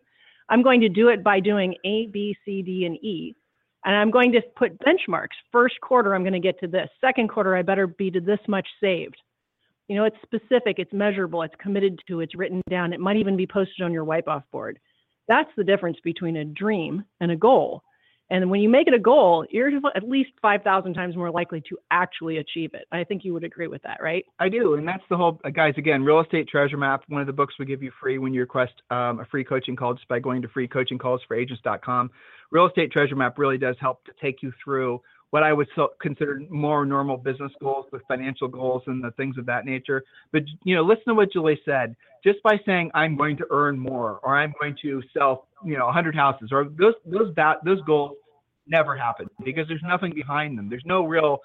I'm 0.49 0.61
going 0.61 0.81
to 0.81 0.89
do 0.89 1.07
it 1.07 1.23
by 1.23 1.39
doing 1.39 1.75
A, 1.85 2.07
B, 2.07 2.35
C, 2.45 2.61
D, 2.61 2.85
and 2.85 2.97
E. 2.97 3.35
And 3.83 3.95
I'm 3.95 4.11
going 4.11 4.31
to 4.33 4.41
put 4.55 4.77
benchmarks. 4.79 5.37
First 5.51 5.75
quarter, 5.81 6.13
I'm 6.13 6.23
going 6.23 6.33
to 6.33 6.39
get 6.39 6.59
to 6.59 6.67
this. 6.67 6.87
Second 6.99 7.29
quarter, 7.29 7.55
I 7.55 7.63
better 7.63 7.87
be 7.87 8.11
to 8.11 8.19
this 8.19 8.39
much 8.47 8.67
saved. 8.79 9.17
You 9.87 9.95
know, 9.95 10.05
it's 10.05 10.15
specific, 10.23 10.77
it's 10.77 10.93
measurable, 10.93 11.41
it's 11.41 11.55
committed 11.59 11.99
to, 12.07 12.19
it's 12.19 12.35
written 12.35 12.61
down. 12.69 12.93
It 12.93 12.99
might 12.99 13.17
even 13.17 13.35
be 13.35 13.47
posted 13.47 13.83
on 13.83 13.91
your 13.91 14.03
wipe 14.03 14.27
off 14.27 14.43
board. 14.51 14.79
That's 15.27 15.49
the 15.57 15.63
difference 15.63 15.97
between 16.03 16.37
a 16.37 16.45
dream 16.45 17.03
and 17.19 17.31
a 17.31 17.35
goal. 17.35 17.83
And 18.31 18.49
when 18.49 18.61
you 18.61 18.69
make 18.69 18.87
it 18.87 18.93
a 18.93 18.99
goal, 18.99 19.45
you're 19.49 19.69
at 19.93 20.07
least 20.07 20.31
5,000 20.41 20.93
times 20.93 21.17
more 21.17 21.29
likely 21.29 21.59
to 21.67 21.77
actually 21.91 22.37
achieve 22.37 22.73
it. 22.73 22.85
I 22.89 23.03
think 23.03 23.25
you 23.25 23.33
would 23.33 23.43
agree 23.43 23.67
with 23.67 23.83
that, 23.83 24.01
right? 24.01 24.25
I 24.39 24.47
do. 24.47 24.75
And 24.75 24.87
that's 24.87 25.03
the 25.09 25.17
whole, 25.17 25.37
guys, 25.53 25.73
again, 25.77 26.01
Real 26.01 26.21
Estate 26.21 26.47
Treasure 26.47 26.77
Map, 26.77 27.03
one 27.09 27.19
of 27.19 27.27
the 27.27 27.33
books 27.33 27.55
we 27.59 27.65
give 27.65 27.83
you 27.83 27.91
free 28.01 28.19
when 28.19 28.33
you 28.33 28.39
request 28.39 28.71
um, 28.89 29.19
a 29.19 29.25
free 29.25 29.43
coaching 29.43 29.75
call 29.75 29.95
just 29.95 30.07
by 30.07 30.19
going 30.19 30.41
to 30.43 30.47
freecoachingcallsforagents.com. 30.47 32.09
Real 32.51 32.67
Estate 32.67 32.93
Treasure 32.93 33.17
Map 33.17 33.37
really 33.37 33.57
does 33.57 33.75
help 33.81 34.05
to 34.05 34.13
take 34.21 34.41
you 34.41 34.53
through 34.63 35.01
what 35.31 35.43
I 35.43 35.51
would 35.51 35.67
so 35.75 35.89
consider 36.01 36.41
more 36.49 36.85
normal 36.85 37.17
business 37.17 37.51
goals, 37.59 37.85
with 37.91 38.01
financial 38.07 38.47
goals 38.47 38.83
and 38.87 39.03
the 39.03 39.11
things 39.11 39.37
of 39.37 39.45
that 39.47 39.65
nature. 39.65 40.03
But 40.31 40.43
you 40.63 40.75
know, 40.75 40.83
listen 40.83 41.03
to 41.07 41.13
what 41.15 41.33
Julie 41.33 41.59
said. 41.65 41.95
Just 42.23 42.43
by 42.43 42.59
saying 42.65 42.91
I'm 42.93 43.17
going 43.17 43.35
to 43.37 43.45
earn 43.49 43.79
more 43.79 44.19
or 44.23 44.37
I'm 44.37 44.53
going 44.59 44.75
to 44.83 45.01
sell, 45.17 45.47
you 45.65 45.77
know, 45.77 45.85
100 45.85 46.15
houses 46.15 46.49
or 46.51 46.65
those 46.65 46.93
those 47.05 47.33
those 47.65 47.81
goals 47.83 48.17
never 48.71 48.95
happen 48.97 49.27
because 49.43 49.67
there's 49.67 49.83
nothing 49.83 50.13
behind 50.13 50.57
them. 50.57 50.69
There's 50.69 50.85
no 50.85 51.05
real 51.05 51.39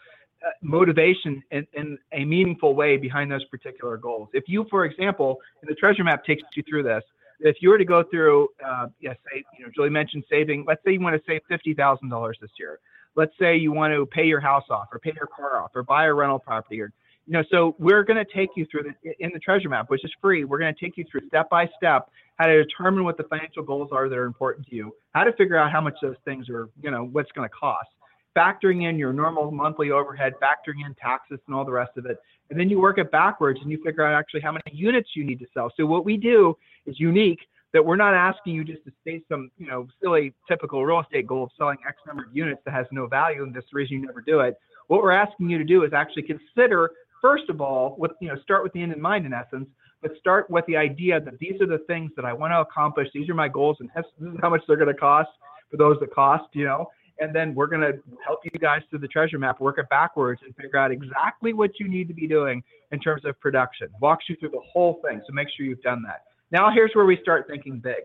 uh, 0.47 0.51
motivation 0.63 1.43
in, 1.51 1.67
in, 1.75 1.99
a 2.13 2.25
meaningful 2.25 2.75
way 2.75 2.97
behind 2.97 3.31
those 3.31 3.45
particular 3.47 3.97
goals. 3.97 4.29
If 4.33 4.45
you, 4.47 4.65
for 4.71 4.85
example, 4.85 5.39
and 5.61 5.69
the 5.71 5.75
treasure 5.75 6.05
map 6.05 6.25
takes 6.25 6.43
you 6.55 6.63
through 6.69 6.85
this, 6.85 7.03
if 7.41 7.57
you 7.61 7.69
were 7.71 7.79
to 7.79 7.85
go 7.85 8.03
through, 8.03 8.49
uh, 8.65 8.87
yes, 9.01 9.17
say, 9.31 9.45
you 9.59 9.65
know, 9.65 9.71
Julie 9.75 9.91
mentioned 9.91 10.25
saving. 10.31 10.65
Let's 10.67 10.83
say 10.85 10.93
you 10.93 11.01
want 11.01 11.17
to 11.17 11.23
save 11.29 11.43
fifty 11.49 11.75
thousand 11.75 12.09
dollars 12.09 12.39
this 12.41 12.51
year. 12.59 12.79
Let's 13.15 13.33
say 13.39 13.57
you 13.57 13.73
want 13.73 13.93
to 13.93 14.07
pay 14.07 14.27
your 14.27 14.41
house 14.41 14.65
off, 14.71 14.87
or 14.93 14.99
pay 14.99 15.13
your 15.15 15.27
car 15.27 15.63
off, 15.63 15.71
or 15.75 15.83
buy 15.83 16.05
a 16.07 16.15
rental 16.15 16.39
property, 16.39 16.81
or 16.81 16.93
you 17.27 17.33
know. 17.33 17.45
So 17.51 17.75
we're 17.79 18.03
going 18.05 18.25
to 18.25 18.33
take 18.33 18.51
you 18.57 18.67
through 18.71 18.85
the 18.85 19.13
in 19.21 19.31
the 19.33 19.39
treasure 19.39 19.69
map, 19.69 19.91
which 19.91 20.05
is 20.05 20.13
free. 20.21 20.45
We're 20.45 20.59
going 20.59 20.75
to 20.75 20.81
take 20.81 20.97
you 20.97 21.05
through 21.11 21.27
step 21.29 21.51
by 21.51 21.69
step 21.77 22.09
how 22.37 22.47
to 22.47 22.65
determine 22.65 23.05
what 23.05 23.17
the 23.17 23.25
financial 23.25 23.63
goals 23.63 23.91
are 23.93 24.09
that 24.09 24.17
are 24.17 24.27
important 24.27 24.67
to 24.69 24.77
you, 24.77 24.95
how 25.13 25.25
to 25.25 25.33
figure 25.33 25.57
out 25.57 25.73
how 25.73 25.81
much 25.81 25.95
those 26.03 26.17
things 26.25 26.49
are, 26.49 26.69
you 26.83 26.91
know, 26.91 27.05
what's 27.05 27.33
going 27.33 27.49
to 27.49 27.55
cost, 27.55 27.89
factoring 28.37 28.89
in 28.89 28.99
your 28.99 29.13
normal 29.13 29.51
monthly 29.51 29.91
overhead, 29.91 30.35
factoring 30.43 30.85
in 30.85 30.95
taxes 30.95 31.39
and 31.47 31.57
all 31.57 31.65
the 31.65 31.73
rest 31.73 31.93
of 31.97 32.07
it. 32.07 32.19
And 32.51 32.61
then 32.61 32.69
you 32.69 32.79
work 32.79 32.99
it 32.99 33.11
backwards 33.11 33.59
and 33.63 33.71
you 33.71 33.83
figure 33.83 34.05
out 34.05 34.15
actually 34.15 34.41
how 34.41 34.53
many 34.53 34.65
units 34.71 35.11
you 35.15 35.25
need 35.25 35.39
to 35.41 35.47
sell. 35.55 35.73
So 35.77 35.87
what 35.87 36.05
we 36.05 36.17
do 36.17 36.57
is 36.85 37.01
unique 37.01 37.41
that 37.73 37.85
we're 37.85 37.97
not 37.97 38.15
asking 38.15 38.55
you 38.55 38.65
just 38.65 38.85
to 38.85 38.93
state 39.01 39.25
some, 39.29 39.51
you 39.59 39.67
know, 39.67 39.89
silly 40.03 40.33
typical 40.47 40.85
real 40.85 41.01
estate 41.01 41.27
goal 41.27 41.45
of 41.45 41.51
selling 41.59 41.79
X 41.87 41.97
number 42.07 42.25
of 42.25 42.37
units 42.37 42.61
that 42.65 42.73
has 42.73 42.87
no 42.93 43.07
value 43.07 43.43
and 43.43 43.55
that's 43.55 43.67
the 43.73 43.77
reason 43.77 44.01
you 44.01 44.07
never 44.07 44.21
do 44.21 44.41
it. 44.41 44.59
What 44.89 45.03
we're 45.03 45.13
asking 45.13 45.51
you 45.51 45.59
to 45.59 45.65
do 45.65 45.85
is 45.85 45.93
actually 45.93 46.23
consider, 46.23 46.93
first 47.21 47.49
of 47.49 47.61
all, 47.61 47.97
with 47.99 48.13
you 48.21 48.29
know, 48.29 48.37
start 48.43 48.63
with 48.63 48.73
the 48.73 48.83
end 48.83 48.93
in 48.93 49.01
mind 49.01 49.27
in 49.27 49.33
essence, 49.33 49.69
but 50.03 50.13
start 50.19 50.49
with 50.51 50.65
the 50.67 50.77
idea 50.77 51.21
that 51.21 51.39
these 51.39 51.61
are 51.61 51.67
the 51.67 51.83
things 51.87 52.11
that 52.17 52.25
I 52.25 52.33
want 52.33 52.53
to 52.53 52.61
accomplish. 52.61 53.09
These 53.15 53.29
are 53.29 53.35
my 53.35 53.49
goals, 53.49 53.79
and 53.81 53.91
this 53.95 54.05
is 54.21 54.39
how 54.41 54.51
much 54.51 54.63
they're 54.67 54.77
going 54.77 54.93
to 54.93 54.95
cost 54.95 55.31
for 55.71 55.77
those 55.77 55.99
that 56.01 56.15
cost, 56.15 56.45
you 56.53 56.65
know. 56.65 56.87
And 57.19 57.35
then 57.35 57.55
we're 57.55 57.67
going 57.67 57.81
to 57.81 57.99
help 58.25 58.41
you 58.45 58.51
guys 58.61 58.83
through 58.91 58.99
the 58.99 59.09
treasure 59.09 59.39
map, 59.39 59.59
work 59.59 59.79
it 59.79 59.89
backwards, 59.89 60.43
and 60.45 60.55
figure 60.55 60.79
out 60.79 60.91
exactly 60.91 61.55
what 61.55 61.71
you 61.81 61.89
need 61.89 62.09
to 62.09 62.15
be 62.15 62.27
doing 62.27 62.63
in 62.93 63.01
terms 63.01 63.25
of 63.25 63.41
production. 63.41 63.89
Walks 64.01 64.27
you 64.29 64.37
through 64.37 64.51
the 64.51 64.61
whole 64.71 65.01
thing, 65.03 65.23
so 65.27 65.33
make 65.33 65.49
sure 65.57 65.65
you've 65.65 65.83
done 65.83 66.03
that. 66.03 66.25
Now 66.51 66.71
here's 66.73 66.91
where 66.95 67.07
we 67.07 67.19
start 67.23 67.47
thinking 67.49 67.79
big. 67.79 68.05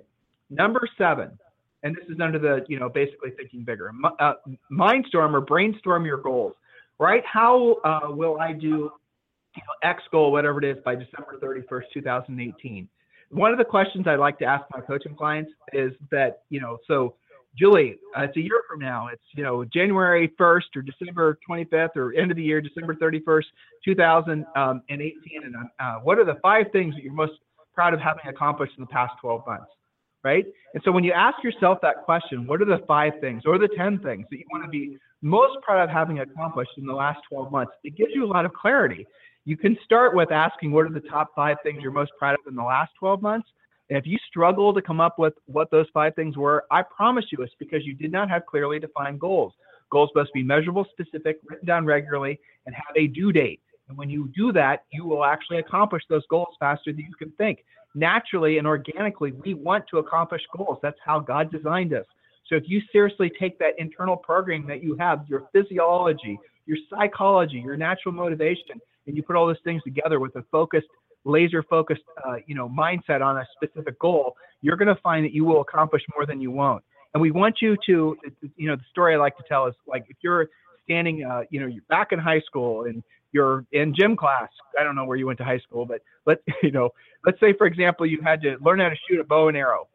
Number 0.50 0.88
seven, 0.98 1.38
and 1.84 1.96
this 1.96 2.06
is 2.10 2.20
under 2.22 2.40
the 2.40 2.66
you 2.68 2.80
know 2.80 2.90
basically 2.90 3.32
thinking 3.32 3.64
bigger. 3.64 3.92
Uh, 4.20 4.34
mindstorm 4.72 5.34
or 5.34 5.42
brainstorm 5.42 6.06
your 6.06 6.18
goals. 6.18 6.54
Right? 7.00 7.24
How 7.26 7.78
uh, 7.84 8.12
will 8.12 8.40
I 8.40 8.54
do 8.54 8.92
you 9.56 9.62
know, 9.62 9.90
X 9.90 10.04
goal, 10.12 10.32
whatever 10.32 10.64
it 10.64 10.78
is, 10.78 10.84
by 10.84 10.96
December 10.96 11.38
31st, 11.42 11.84
2018. 11.94 12.88
One 13.30 13.52
of 13.52 13.58
the 13.58 13.66
questions 13.66 14.08
I 14.08 14.16
like 14.16 14.38
to 14.40 14.46
ask 14.46 14.66
my 14.74 14.82
coaching 14.82 15.16
clients 15.16 15.52
is 15.74 15.94
that, 16.12 16.44
you 16.50 16.60
know, 16.60 16.78
so 16.88 17.16
Julie, 17.58 17.98
uh, 18.18 18.24
it's 18.24 18.38
a 18.38 18.42
year 18.42 18.64
from 18.70 18.80
now. 18.80 19.08
It's, 19.12 19.22
you 19.36 19.44
know, 19.44 19.66
January 19.66 20.32
1st 20.40 20.76
or 20.76 20.82
December 20.82 21.38
25th 21.50 21.96
or 21.96 22.14
end 22.14 22.32
of 22.32 22.38
the 22.38 22.44
year, 22.44 22.62
December 22.62 22.96
31st, 22.96 23.44
2018. 23.84 24.46
Um, 24.56 24.82
and 24.90 25.56
uh, 25.80 25.96
what 26.04 26.18
are 26.18 26.26
the 26.26 26.38
five 26.42 26.68
things 26.72 26.96
that 26.96 27.04
you're 27.04 27.14
most 27.14 27.34
proud 27.74 27.94
of 27.94 28.00
having 28.00 28.26
accomplished 28.28 28.74
in 28.78 28.82
the 28.82 28.88
past 28.88 29.14
12 29.22 29.46
months? 29.46 29.66
Right. 30.24 30.46
And 30.76 30.84
so 30.86 30.92
when 30.92 31.04
you 31.04 31.14
ask 31.14 31.44
yourself 31.44 31.80
that 31.82 32.04
question, 32.04 32.46
what 32.46 32.62
are 32.62 32.66
the 32.66 32.84
five 32.88 33.14
things 33.22 33.42
or 33.46 33.58
the 33.58 33.70
10 33.76 34.00
things 34.00 34.28
that 34.30 34.38
you 34.38 34.46
want 34.52 34.64
to 34.64 34.70
be 34.70 34.98
most 35.24 35.58
proud 35.64 35.84
of 35.84 35.90
having 35.90 36.20
accomplished 36.20 36.72
in 36.78 36.86
the 36.86 36.94
last 36.94 37.20
12 37.28 37.52
months? 37.52 37.72
It 37.84 37.98
gives 37.98 38.12
you 38.14 38.24
a 38.24 38.28
lot 38.28 38.46
of 38.46 38.54
clarity 38.54 39.08
you 39.46 39.58
can 39.58 39.78
start 39.84 40.16
with 40.16 40.32
asking 40.32 40.72
what 40.72 40.86
are 40.86 40.94
the 40.94 41.00
top 41.02 41.32
five 41.36 41.58
things 41.64 41.82
you're 41.82 41.92
most 41.92 42.12
proud 42.20 42.36
of 42.36 42.40
in 42.48 42.56
the 42.56 42.64
last 42.64 42.92
12 43.00 43.22
months. 43.22 43.48
And 43.90 43.98
if 43.98 44.06
you 44.06 44.18
struggle 44.28 44.74
to 44.74 44.82
come 44.82 45.02
up 45.02 45.20
with 45.20 45.34
what 45.48 45.70
those 45.72 45.88
five 45.94 46.16
things 46.16 46.38
were, 46.38 46.64
I 46.72 46.84
promise 46.84 47.26
you 47.32 47.44
it's 47.44 47.54
because 47.60 47.86
you 47.86 47.94
did 47.94 48.12
not 48.12 48.30
have 48.30 48.46
clearly 48.46 48.80
defined 48.80 49.20
goals. 49.20 49.54
Goals 49.92 50.10
must 50.16 50.32
be 50.34 50.44
measurable, 50.44 50.86
specific, 50.92 51.40
written 51.46 51.66
down 51.66 51.86
regularly, 51.86 52.40
and 52.66 52.74
have 52.74 52.96
a 52.96 53.08
due 53.08 53.34
date. 53.34 53.60
And 53.90 53.98
when 53.98 54.10
you 54.10 54.32
do 54.34 54.54
that, 54.54 54.86
you 54.94 55.06
will 55.06 55.26
actually 55.26 55.58
accomplish 55.58 56.04
those 56.10 56.26
goals 56.30 56.56
faster 56.60 56.94
than 56.94 57.02
you 57.02 57.16
can 57.20 57.32
think. 57.32 57.66
Naturally 57.94 58.58
and 58.58 58.66
organically, 58.66 59.34
we 59.34 59.54
want 59.54 59.84
to 59.90 59.98
accomplish 59.98 60.42
goals. 60.56 60.78
That's 60.82 61.00
how 61.04 61.20
God 61.20 61.52
designed 61.52 61.94
us. 61.94 62.06
So 62.48 62.56
if 62.56 62.64
you 62.68 62.82
seriously 62.92 63.30
take 63.38 63.60
that 63.60 63.74
internal 63.78 64.16
programming 64.16 64.68
that 64.68 64.82
you 64.82 64.96
have, 64.98 65.26
your 65.28 65.50
physiology, 65.52 66.40
your 66.66 66.78
psychology, 66.90 67.58
your 67.58 67.76
natural 67.76 68.14
motivation, 68.14 68.80
and 69.08 69.16
you 69.16 69.24
put 69.24 69.36
all 69.36 69.48
those 69.48 69.62
things 69.64 69.82
together 69.84 70.20
with 70.20 70.36
a 70.36 70.44
focused 70.52 70.88
laser 71.24 71.64
focused 71.64 72.02
uh, 72.26 72.36
you 72.48 72.56
know 72.56 72.68
mindset 72.68 73.24
on 73.24 73.38
a 73.38 73.48
specific 73.56 73.98
goal 74.00 74.36
you're 74.62 74.78
going 74.78 74.94
to 74.94 75.02
find 75.02 75.26
that 75.26 75.34
you 75.34 75.44
will 75.44 75.62
accomplish 75.62 76.04
more 76.16 76.26
than 76.26 76.40
you 76.40 76.52
won't. 76.52 76.84
And 77.14 77.22
we 77.22 77.32
want 77.32 77.58
you 77.62 77.76
to 77.88 78.16
you 78.56 78.68
know 78.68 78.76
the 78.76 78.84
story 78.90 79.14
i 79.16 79.18
like 79.18 79.36
to 79.38 79.44
tell 79.48 79.68
is 79.68 79.76
like 79.86 80.06
if 80.08 80.18
you're 80.22 80.48
standing 80.86 81.24
uh, 81.24 81.44
you 81.50 81.60
know 81.60 81.68
you're 81.68 81.84
back 81.90 82.12
in 82.12 82.20
high 82.20 82.40
school 82.42 82.86
and 82.86 83.04
you're 83.34 83.66
in 83.74 83.94
gym 83.94 84.16
class 84.16 84.50
i 84.80 84.84
don't 84.84 84.96
know 84.96 85.06
where 85.06 85.18
you 85.18 85.26
went 85.26 85.38
to 85.38 85.44
high 85.44 85.60
school 85.60 85.86
but 85.86 86.02
let's 86.26 86.42
you 86.64 86.72
know 86.72 86.90
let's 87.26 87.40
say 87.40 87.54
for 87.58 87.68
example 87.68 88.06
you 88.06 88.20
had 88.24 88.42
to 88.42 88.56
learn 88.62 88.80
how 88.80 88.88
to 88.88 88.96
shoot 89.10 89.20
a 89.20 89.24
bow 89.24 89.50
and 89.50 89.58
arrow 89.58 89.88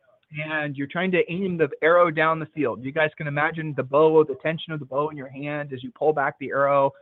and 0.51 0.77
you're 0.77 0.89
trying 0.89 1.11
to 1.13 1.23
aim 1.31 1.57
the 1.57 1.69
arrow 1.83 2.11
down 2.11 2.41
the 2.41 2.47
field. 2.47 2.85
You 2.85 2.93
guys 2.93 3.11
can 3.17 3.27
imagine 3.27 3.75
the 3.77 3.83
bow 3.83 4.25
the 4.25 4.35
tension 4.43 4.73
of 4.73 4.81
the 4.81 4.85
bow 4.85 5.09
in 5.09 5.17
your 5.17 5.29
hand 5.29 5.73
as 5.73 5.83
you 5.83 5.93
pull 5.93 6.13
back 6.13 6.35
the 6.41 6.51
arrow 6.51 6.93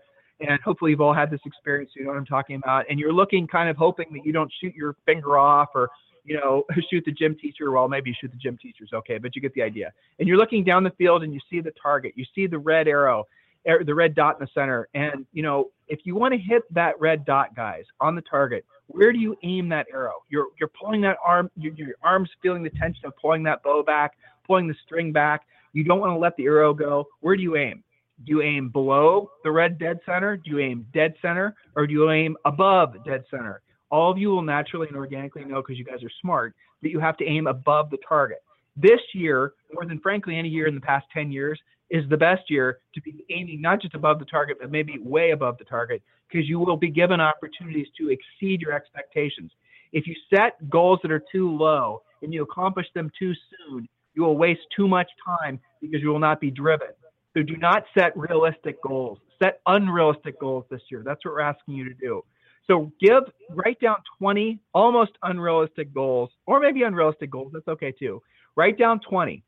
and 0.40 0.61
hopefully 0.62 0.90
you've 0.90 1.01
all 1.01 1.14
had 1.14 1.31
this 1.31 1.40
experience. 1.44 1.92
You 1.94 2.05
know 2.05 2.11
what 2.11 2.18
I'm 2.18 2.27
talking 2.27 2.57
about. 2.57 2.87
And 2.90 2.99
you're 2.99 3.12
looking, 3.12 3.47
kind 3.47 3.68
of 3.68 3.77
hoping 3.77 4.07
that 4.12 4.25
you 4.25 4.33
don't 4.33 4.53
shoot 4.61 4.75
your 4.75 4.97
finger 5.07 5.38
off 5.38 5.68
or 5.75 5.90
you 6.25 6.37
know 6.37 6.64
shoot 6.90 7.05
the 7.05 7.12
gym 7.12 7.37
teacher. 7.37 7.70
Well, 7.70 7.88
maybe 7.88 8.11
you 8.11 8.16
shoot 8.20 8.31
the 8.31 8.38
gym 8.38 8.59
teacher's 8.61 8.90
okay, 8.92 9.18
but 9.18 9.35
you 9.37 9.42
get 9.42 9.55
the 9.55 9.62
idea. 9.62 9.92
And 10.18 10.29
you're 10.29 10.38
looking 10.38 10.64
down 10.64 10.85
the 10.85 10.90
field 10.90 11.23
and 11.23 11.33
you 11.33 11.40
see 11.51 11.61
the 11.61 11.73
target. 11.81 12.12
You 12.16 12.25
see 12.35 12.47
the 12.47 12.59
red 12.59 12.88
arrow, 12.88 13.25
er, 13.68 13.85
the 13.85 13.94
red 13.94 14.14
dot 14.14 14.37
in 14.38 14.44
the 14.44 14.51
center. 14.53 14.88
And 14.94 15.27
you 15.33 15.42
know 15.42 15.70
if 15.88 16.01
you 16.05 16.14
want 16.14 16.33
to 16.33 16.38
hit 16.38 16.62
that 16.75 16.99
red 17.01 17.25
dot, 17.25 17.55
guys, 17.55 17.85
on 18.01 18.14
the 18.14 18.23
target, 18.23 18.64
where 18.88 19.12
do 19.12 19.18
you 19.18 19.37
aim 19.42 19.68
that 19.68 19.87
arrow? 19.92 20.23
You're 20.29 20.49
you're 20.59 20.70
pulling 20.81 21.01
that 21.03 21.16
arm. 21.25 21.51
Your, 21.57 21.73
your 21.75 21.94
arms 22.03 22.31
feeling 22.42 22.62
the 22.62 22.70
tension 22.70 23.07
of 23.07 23.12
pulling 23.20 23.42
that 23.44 23.62
bow 23.62 23.83
back, 23.83 24.12
pulling 24.47 24.66
the 24.66 24.75
string 24.85 25.12
back. 25.12 25.42
You 25.73 25.85
don't 25.85 26.01
want 26.01 26.12
to 26.12 26.18
let 26.18 26.37
the 26.37 26.44
arrow 26.44 26.73
go. 26.73 27.07
Where 27.20 27.37
do 27.37 27.42
you 27.42 27.57
aim? 27.57 27.83
Do 28.24 28.31
you 28.31 28.42
aim 28.42 28.68
below 28.68 29.31
the 29.42 29.50
red 29.50 29.79
dead 29.79 29.98
center? 30.07 30.37
Do 30.37 30.50
you 30.50 30.61
aim 30.61 30.87
dead 30.94 31.14
center? 31.20 31.55
Or 31.74 31.87
do 31.87 31.92
you 31.92 32.11
aim 32.11 32.37
above 32.44 33.05
dead 33.05 33.24
center? 33.31 33.61
All 33.90 34.11
of 34.11 34.18
you 34.18 34.29
will 34.29 34.42
naturally 34.42 34.88
and 34.88 34.96
organically 34.96 35.44
know 35.44 35.57
because 35.57 35.79
you 35.79 35.85
guys 35.85 36.03
are 36.03 36.11
smart 36.20 36.55
that 36.83 36.90
you 36.90 37.00
have 37.00 37.16
to 37.18 37.24
aim 37.24 37.46
above 37.46 37.90
the 37.90 37.98
target. 38.09 38.38
This 38.77 39.00
year, 39.14 39.53
more 39.72 39.85
than 39.85 40.00
frankly 40.00 40.37
any 40.37 40.48
year 40.48 40.66
in 40.66 40.74
the 40.74 40.81
past 40.81 41.07
10 41.12 41.31
years, 41.31 41.61
is 41.90 42.09
the 42.09 42.16
best 42.16 42.50
year 42.50 42.79
to 42.94 43.00
be 43.03 43.24
aiming 43.31 43.61
not 43.61 43.81
just 43.81 43.94
above 43.94 44.18
the 44.18 44.24
target, 44.24 44.57
but 44.61 44.70
maybe 44.70 44.98
way 44.98 45.31
above 45.31 45.59
the 45.59 45.64
target 45.64 46.03
because 46.31 46.48
you 46.48 46.59
will 46.59 46.77
be 46.77 46.90
given 46.90 47.20
opportunities 47.20 47.87
to 47.98 48.11
exceed 48.11 48.61
your 48.61 48.72
expectations. 48.72 49.53
If 49.92 50.07
you 50.07 50.14
set 50.35 50.68
goals 50.70 50.98
that 51.03 51.12
are 51.12 51.22
too 51.31 51.50
low 51.57 52.03
and 52.22 52.33
you 52.33 52.42
accomplish 52.42 52.87
them 52.94 53.11
too 53.16 53.33
soon, 53.35 53.88
you 54.14 54.22
will 54.22 54.37
waste 54.37 54.62
too 54.74 54.88
much 54.88 55.09
time 55.24 55.61
because 55.81 56.00
you 56.00 56.09
will 56.09 56.18
not 56.18 56.40
be 56.40 56.50
driven. 56.50 56.88
So 57.37 57.42
do 57.42 57.57
not 57.57 57.85
set 57.97 58.16
realistic 58.16 58.81
goals. 58.83 59.18
Set 59.42 59.61
unrealistic 59.66 60.38
goals 60.40 60.64
this 60.70 60.81
year. 60.90 61.03
That's 61.05 61.25
what 61.25 61.35
we're 61.35 61.40
asking 61.40 61.75
you 61.75 61.85
to 61.88 61.94
do. 61.94 62.23
So 62.66 62.90
give, 63.01 63.25
write 63.51 63.81
down 63.81 63.97
20 64.18 64.59
almost 64.73 65.12
unrealistic 65.23 65.92
goals, 65.92 66.31
or 66.47 66.61
maybe 66.61 66.83
unrealistic 66.83 67.31
goals. 67.31 67.50
That's 67.52 67.69
okay 67.69 67.92
too. 67.92 68.23
Write 68.56 68.79
down 68.79 69.00
20. 69.00 69.42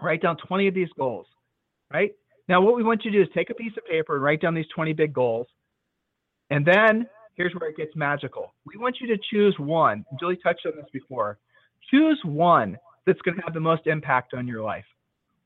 Write 0.00 0.22
down 0.22 0.36
20 0.36 0.68
of 0.68 0.74
these 0.74 0.88
goals, 0.96 1.26
right? 1.92 2.12
Now, 2.48 2.60
what 2.60 2.76
we 2.76 2.84
want 2.84 3.04
you 3.04 3.10
to 3.10 3.18
do 3.18 3.22
is 3.22 3.28
take 3.34 3.50
a 3.50 3.54
piece 3.54 3.72
of 3.76 3.84
paper 3.86 4.14
and 4.14 4.22
write 4.22 4.40
down 4.40 4.54
these 4.54 4.68
20 4.74 4.92
big 4.92 5.12
goals. 5.12 5.48
And 6.50 6.64
then 6.64 7.06
here's 7.34 7.52
where 7.54 7.70
it 7.70 7.76
gets 7.76 7.94
magical. 7.96 8.54
We 8.64 8.76
want 8.76 8.96
you 9.00 9.08
to 9.08 9.18
choose 9.30 9.54
one. 9.58 10.04
Julie 10.20 10.36
touched 10.36 10.64
on 10.66 10.72
this 10.76 10.86
before. 10.92 11.38
Choose 11.90 12.20
one 12.24 12.78
that's 13.06 13.20
going 13.22 13.36
to 13.36 13.42
have 13.42 13.54
the 13.54 13.60
most 13.60 13.86
impact 13.86 14.34
on 14.34 14.46
your 14.46 14.62
life. 14.62 14.84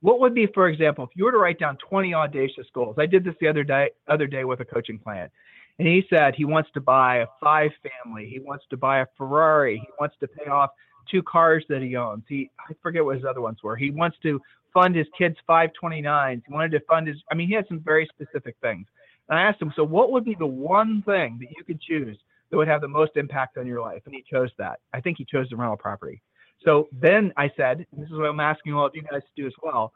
What 0.03 0.21
would 0.21 0.35
be, 0.35 0.47
for 0.47 0.69
example, 0.69 1.05
if 1.05 1.11
you 1.15 1.25
were 1.25 1.33
to 1.33 1.39
write 1.39 1.59
down 1.59 1.79
20 1.89 2.13
audacious 2.13 2.67
goals? 2.75 2.97
I 2.99 3.07
did 3.07 3.25
this 3.25 3.35
the 3.41 3.49
other 3.49 3.65
day, 3.65 3.91
other 4.09 4.27
day 4.27 4.45
with 4.45 4.61
a 4.61 4.65
coaching 4.65 4.99
client, 4.99 5.33
and 5.79 5.89
he 5.89 6.05
said 6.11 6.35
he 6.35 6.45
wants 6.45 6.71
to 6.75 6.81
buy 6.81 7.19
a 7.19 7.27
five 7.41 7.71
family, 8.05 8.29
he 8.29 8.41
wants 8.41 8.65
to 8.71 8.77
buy 8.77 9.01
a 9.01 9.07
Ferrari, 9.17 9.79
he 9.79 9.89
wants 9.99 10.17
to 10.21 10.29
pay 10.29 10.51
off 10.51 10.71
two 11.11 11.23
cars 11.23 11.65
that 11.69 11.83
he 11.83 11.97
owns. 11.97 12.25
He 12.29 12.51
I 12.69 12.75
forget 12.83 13.05
what 13.05 13.17
his 13.17 13.25
other 13.25 13.41
ones 13.41 13.59
were. 13.63 13.77
He 13.77 13.91
wants 13.91 14.17
to 14.23 14.41
fund 14.75 14.95
his 14.95 15.07
kids 15.17 15.37
529s. 15.49 16.43
He 16.47 16.53
wanted 16.53 16.73
to 16.73 16.81
fund 16.81 17.07
his. 17.07 17.17
I 17.31 17.35
mean, 17.35 17.49
he 17.49 17.55
had 17.55 17.69
some 17.69 17.81
very 17.81 18.09
specific 18.13 18.57
things. 18.61 18.87
And 19.29 19.39
I 19.39 19.43
asked 19.43 19.63
him, 19.63 19.73
so 19.77 19.85
what 19.85 20.11
would 20.11 20.25
be 20.25 20.37
the 20.39 20.47
one 20.47 21.03
thing 21.03 21.39
that 21.41 21.51
you 21.57 21.65
could 21.65 21.81
choose 21.81 22.19
that 22.51 22.57
would 22.57 22.69
have 22.69 22.81
the 22.81 22.89
most 22.89 23.13
impact 23.17 23.57
on 23.57 23.67
your 23.67 23.81
life? 23.81 24.03
And 24.05 24.15
he 24.15 24.25
chose 24.29 24.51
that. 24.59 24.81
I 24.93 25.01
think 25.01 25.19
he 25.19 25.25
chose 25.25 25.49
the 25.49 25.57
rental 25.57 25.77
property. 25.77 26.23
So 26.65 26.89
then 26.93 27.33
I 27.37 27.51
said, 27.57 27.87
this 27.93 28.07
is 28.07 28.13
what 28.13 28.27
I'm 28.27 28.41
asking 28.41 28.75
all 28.75 28.87
of 28.87 28.93
you 28.95 29.03
guys 29.03 29.23
to 29.23 29.43
do 29.43 29.47
as 29.47 29.53
well. 29.63 29.93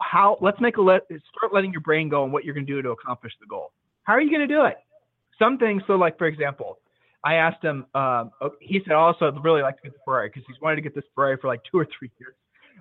how 0.00 0.38
let's 0.40 0.60
make 0.60 0.76
a 0.76 0.82
let 0.82 1.02
start 1.06 1.52
letting 1.52 1.72
your 1.72 1.80
brain 1.80 2.08
go 2.08 2.22
on 2.22 2.32
what 2.32 2.44
you're 2.44 2.54
going 2.54 2.66
to 2.66 2.72
do 2.72 2.82
to 2.82 2.90
accomplish 2.90 3.32
the 3.40 3.46
goal. 3.46 3.72
How 4.04 4.12
are 4.14 4.20
you 4.20 4.30
going 4.30 4.46
to 4.46 4.54
do 4.54 4.64
it? 4.64 4.76
Some 5.38 5.58
things. 5.58 5.82
So, 5.86 5.94
like 5.94 6.18
for 6.18 6.26
example, 6.26 6.78
I 7.24 7.34
asked 7.34 7.62
him. 7.62 7.86
Um, 7.94 8.30
he 8.60 8.80
said 8.84 8.94
also 8.94 9.26
I'd 9.26 9.42
really 9.42 9.62
like 9.62 9.76
to 9.76 9.82
get 9.82 9.92
the 9.92 9.98
Ferrari 10.04 10.28
because 10.28 10.44
he's 10.46 10.60
wanted 10.60 10.76
to 10.76 10.82
get 10.82 10.94
this 10.94 11.04
Ferrari 11.14 11.36
for 11.40 11.48
like 11.48 11.60
two 11.70 11.78
or 11.78 11.86
three 11.98 12.10
years. 12.18 12.34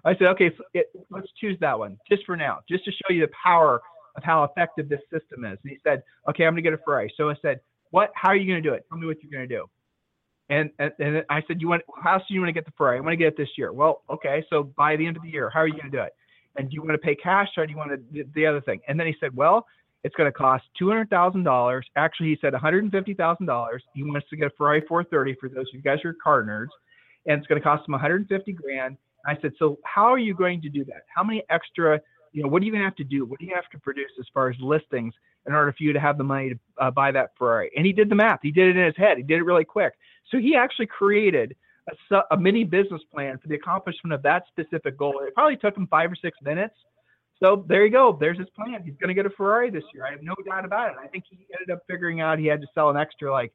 I 0.04 0.14
said, 0.14 0.28
okay, 0.28 0.52
so 0.56 0.64
it, 0.74 0.88
let's 1.10 1.28
choose 1.40 1.58
that 1.62 1.80
one 1.80 1.98
just 2.10 2.26
for 2.26 2.36
now, 2.36 2.60
just 2.70 2.86
to 2.86 2.92
show 2.92 3.14
you 3.14 3.22
the 3.22 3.32
power 3.42 3.82
of 4.16 4.24
how 4.24 4.44
effective 4.44 4.88
this 4.88 5.00
system 5.12 5.46
is. 5.46 5.58
And 5.64 5.72
he 5.72 5.78
said, 5.84 6.04
okay, 6.30 6.46
I'm 6.46 6.54
going 6.54 6.64
to 6.64 6.70
get 6.70 6.74
a 6.74 6.84
Ferrari. 6.84 7.12
So 7.18 7.30
I 7.30 7.36
said, 7.42 7.60
what? 7.92 8.12
How 8.14 8.30
are 8.30 8.36
you 8.36 8.46
going 8.46 8.62
to 8.62 8.70
do 8.70 8.74
it? 8.74 8.86
Tell 8.90 8.98
me 8.98 9.08
what 9.08 9.18
you're 9.24 9.32
going 9.32 9.48
to 9.48 9.56
do. 9.56 9.66
And, 10.50 10.70
and, 10.78 10.92
and 11.00 11.24
I 11.30 11.42
said, 11.48 11.60
you 11.60 11.68
want 11.70 11.82
how 12.04 12.20
soon 12.20 12.36
you 12.36 12.42
want 12.42 12.50
to 12.50 12.54
get 12.54 12.66
the 12.66 12.74
Ferrari? 12.78 12.98
I 12.98 13.02
want 13.02 13.14
to 13.14 13.18
get 13.18 13.28
it 13.28 13.38
this 13.38 13.50
year. 13.58 13.74
Well, 13.74 14.04
okay, 14.10 14.44
so 14.50 14.64
by 14.64 14.96
the 14.96 15.06
end 15.06 15.18
of 15.18 15.24
the 15.24 15.30
year, 15.30 15.50
how 15.50 15.62
are 15.62 15.68
you 15.68 15.74
going 15.74 15.90
to 15.92 15.98
do 15.98 16.04
it? 16.04 16.14
And 16.56 16.70
do 16.70 16.76
you 16.76 16.82
want 16.82 16.94
to 16.94 16.98
pay 17.00 17.16
cash 17.16 17.50
or 17.58 17.66
do 17.66 17.72
you 17.72 17.78
want 17.78 17.92
to 17.92 18.26
the 18.36 18.46
other 18.46 18.62
thing? 18.62 18.80
And 18.88 19.00
then 19.00 19.08
he 19.08 19.16
said, 19.20 19.36
well, 19.36 19.66
it's 20.04 20.16
going 20.16 20.32
to 20.32 20.38
cost 20.38 20.64
two 20.78 20.88
hundred 20.88 21.10
thousand 21.10 21.44
dollars. 21.44 21.86
Actually, 21.96 22.30
he 22.30 22.38
said 22.40 22.54
one 22.54 22.62
hundred 22.62 22.84
and 22.84 22.92
fifty 22.92 23.16
thousand 23.16 23.48
dollars. 23.48 23.84
He 23.96 24.04
wants 24.04 24.30
to 24.30 24.38
get 24.38 24.48
a 24.48 24.50
Ferrari 24.52 24.84
430 24.88 25.36
for 25.40 25.50
those 25.50 25.68
of 25.68 25.74
you 25.74 25.82
guys 25.82 25.98
who 26.04 26.10
are 26.10 26.16
car 26.24 26.44
nerds, 26.44 26.70
and 27.26 27.40
it's 27.40 27.48
going 27.48 27.60
to 27.60 27.64
cost 27.64 27.88
him 27.88 27.94
one 27.94 28.02
hundred 28.02 28.18
and 28.18 28.28
fifty 28.30 28.54
grand. 28.54 28.98
I 29.26 29.36
said, 29.42 29.54
so 29.58 29.80
how 29.84 30.06
are 30.14 30.20
you 30.20 30.36
going 30.36 30.62
to 30.62 30.70
do 30.70 30.86
that? 30.86 31.06
How 31.14 31.24
many 31.24 31.44
extra, 31.50 32.00
you 32.32 32.44
know, 32.44 32.50
what 32.50 32.62
are 32.62 32.66
you 32.66 32.72
going 32.72 32.82
to 32.82 32.86
have 32.86 32.96
to 32.98 33.04
do? 33.04 33.26
What 33.26 33.40
do 33.40 33.46
you 33.46 33.54
have 33.56 33.68
to 33.72 33.80
produce 33.80 34.12
as 34.20 34.28
far 34.34 34.50
as 34.50 34.56
listings 34.62 35.16
in 35.48 35.54
order 35.54 35.74
for 35.76 35.84
you 35.84 35.94
to 35.94 36.00
have 36.00 36.20
the 36.20 36.24
money 36.24 36.50
to 36.50 36.60
uh, 36.78 36.92
buy 36.92 37.12
that 37.12 37.32
Ferrari? 37.36 37.72
And 37.76 37.86
he 37.86 37.92
did 37.92 38.08
the 38.10 38.16
math. 38.16 38.40
He 38.44 38.52
did 38.52 38.68
it 38.68 38.78
in 38.78 38.86
his 38.86 38.96
head. 38.96 39.18
He 39.18 39.24
did 39.24 39.40
it 39.40 39.44
really 39.44 39.66
quick. 39.66 39.94
So 40.32 40.38
he 40.38 40.56
actually 40.56 40.88
created 40.88 41.56
a, 42.12 42.22
a 42.32 42.38
mini 42.38 42.64
business 42.64 43.02
plan 43.14 43.38
for 43.38 43.48
the 43.48 43.56
accomplishment 43.56 44.14
of 44.14 44.22
that 44.24 44.44
specific 44.48 44.98
goal. 44.98 45.22
It 45.22 45.34
probably 45.34 45.58
took 45.58 45.78
him 45.78 45.88
five 45.88 46.12
or 46.12 46.16
six 46.16 46.38
minutes. 46.42 46.76
So 47.42 47.66
there 47.68 47.86
you 47.86 47.92
go. 47.92 48.18
There's 48.20 48.38
his 48.38 48.48
plan. 48.56 48.82
He's 48.84 48.96
going 48.96 49.10
to 49.10 49.14
get 49.14 49.26
a 49.26 49.30
Ferrari 49.30 49.70
this 49.70 49.84
year. 49.94 50.06
I 50.06 50.12
have 50.12 50.24
no 50.24 50.36
doubt 50.46 50.66
about 50.66 50.92
it. 50.92 50.96
I 51.02 51.08
think 51.08 51.26
he 51.30 51.46
ended 51.54 51.76
up 51.76 51.84
figuring 51.88 52.22
out 52.22 52.40
he 52.40 52.46
had 52.46 52.62
to 52.62 52.68
sell 52.74 52.90
an 52.90 52.98
extra 52.98 53.32
like 53.32 53.54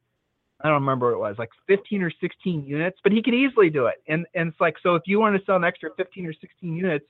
I 0.62 0.68
don't 0.68 0.82
remember 0.82 1.06
what 1.06 1.14
it 1.14 1.30
was, 1.30 1.36
like 1.38 1.48
15 1.68 2.02
or 2.02 2.12
16 2.20 2.66
units, 2.66 2.98
but 3.02 3.12
he 3.12 3.22
could 3.22 3.32
easily 3.32 3.70
do 3.70 3.86
it. 3.86 3.96
And 4.08 4.26
and 4.34 4.50
it's 4.50 4.60
like 4.60 4.76
so 4.82 4.94
if 4.94 5.02
you 5.06 5.18
want 5.18 5.36
to 5.36 5.44
sell 5.46 5.56
an 5.56 5.64
extra 5.64 5.90
15 5.96 6.26
or 6.26 6.34
16 6.34 6.76
units, 6.76 7.06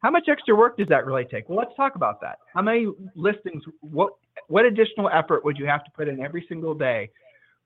how 0.00 0.10
much 0.10 0.28
extra 0.28 0.54
work 0.54 0.76
does 0.76 0.88
that 0.88 1.04
really 1.04 1.24
take? 1.24 1.48
Well, 1.48 1.58
let's 1.58 1.74
talk 1.76 1.96
about 1.96 2.20
that. 2.20 2.38
How 2.54 2.62
many 2.62 2.86
listings? 3.16 3.64
What 3.80 4.12
what 4.46 4.64
additional 4.64 5.10
effort 5.12 5.44
would 5.44 5.58
you 5.58 5.66
have 5.66 5.84
to 5.84 5.90
put 5.90 6.06
in 6.08 6.20
every 6.20 6.44
single 6.48 6.74
day 6.74 7.10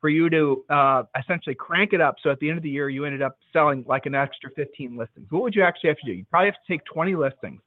for 0.01 0.09
you 0.09 0.31
to 0.31 0.65
uh, 0.71 1.03
essentially 1.19 1.55
crank 1.55 1.93
it 1.93 2.01
up. 2.01 2.17
So 2.23 2.31
at 2.31 2.39
the 2.41 2.49
end 2.49 2.59
of 2.59 2.63
the 2.63 2.71
year, 2.71 2.89
you 2.89 3.05
ended 3.05 3.23
up 3.23 3.37
selling 3.53 3.85
like 3.87 4.07
an 4.07 4.15
extra 4.15 4.51
15 4.55 4.97
listings. 4.97 5.27
What 5.31 5.43
would 5.43 5.55
you 5.55 5.63
actually 5.63 5.89
have 5.89 5.99
to 5.99 6.07
do? 6.07 6.13
You 6.13 6.25
probably 6.31 6.47
have 6.47 6.55
to 6.55 6.73
take 6.73 6.85
20 6.85 7.17
listings. 7.17 7.61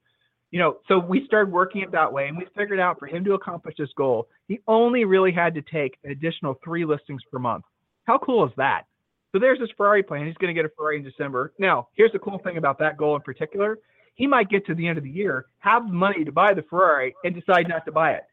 You 0.51 0.59
know, 0.59 0.77
so 0.87 0.99
we 0.99 1.25
started 1.25 1.51
working 1.51 1.81
it 1.81 1.91
that 1.93 2.11
way, 2.11 2.27
and 2.27 2.37
we 2.37 2.45
figured 2.57 2.79
out 2.79 2.99
for 2.99 3.07
him 3.07 3.23
to 3.23 3.33
accomplish 3.33 3.75
this 3.77 3.89
goal, 3.95 4.27
he 4.47 4.59
only 4.67 5.05
really 5.05 5.31
had 5.31 5.53
to 5.55 5.61
take 5.61 5.97
an 6.03 6.11
additional 6.11 6.59
three 6.63 6.83
listings 6.83 7.21
per 7.31 7.39
month. 7.39 7.63
How 8.03 8.17
cool 8.17 8.45
is 8.45 8.51
that? 8.57 8.83
So 9.31 9.39
there's 9.39 9.59
his 9.61 9.69
Ferrari 9.77 10.03
plan. 10.03 10.25
He's 10.25 10.35
going 10.35 10.53
to 10.53 10.59
get 10.59 10.69
a 10.69 10.73
Ferrari 10.75 10.97
in 10.97 11.03
December. 11.03 11.53
Now, 11.57 11.87
here's 11.93 12.11
the 12.11 12.19
cool 12.19 12.39
thing 12.39 12.57
about 12.57 12.77
that 12.79 12.97
goal 12.97 13.15
in 13.15 13.21
particular. 13.21 13.79
He 14.15 14.27
might 14.27 14.49
get 14.49 14.65
to 14.65 14.75
the 14.75 14.85
end 14.85 14.97
of 14.97 15.05
the 15.05 15.09
year, 15.09 15.45
have 15.59 15.87
the 15.87 15.93
money 15.93 16.25
to 16.25 16.33
buy 16.33 16.53
the 16.53 16.63
Ferrari, 16.63 17.15
and 17.23 17.33
decide 17.33 17.69
not 17.69 17.85
to 17.85 17.93
buy 17.93 18.11
it. 18.13 18.23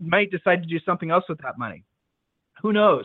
Might 0.00 0.32
decide 0.32 0.62
to 0.62 0.68
do 0.68 0.80
something 0.84 1.12
else 1.12 1.24
with 1.28 1.38
that 1.42 1.58
money. 1.58 1.84
Who 2.60 2.72
knows? 2.72 3.04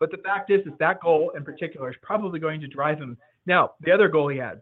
But 0.00 0.10
the 0.10 0.18
fact 0.18 0.50
is, 0.50 0.60
is 0.66 0.72
that 0.78 1.00
goal 1.00 1.32
in 1.36 1.44
particular 1.44 1.90
is 1.90 1.96
probably 2.02 2.40
going 2.40 2.60
to 2.60 2.66
drive 2.66 2.98
him. 2.98 3.16
Now, 3.46 3.72
the 3.80 3.92
other 3.92 4.08
goal 4.08 4.28
he 4.28 4.38
had, 4.38 4.60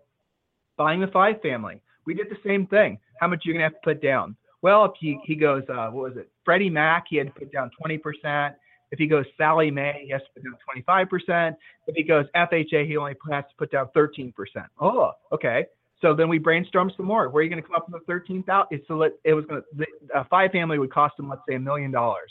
buying 0.77 1.01
the 1.01 1.07
five 1.09 1.41
family. 1.41 1.81
We 2.07 2.15
did 2.15 2.29
the 2.29 2.39
same 2.45 2.67
thing. 2.67 2.99
How 3.21 3.29
much 3.29 3.45
are 3.45 3.49
you 3.49 3.55
gonna 3.55 3.65
have 3.65 3.75
to 3.75 3.79
put 3.85 4.03
down? 4.03 4.37
Well, 4.63 4.85
if 4.85 4.93
he, 4.99 5.19
he 5.25 5.35
goes, 5.35 5.63
uh, 5.69 5.89
what 5.89 6.11
was 6.11 6.17
it? 6.17 6.31
Freddie 6.45 6.71
Mac, 6.71 7.05
he 7.09 7.17
had 7.17 7.27
to 7.29 7.33
put 7.33 7.53
down 7.53 7.71
20%. 7.85 8.55
If 8.93 8.99
he 8.99 9.07
goes 9.07 9.25
Sallie 9.39 9.71
Mae, 9.71 10.03
he 10.05 10.11
has 10.11 10.21
to 10.23 10.29
put 10.35 10.45
down 10.45 11.09
25%. 11.29 11.57
If 11.87 11.97
he 11.97 12.03
goes 12.03 12.27
FHA, 12.37 12.87
he 12.87 12.97
only 12.97 13.17
has 13.31 13.45
to 13.45 13.57
put 13.57 13.73
down 13.73 13.89
13%. 13.97 14.33
Oh, 14.81 15.13
okay. 15.33 15.67
So 16.01 16.15
then 16.15 16.29
we 16.29 16.39
brainstormed 16.39 16.97
some 16.97 17.07
more. 17.07 17.29
Where 17.29 17.41
are 17.41 17.45
you 17.45 17.51
going 17.51 17.63
to 17.63 17.67
come 17.67 17.77
up 17.77 17.89
with 17.89 18.03
the 18.03 18.07
13,000? 18.07 18.83
So 18.87 19.03
it 19.03 19.33
was 19.33 19.45
going 19.47 19.63
to, 19.63 19.87
uh, 20.15 20.25
five 20.29 20.51
family 20.51 20.79
would 20.79 20.93
cost 20.93 21.19
him, 21.19 21.29
let's 21.29 21.43
say, 21.49 21.55
a 21.55 21.61
million 21.61 21.91
dollars. 21.91 22.31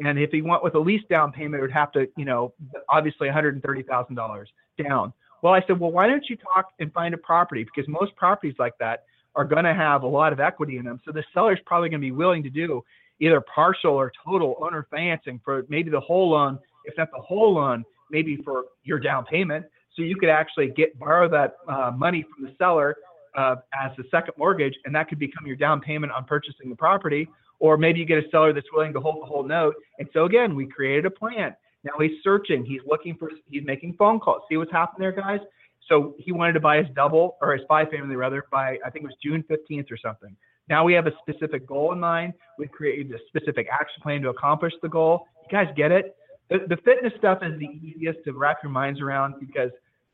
And 0.00 0.18
if 0.18 0.30
he 0.30 0.42
went 0.42 0.64
with 0.64 0.74
a 0.74 0.78
lease 0.78 1.04
down 1.10 1.32
payment, 1.32 1.60
it 1.60 1.62
would 1.62 1.72
have 1.72 1.92
to, 1.92 2.08
you 2.16 2.24
know, 2.24 2.54
obviously 2.88 3.28
$130,000 3.28 4.44
down. 4.82 5.12
Well, 5.42 5.52
I 5.52 5.62
said, 5.66 5.78
well, 5.78 5.90
why 5.90 6.06
don't 6.06 6.24
you 6.28 6.36
talk 6.36 6.70
and 6.78 6.92
find 6.92 7.14
a 7.14 7.18
property? 7.18 7.64
Because 7.64 7.88
most 7.88 8.14
properties 8.16 8.54
like 8.58 8.74
that 8.78 9.04
are 9.34 9.44
going 9.44 9.64
to 9.64 9.74
have 9.74 10.02
a 10.02 10.06
lot 10.06 10.32
of 10.32 10.40
equity 10.40 10.76
in 10.78 10.84
them. 10.84 11.00
So 11.04 11.12
the 11.12 11.24
seller's 11.32 11.58
probably 11.66 11.88
going 11.88 12.00
to 12.00 12.06
be 12.06 12.12
willing 12.12 12.42
to 12.42 12.50
do 12.50 12.82
either 13.20 13.40
partial 13.42 13.92
or 13.92 14.12
total 14.24 14.56
owner 14.60 14.86
financing 14.90 15.40
for 15.44 15.64
maybe 15.68 15.90
the 15.90 16.00
whole 16.00 16.30
loan, 16.30 16.58
if 16.84 16.96
not 16.96 17.10
the 17.10 17.20
whole 17.20 17.54
loan, 17.54 17.84
maybe 18.10 18.38
for 18.44 18.64
your 18.82 18.98
down 18.98 19.24
payment. 19.24 19.66
So 19.94 20.02
you 20.02 20.16
could 20.16 20.28
actually 20.30 20.68
get 20.68 20.98
borrow 20.98 21.28
that 21.28 21.56
uh, 21.68 21.92
money 21.94 22.24
from 22.34 22.46
the 22.46 22.54
seller 22.56 22.96
uh, 23.36 23.56
as 23.78 23.92
a 23.98 24.02
second 24.10 24.34
mortgage, 24.38 24.74
and 24.84 24.94
that 24.94 25.08
could 25.08 25.18
become 25.18 25.46
your 25.46 25.56
down 25.56 25.80
payment 25.80 26.12
on 26.12 26.24
purchasing 26.24 26.70
the 26.70 26.76
property. 26.76 27.28
Or 27.60 27.76
maybe 27.76 28.00
you 28.00 28.06
get 28.06 28.18
a 28.18 28.28
seller 28.30 28.52
that's 28.52 28.66
willing 28.72 28.92
to 28.94 29.00
hold 29.00 29.22
the 29.22 29.26
whole 29.26 29.44
note. 29.44 29.74
And 29.98 30.08
so 30.12 30.24
again, 30.24 30.56
we 30.56 30.66
created 30.66 31.06
a 31.06 31.10
plan. 31.10 31.54
Now 31.84 31.92
he's 32.00 32.22
searching. 32.22 32.64
He's 32.64 32.80
looking 32.86 33.16
for. 33.16 33.30
He's 33.48 33.64
making 33.64 33.94
phone 33.98 34.18
calls. 34.18 34.42
See 34.48 34.56
what's 34.56 34.72
happening 34.72 35.00
there, 35.00 35.12
guys. 35.12 35.40
So 35.88 36.14
he 36.18 36.32
wanted 36.32 36.54
to 36.54 36.60
buy 36.60 36.78
his 36.78 36.86
double 36.94 37.36
or 37.40 37.52
his 37.52 37.62
five 37.68 37.88
family 37.90 38.16
rather 38.16 38.44
by 38.50 38.78
I 38.84 38.90
think 38.90 39.04
it 39.04 39.08
was 39.08 39.16
June 39.22 39.44
15th 39.50 39.90
or 39.90 39.96
something. 39.96 40.36
Now 40.68 40.84
we 40.84 40.92
have 40.94 41.06
a 41.06 41.12
specific 41.20 41.66
goal 41.66 41.92
in 41.92 42.00
mind. 42.00 42.34
We've 42.58 42.70
created 42.70 43.12
a 43.12 43.18
specific 43.28 43.66
action 43.72 44.00
plan 44.02 44.22
to 44.22 44.28
accomplish 44.28 44.72
the 44.82 44.88
goal. 44.88 45.26
You 45.50 45.58
guys 45.58 45.72
get 45.76 45.90
it? 45.90 46.16
The, 46.48 46.58
the 46.68 46.76
fitness 46.84 47.12
stuff 47.18 47.38
is 47.42 47.58
the 47.58 47.66
easiest 47.66 48.20
to 48.24 48.32
wrap 48.32 48.58
your 48.62 48.70
minds 48.70 49.00
around 49.00 49.34
because, 49.40 49.70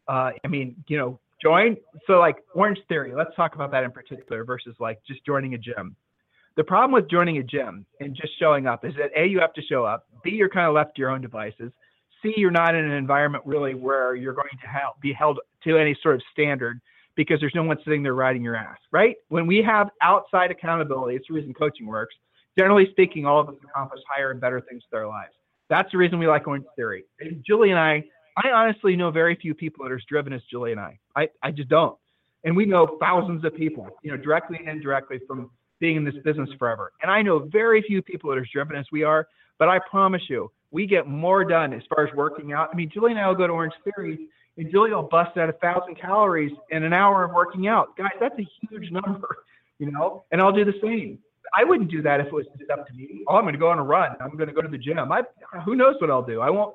uh, 0.08 0.30
I 0.42 0.48
mean, 0.48 0.76
you 0.88 0.98
know, 0.98 1.18
join. 1.42 1.76
So 2.06 2.14
like 2.14 2.36
Orange 2.54 2.78
Theory, 2.88 3.12
let's 3.14 3.34
talk 3.36 3.54
about 3.54 3.70
that 3.72 3.84
in 3.84 3.90
particular 3.90 4.44
versus 4.44 4.74
like 4.80 4.98
just 5.06 5.24
joining 5.26 5.54
a 5.54 5.58
gym. 5.58 5.94
The 6.56 6.64
problem 6.64 6.92
with 6.92 7.10
joining 7.10 7.36
a 7.36 7.42
gym 7.42 7.84
and 8.00 8.14
just 8.14 8.38
showing 8.38 8.66
up 8.66 8.84
is 8.84 8.94
that 8.96 9.10
A, 9.14 9.26
you 9.26 9.38
have 9.40 9.52
to 9.54 9.62
show 9.62 9.84
up. 9.84 10.06
B, 10.24 10.30
you're 10.30 10.48
kind 10.48 10.66
of 10.66 10.74
left 10.74 10.96
to 10.96 11.00
your 11.00 11.10
own 11.10 11.20
devices. 11.20 11.70
C, 12.22 12.32
you're 12.36 12.50
not 12.50 12.74
in 12.74 12.82
an 12.82 12.92
environment 12.92 13.44
really 13.46 13.74
where 13.74 14.14
you're 14.14 14.32
going 14.32 14.48
to 14.62 14.66
have, 14.66 14.92
be 15.02 15.12
held 15.12 15.38
to 15.64 15.76
any 15.76 15.96
sort 16.02 16.14
of 16.14 16.22
standard 16.32 16.80
because 17.14 17.40
there's 17.40 17.54
no 17.54 17.62
one 17.62 17.76
sitting 17.84 18.02
there 18.02 18.14
riding 18.14 18.42
your 18.42 18.56
ass, 18.56 18.78
right? 18.90 19.16
When 19.28 19.46
we 19.46 19.62
have 19.62 19.90
outside 20.00 20.50
accountability, 20.50 21.16
it's 21.16 21.26
the 21.28 21.34
reason 21.34 21.52
coaching 21.52 21.86
works. 21.86 22.14
Generally 22.58 22.88
speaking, 22.90 23.26
all 23.26 23.38
of 23.38 23.50
us 23.50 23.56
accomplish 23.62 24.00
higher 24.08 24.30
and 24.30 24.40
better 24.40 24.62
things 24.62 24.82
with 24.90 24.98
our 24.98 25.06
lives. 25.06 25.32
That's 25.68 25.92
the 25.92 25.98
reason 25.98 26.18
we 26.18 26.26
like 26.26 26.48
Orange 26.48 26.64
Theory. 26.74 27.04
And 27.20 27.44
Julie 27.46 27.70
and 27.70 27.78
I, 27.78 28.02
I 28.42 28.50
honestly 28.50 28.96
know 28.96 29.10
very 29.10 29.36
few 29.36 29.54
people 29.54 29.84
that 29.84 29.92
are 29.92 29.96
as 29.96 30.04
driven 30.08 30.32
as 30.32 30.42
Julie 30.50 30.72
and 30.72 30.80
I. 30.80 30.98
I, 31.14 31.28
I 31.42 31.50
just 31.50 31.68
don't. 31.68 31.98
And 32.44 32.56
we 32.56 32.64
know 32.64 32.96
thousands 33.00 33.44
of 33.44 33.54
people, 33.54 33.88
you 34.02 34.10
know, 34.10 34.16
directly 34.16 34.58
and 34.58 34.68
indirectly 34.68 35.20
from 35.26 35.50
being 35.80 35.96
in 35.96 36.04
this 36.04 36.14
business 36.24 36.48
forever. 36.58 36.92
And 37.02 37.10
I 37.10 37.22
know 37.22 37.38
very 37.38 37.82
few 37.82 38.02
people 38.02 38.30
that 38.30 38.38
are 38.38 38.42
as 38.42 38.48
driven 38.52 38.76
as 38.76 38.86
we 38.92 39.02
are, 39.02 39.28
but 39.58 39.68
I 39.68 39.78
promise 39.90 40.22
you, 40.28 40.50
we 40.70 40.86
get 40.86 41.06
more 41.06 41.44
done 41.44 41.72
as 41.72 41.82
far 41.94 42.06
as 42.06 42.14
working 42.14 42.52
out. 42.52 42.70
I 42.72 42.76
mean, 42.76 42.90
Julie 42.92 43.12
and 43.12 43.20
I 43.20 43.28
will 43.28 43.34
go 43.34 43.46
to 43.46 43.52
Orange 43.52 43.74
Theory, 43.84 44.28
and 44.56 44.70
Julie 44.70 44.92
will 44.92 45.02
bust 45.02 45.36
out 45.36 45.48
a 45.48 45.52
thousand 45.54 45.98
calories 46.00 46.52
in 46.70 46.82
an 46.82 46.92
hour 46.92 47.24
of 47.24 47.32
working 47.32 47.68
out. 47.68 47.96
Guys, 47.96 48.12
that's 48.20 48.38
a 48.38 48.46
huge 48.60 48.90
number, 48.90 49.36
you 49.78 49.90
know. 49.90 50.24
And 50.32 50.40
I'll 50.40 50.52
do 50.52 50.64
the 50.64 50.78
same. 50.82 51.18
I 51.56 51.64
wouldn't 51.64 51.90
do 51.90 52.02
that 52.02 52.20
if 52.20 52.26
it 52.26 52.32
was 52.32 52.46
just 52.58 52.70
up 52.70 52.86
to 52.88 52.92
me. 52.92 53.22
Oh, 53.28 53.36
I'm 53.36 53.44
going 53.44 53.54
to 53.54 53.58
go 53.58 53.70
on 53.70 53.78
a 53.78 53.82
run. 53.82 54.16
I'm 54.20 54.36
going 54.36 54.48
to 54.48 54.54
go 54.54 54.62
to 54.62 54.68
the 54.68 54.78
gym. 54.78 54.98
I, 55.12 55.22
who 55.64 55.76
knows 55.76 55.94
what 56.00 56.10
I'll 56.10 56.24
do? 56.24 56.40
I 56.40 56.50
won't. 56.50 56.74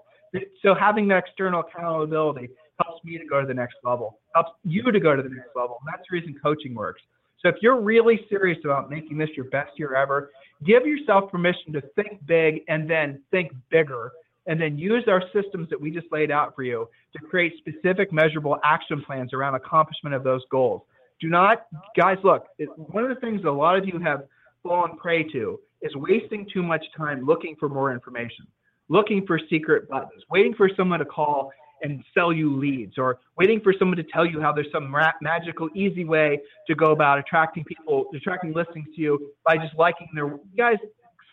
So 0.62 0.74
having 0.74 1.08
that 1.10 1.26
external 1.28 1.60
accountability 1.60 2.50
helps 2.82 3.04
me 3.04 3.18
to 3.18 3.26
go 3.26 3.42
to 3.42 3.48
the 3.48 3.54
next 3.54 3.76
level, 3.84 4.20
helps 4.34 4.52
you 4.64 4.90
to 4.92 5.00
go 5.00 5.16
to 5.16 5.22
the 5.22 5.30
next 5.30 5.50
level. 5.56 5.78
And 5.82 5.94
that's 5.94 6.08
the 6.10 6.18
reason 6.18 6.36
coaching 6.42 6.74
works. 6.74 7.02
So 7.42 7.50
if 7.50 7.56
you're 7.62 7.82
really 7.82 8.26
serious 8.30 8.60
about 8.64 8.90
making 8.90 9.18
this 9.18 9.30
your 9.36 9.46
best 9.46 9.72
year 9.78 9.96
ever, 9.96 10.32
give 10.64 10.86
yourself 10.86 11.32
permission 11.32 11.74
to 11.74 11.82
think 11.96 12.26
big 12.26 12.62
and 12.68 12.90
then 12.90 13.22
think 13.32 13.52
bigger. 13.70 14.12
And 14.48 14.60
then 14.60 14.78
use 14.78 15.04
our 15.08 15.24
systems 15.34 15.70
that 15.70 15.80
we 15.80 15.92
just 15.92 16.08
laid 16.12 16.32
out 16.32 16.56
for 16.56 16.64
you 16.64 16.90
to 17.14 17.20
create 17.20 17.54
specific, 17.58 18.12
measurable 18.12 18.58
action 18.64 19.02
plans 19.04 19.34
around 19.34 19.56
accomplishment 19.56 20.16
of 20.16 20.24
those 20.24 20.42
goals. 20.50 20.82
Do 21.20 21.30
not, 21.30 21.68
guys, 21.96 22.18
look, 22.24 22.48
it, 22.58 22.70
one 22.76 23.04
of 23.04 23.10
the 23.10 23.22
things 23.22 23.42
a 23.46 23.52
lot 23.52 23.78
of 23.78 23.86
you 23.86 24.00
have 24.00 24.24
fallen 24.64 24.98
prey 24.98 25.24
to 25.32 25.60
is 25.82 25.96
wasting 25.96 26.48
too 26.52 26.64
much 26.64 26.84
time 26.98 27.24
looking 27.24 27.56
for 27.60 27.70
more 27.70 27.92
information, 27.94 28.48
looking 28.90 29.26
for 29.28 29.40
secret 29.50 29.88
buttons, 29.88 30.24
waiting 30.32 30.56
for 30.56 30.70
someone 30.76 31.00
to 31.00 31.06
call 31.06 31.52
and 31.82 32.04
sell 32.14 32.32
you 32.32 32.56
leads 32.58 32.98
or 32.98 33.20
waiting 33.38 33.60
for 33.62 33.74
someone 33.78 33.98
to 33.98 34.04
tell 34.04 34.26
you 34.26 34.40
how 34.42 34.52
there's 34.52 34.72
some 34.72 34.94
ra- 34.94 35.12
magical 35.22 35.70
easy 35.76 36.06
way 36.06 36.40
to 36.68 36.76
go 36.76 36.92
about 36.92 37.20
attracting 37.20 37.64
people 37.64 38.06
attracting 38.16 38.54
listings 38.54 38.88
to 38.96 39.02
you 39.02 39.32
by 39.46 39.58
just 39.58 39.76
liking 39.78 40.08
their 40.14 40.38
guys 40.58 40.78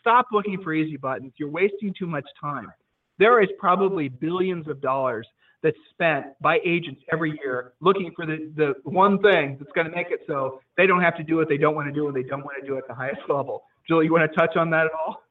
stop 0.01 0.27
looking 0.33 0.61
for 0.63 0.73
easy 0.73 0.97
buttons 0.97 1.33
you're 1.37 1.51
wasting 1.51 1.95
too 1.99 2.07
much 2.07 2.27
time 2.41 2.73
there 3.19 3.43
is 3.43 3.49
probably 3.59 4.09
billions 4.09 4.69
of 4.69 4.81
dollars 4.81 5.27
that's 5.63 5.77
spent 5.91 6.27
by 6.41 6.59
agents 6.65 7.01
every 7.13 7.39
year 7.43 7.73
looking 7.81 8.13
for 8.15 8.27
the, 8.27 8.51
the 8.57 8.75
one 8.85 9.21
thing 9.21 9.57
that's 9.59 9.73
going 9.73 9.89
to 9.89 9.95
make 9.95 10.11
it 10.11 10.21
so 10.27 10.61
they 10.77 10.87
don't 10.87 11.03
have 11.03 11.17
to 11.17 11.25
do 11.25 11.37
what 11.37 11.49
they 11.49 11.57
don't 11.57 11.75
want 11.75 11.89
to 11.89 11.93
do 11.93 12.07
and 12.07 12.17
they 12.17 12.23
don't 12.23 12.45
want 12.45 12.61
to 12.61 12.67
do 12.67 12.79
at 12.79 12.87
the 12.87 12.95
highest 12.95 13.21
level. 13.29 13.65
Julie, 13.89 14.07
you 14.07 14.13
want 14.13 14.31
to 14.31 14.37
touch 14.39 14.57
on 14.57 14.71
that 14.71 14.87
at 14.87 14.93
all? 14.93 15.25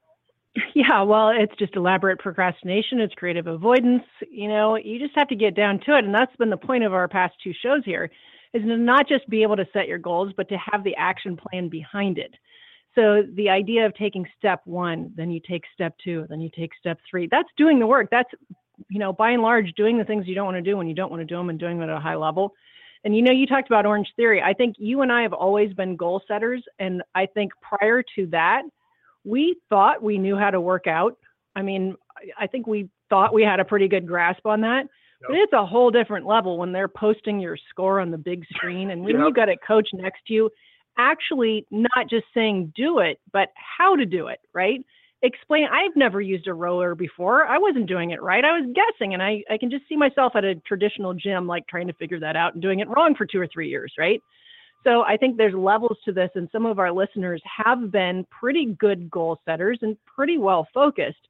Yeah, 0.76 1.02
well, 1.04 1.30
it's 1.30 1.56
just 1.58 1.76
elaborate 1.76 2.20
procrastination. 2.20 3.00
It's 3.00 3.14
creative 3.16 3.48
avoidance. 3.48 4.04
You 4.30 4.48
know, 4.48 4.76
you 4.76 5.00
just 5.00 5.16
have 5.16 5.28
to 5.30 5.36
get 5.36 5.56
down 5.56 5.80
to 5.86 5.98
it. 5.98 6.06
And 6.06 6.14
that's 6.14 6.36
been 6.38 6.50
the 6.50 6.58
point 6.58 6.84
of 6.84 6.94
our 6.94 7.08
past 7.08 7.36
two 7.44 7.54
shows 7.62 7.84
here 7.86 8.10
is 8.54 8.64
to 8.64 8.78
not 8.78 9.08
just 9.08 9.28
be 9.30 9.44
able 9.44 9.56
to 9.58 9.68
set 9.74 9.88
your 9.88 9.98
goals, 9.98 10.34
but 10.38 10.50
to 10.50 10.58
have 10.72 10.84
the 10.84 10.96
action 10.96 11.38
plan 11.38 11.70
behind 11.70 12.18
it. 12.18 12.34
So 12.96 13.24
the 13.36 13.50
idea 13.50 13.86
of 13.86 13.94
taking 13.96 14.26
step 14.38 14.62
one, 14.66 15.12
then 15.16 15.30
you 15.30 15.40
take 15.48 15.64
step 15.74 15.96
two, 16.04 16.26
then 16.30 16.42
you 16.42 16.50
take 16.58 16.72
step 16.80 17.00
three, 17.10 17.28
that's 17.30 17.50
doing 17.58 17.80
the 17.80 17.86
work. 17.86 18.08
That's, 18.10 18.30
you 18.90 19.00
know, 19.00 19.14
by 19.14 19.32
and 19.32 19.44
large, 19.44 19.72
doing 19.74 19.98
the 19.98 20.06
things 20.06 20.28
you 20.28 20.34
don't 20.34 20.46
want 20.46 20.58
to 20.58 20.62
do 20.62 20.78
when 20.78 20.88
you 20.88 20.96
don't 20.96 21.12
want 21.12 21.22
to 21.22 21.26
do 21.26 21.36
them 21.36 21.50
and 21.50 21.60
doing 21.60 21.80
them 21.80 21.90
at 21.90 21.96
a 21.96 22.00
high 22.00 22.16
level. 22.16 22.54
And 23.04 23.16
you 23.16 23.22
know, 23.22 23.32
you 23.32 23.46
talked 23.46 23.68
about 23.68 23.86
Orange 23.86 24.08
Theory. 24.16 24.42
I 24.42 24.54
think 24.54 24.76
you 24.80 25.02
and 25.02 25.12
I 25.12 25.22
have 25.22 25.34
always 25.34 25.74
been 25.74 25.96
goal 25.96 26.22
setters. 26.28 26.64
And 26.80 27.04
I 27.14 27.28
think 27.28 27.52
prior 27.62 28.04
to 28.16 28.26
that, 28.28 28.64
we 29.28 29.58
thought 29.70 30.02
we 30.02 30.18
knew 30.18 30.38
how 30.38 30.50
to 30.50 30.62
work 30.62 30.88
out. 30.88 31.18
I 31.56 31.62
mean, 31.62 31.96
I 32.40 32.48
think 32.48 32.68
we 32.68 32.90
thought 33.10 33.34
we 33.34 33.44
had 33.44 33.60
a 33.60 33.66
pretty 33.66 33.88
good 33.88 34.08
grasp 34.08 34.46
on 34.46 34.62
that. 34.62 34.86
Yep. 35.22 35.30
But 35.30 35.38
it's 35.38 35.54
a 35.54 35.66
whole 35.66 35.92
different 35.92 36.26
level 36.26 36.58
when 36.58 36.72
they're 36.72 36.88
posting 36.88 37.40
your 37.40 37.58
score 37.70 38.00
on 38.00 38.12
the 38.12 38.18
big 38.18 38.46
screen 38.54 38.92
and 38.92 39.04
when 39.04 39.16
yep. 39.16 39.26
you've 39.26 39.36
got 39.36 39.50
a 39.50 39.58
coach 39.58 39.90
next 39.94 40.20
to 40.28 40.34
you, 40.34 40.50
actually 40.98 41.66
not 41.72 42.10
just 42.10 42.26
saying 42.34 42.72
do 42.76 43.00
it, 43.00 43.20
but 43.34 43.50
how 43.56 43.96
to 43.96 44.06
do 44.06 44.28
it, 44.28 44.40
right? 44.54 44.80
Explain. 45.24 45.66
I've 45.72 45.96
never 45.96 46.22
used 46.22 46.48
a 46.48 46.54
roller 46.54 46.94
before. 46.94 47.46
I 47.46 47.58
wasn't 47.58 47.88
doing 47.88 48.12
it 48.12 48.22
right. 48.22 48.46
I 48.46 48.60
was 48.60 48.72
guessing, 48.76 49.16
and 49.16 49.24
I, 49.24 49.44
I 49.50 49.58
can 49.58 49.72
just 49.72 49.88
see 49.90 49.98
myself 49.98 50.34
at 50.36 50.46
a 50.46 50.56
traditional 50.68 51.16
gym, 51.16 51.48
like 51.48 51.66
trying 51.68 51.88
to 51.88 51.94
figure 51.94 52.20
that 52.20 52.36
out 52.36 52.54
and 52.54 52.62
doing 52.62 52.80
it 52.80 52.88
wrong 52.88 53.16
for 53.16 53.26
two 53.26 53.42
or 53.42 53.48
three 53.52 53.68
years, 53.68 53.92
right? 53.98 54.22
So 54.88 55.02
I 55.02 55.18
think 55.18 55.36
there's 55.36 55.54
levels 55.54 55.98
to 56.06 56.14
this, 56.14 56.30
and 56.36 56.48
some 56.50 56.66
of 56.66 56.80
our 56.80 56.94
listeners 56.94 57.42
have 57.44 57.92
been 57.92 58.26
pretty 58.32 58.78
good 58.80 59.12
goal 59.12 59.38
setters 59.44 59.80
and 59.82 59.98
pretty 60.06 60.38
well 60.38 60.66
focused. 60.74 61.28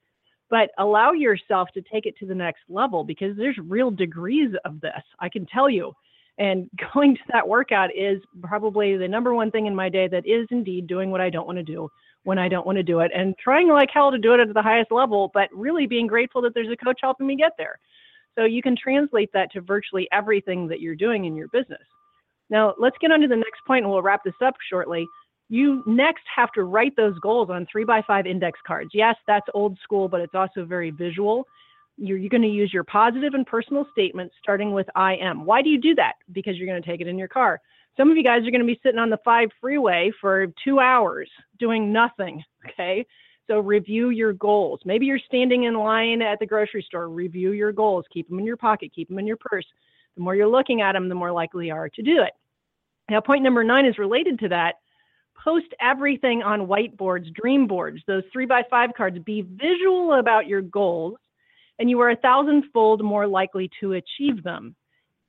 But 0.51 0.69
allow 0.77 1.11
yourself 1.11 1.69
to 1.73 1.81
take 1.81 2.05
it 2.05 2.15
to 2.19 2.27
the 2.27 2.35
next 2.35 2.61
level 2.69 3.03
because 3.03 3.35
there's 3.35 3.57
real 3.57 3.89
degrees 3.89 4.51
of 4.63 4.79
this. 4.79 5.01
I 5.19 5.27
can 5.27 5.47
tell 5.47 5.71
you. 5.71 5.91
And 6.37 6.69
going 6.93 7.15
to 7.15 7.21
that 7.33 7.47
workout 7.47 7.89
is 7.95 8.21
probably 8.43 8.95
the 8.95 9.07
number 9.07 9.33
one 9.33 9.49
thing 9.49 9.65
in 9.65 9.75
my 9.75 9.89
day 9.89 10.07
that 10.07 10.27
is 10.27 10.45
indeed 10.51 10.85
doing 10.85 11.09
what 11.09 11.21
I 11.21 11.31
don't 11.31 11.47
want 11.47 11.57
to 11.57 11.63
do 11.63 11.89
when 12.25 12.37
I 12.37 12.47
don't 12.47 12.65
want 12.65 12.75
to 12.75 12.83
do 12.83 12.99
it 12.99 13.09
and 13.15 13.35
trying 13.39 13.69
like 13.69 13.89
hell 13.91 14.11
to 14.11 14.19
do 14.19 14.35
it 14.35 14.39
at 14.39 14.53
the 14.53 14.61
highest 14.61 14.91
level, 14.91 15.31
but 15.33 15.49
really 15.51 15.87
being 15.87 16.05
grateful 16.05 16.43
that 16.43 16.53
there's 16.53 16.71
a 16.71 16.85
coach 16.85 16.99
helping 17.01 17.25
me 17.25 17.35
get 17.35 17.53
there. 17.57 17.79
So 18.35 18.45
you 18.45 18.61
can 18.61 18.75
translate 18.77 19.31
that 19.33 19.51
to 19.53 19.61
virtually 19.61 20.07
everything 20.11 20.67
that 20.67 20.79
you're 20.79 20.95
doing 20.95 21.25
in 21.25 21.35
your 21.35 21.47
business. 21.47 21.81
Now, 22.49 22.73
let's 22.79 22.97
get 22.99 23.11
on 23.11 23.19
to 23.21 23.27
the 23.27 23.35
next 23.35 23.65
point 23.65 23.83
and 23.83 23.91
we'll 23.91 24.01
wrap 24.01 24.23
this 24.23 24.33
up 24.43 24.55
shortly. 24.69 25.05
You 25.49 25.83
next 25.85 26.23
have 26.35 26.51
to 26.53 26.63
write 26.63 26.95
those 26.95 27.17
goals 27.19 27.49
on 27.49 27.67
three 27.71 27.83
by 27.85 28.01
five 28.05 28.25
index 28.25 28.59
cards. 28.65 28.91
Yes, 28.93 29.15
that's 29.27 29.47
old 29.53 29.77
school, 29.83 30.07
but 30.07 30.21
it's 30.21 30.35
also 30.35 30.65
very 30.65 30.91
visual. 30.91 31.45
You're, 31.97 32.17
you're 32.17 32.29
going 32.29 32.41
to 32.41 32.47
use 32.47 32.71
your 32.73 32.83
positive 32.83 33.33
and 33.33 33.45
personal 33.45 33.85
statements 33.91 34.35
starting 34.41 34.71
with 34.71 34.87
I 34.95 35.15
am. 35.15 35.45
Why 35.45 35.61
do 35.61 35.69
you 35.69 35.79
do 35.79 35.95
that? 35.95 36.13
Because 36.31 36.57
you're 36.57 36.67
going 36.67 36.81
to 36.81 36.87
take 36.87 37.01
it 37.01 37.07
in 37.07 37.17
your 37.17 37.27
car. 37.27 37.61
Some 37.95 38.11
of 38.11 38.17
you 38.17 38.23
guys 38.23 38.45
are 38.45 38.51
going 38.51 38.61
to 38.61 38.67
be 38.67 38.79
sitting 38.83 38.99
on 38.99 39.09
the 39.09 39.17
five 39.25 39.49
freeway 39.59 40.11
for 40.21 40.47
two 40.63 40.79
hours 40.79 41.29
doing 41.59 41.91
nothing. 41.91 42.43
Okay. 42.67 43.05
So 43.47 43.59
review 43.59 44.09
your 44.09 44.33
goals. 44.33 44.81
Maybe 44.83 45.05
you're 45.05 45.19
standing 45.25 45.63
in 45.63 45.73
line 45.73 46.21
at 46.21 46.37
the 46.37 46.45
grocery 46.45 46.83
store. 46.85 47.07
Review 47.07 47.53
your 47.53 47.71
goals. 47.71 48.05
Keep 48.13 48.27
them 48.29 48.39
in 48.39 48.45
your 48.45 48.57
pocket. 48.57 48.91
Keep 48.93 49.07
them 49.07 49.19
in 49.19 49.25
your 49.25 49.37
purse. 49.37 49.65
The 50.17 50.23
more 50.23 50.35
you're 50.35 50.47
looking 50.47 50.81
at 50.81 50.93
them, 50.93 51.09
the 51.09 51.15
more 51.15 51.31
likely 51.31 51.67
you 51.67 51.73
are 51.73 51.89
to 51.89 52.01
do 52.01 52.23
it. 52.23 52.33
Now, 53.09 53.21
point 53.21 53.43
number 53.43 53.63
nine 53.63 53.85
is 53.85 53.99
related 53.99 54.39
to 54.39 54.49
that. 54.49 54.75
Post 55.41 55.67
everything 55.79 56.41
on 56.41 56.67
whiteboards, 56.67 57.31
dream 57.33 57.67
boards, 57.67 58.01
those 58.07 58.23
three 58.33 58.47
by 58.47 58.63
five 58.69 58.89
cards. 58.97 59.19
Be 59.19 59.43
visual 59.43 60.19
about 60.19 60.47
your 60.47 60.61
goals, 60.61 61.17
and 61.77 61.89
you 61.89 61.99
are 62.01 62.09
a 62.09 62.15
thousandfold 62.17 63.03
more 63.03 63.27
likely 63.27 63.69
to 63.79 63.93
achieve 63.93 64.43
them. 64.43 64.75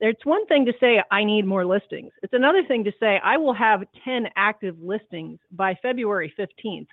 It's 0.01 0.24
one 0.24 0.47
thing 0.47 0.64
to 0.64 0.72
say, 0.80 1.03
I 1.11 1.22
need 1.22 1.45
more 1.45 1.66
listings. 1.66 2.12
It's 2.22 2.32
another 2.32 2.64
thing 2.64 2.82
to 2.84 2.93
say, 2.99 3.20
I 3.22 3.36
will 3.36 3.55
have 3.55 3.82
10 4.05 4.28
active 4.36 4.76
listings 4.80 5.39
by 5.51 5.76
February 5.82 6.32
15th. 6.39 6.86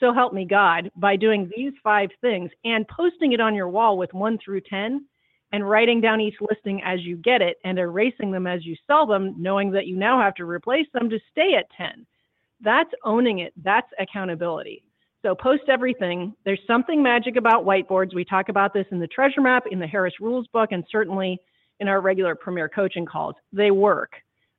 So 0.00 0.12
help 0.12 0.32
me 0.32 0.44
God 0.44 0.90
by 0.96 1.16
doing 1.16 1.50
these 1.54 1.72
five 1.84 2.10
things 2.20 2.50
and 2.64 2.88
posting 2.88 3.32
it 3.32 3.40
on 3.40 3.54
your 3.54 3.68
wall 3.68 3.96
with 3.96 4.12
one 4.12 4.38
through 4.44 4.62
10 4.62 5.06
and 5.52 5.68
writing 5.68 6.00
down 6.00 6.20
each 6.20 6.36
listing 6.40 6.82
as 6.84 7.00
you 7.02 7.16
get 7.16 7.40
it 7.40 7.56
and 7.64 7.78
erasing 7.78 8.30
them 8.30 8.46
as 8.46 8.64
you 8.64 8.76
sell 8.86 9.06
them, 9.06 9.34
knowing 9.38 9.70
that 9.72 9.86
you 9.86 9.96
now 9.96 10.20
have 10.20 10.34
to 10.34 10.44
replace 10.44 10.86
them 10.92 11.08
to 11.08 11.18
stay 11.30 11.54
at 11.58 11.70
10. 11.76 12.06
That's 12.60 12.90
owning 13.04 13.40
it. 13.40 13.52
That's 13.62 13.88
accountability. 13.98 14.82
So 15.22 15.34
post 15.34 15.64
everything. 15.68 16.34
There's 16.44 16.60
something 16.66 17.02
magic 17.02 17.36
about 17.36 17.64
whiteboards. 17.64 18.14
We 18.14 18.24
talk 18.24 18.48
about 18.48 18.72
this 18.72 18.86
in 18.90 19.00
the 19.00 19.06
treasure 19.08 19.40
map, 19.40 19.64
in 19.70 19.78
the 19.78 19.86
Harris 19.86 20.14
Rules 20.20 20.46
book, 20.52 20.72
and 20.72 20.84
certainly 20.90 21.38
in 21.80 21.88
our 21.88 22.00
regular 22.00 22.34
premier 22.34 22.68
coaching 22.68 23.04
calls. 23.04 23.34
They 23.52 23.70
work. 23.70 24.12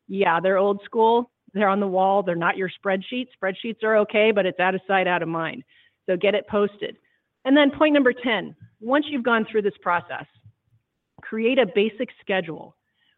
Yeah, 0.08 0.40
they're 0.40 0.58
old 0.58 0.82
school. 0.84 1.32
They're 1.54 1.70
on 1.70 1.80
the 1.80 1.88
wall. 1.88 2.22
They're 2.22 2.36
not 2.36 2.58
your 2.58 2.70
spreadsheet. 2.70 3.28
Spreadsheets 3.42 3.84
are 3.84 3.98
okay, 3.98 4.32
but 4.32 4.46
it's 4.46 4.60
out 4.60 4.76
of 4.76 4.82
sight, 4.88 5.08
out 5.08 5.24
of 5.24 5.30
mind. 5.30 5.64
So 6.06 6.16
get 6.16 6.36
it 6.36 6.48
posted. 6.48 6.98
And 7.46 7.56
then 7.56 7.72
point 7.72 7.94
number 7.94 8.14
10, 8.14 8.56
once 8.82 9.06
you've 9.10 9.24
gone 9.24 9.46
through 9.50 9.62
this 9.62 9.78
process, 9.82 10.26
create 11.28 11.60
a 11.60 11.66
basic 11.74 12.10
schedule 12.22 12.76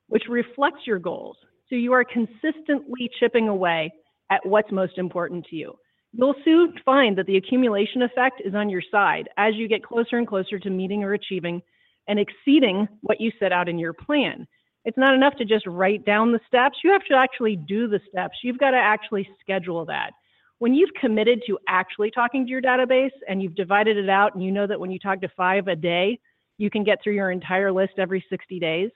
which 0.07 0.24
reflects 0.28 0.88
your 0.88 0.99
goals. 0.99 1.38
So 1.70 1.76
you 1.76 1.93
are 1.93 2.03
consistently 2.03 3.10
chipping 3.20 3.47
away 3.47 3.91
at 4.32 4.45
what's 4.45 4.72
most 4.72 4.97
important 4.97 5.45
to 5.45 5.55
you. 5.55 5.74
You'll 6.14 6.36
soon 6.43 6.74
find 6.84 7.16
that 7.18 7.28
the 7.28 7.38
accumulation 7.38 8.01
effect 8.01 8.41
is 8.43 8.55
on 8.55 8.70
your 8.70 8.82
side 8.91 9.30
as 9.38 9.53
you 9.53 9.68
get 9.68 9.84
closer 9.84 10.18
and 10.18 10.28
closer 10.28 10.57
to 10.57 10.70
meeting 10.70 11.03
or 11.03 11.14
achieving 11.14 11.62
and 12.07 12.20
exceeding 12.20 12.88
what 13.01 13.22
you 13.22 13.32
set 13.39 13.51
out 13.51 13.70
in 13.70 13.78
your 13.78 13.93
plan. 13.93 14.47
It's 14.86 14.97
not 14.97 15.14
enough 15.14 15.36
to 15.36 15.45
just 15.45 15.68
write 15.68 16.05
down 16.05 16.32
the 16.32 16.39
steps. 16.47 16.80
You 16.84 16.91
have 16.91 17.05
to 17.05 17.16
actually 17.16 17.55
do 17.55 17.88
the 17.88 17.99
steps. 18.10 18.38
You've 18.43 18.57
got 18.57 18.72
to 18.72 18.78
actually 18.78 19.30
schedule 19.39 19.86
that. 19.86 20.12
When 20.57 20.74
you've 20.74 20.93
committed 20.99 21.43
to 21.45 21.60
actually 21.68 22.10
talking 22.10 22.45
to 22.45 22.49
your 22.49 22.62
database 22.62 23.12
and 23.28 23.43
you've 23.43 23.55
divided 23.55 23.97
it 23.97 24.10
out 24.10 24.34
and 24.34 24.43
you 24.43 24.51
know 24.51 24.66
that 24.66 24.80
when 24.80 24.89
you 24.89 24.97
talk 24.97 25.22
to 25.22 25.30
five 25.38 25.68
a 25.68 25.76
day, 25.76 26.20
you 26.60 26.70
can 26.70 26.84
get 26.84 26.99
through 27.03 27.14
your 27.14 27.32
entire 27.32 27.72
list 27.72 27.93
every 27.97 28.24
60 28.30 28.60
days. 28.60 28.91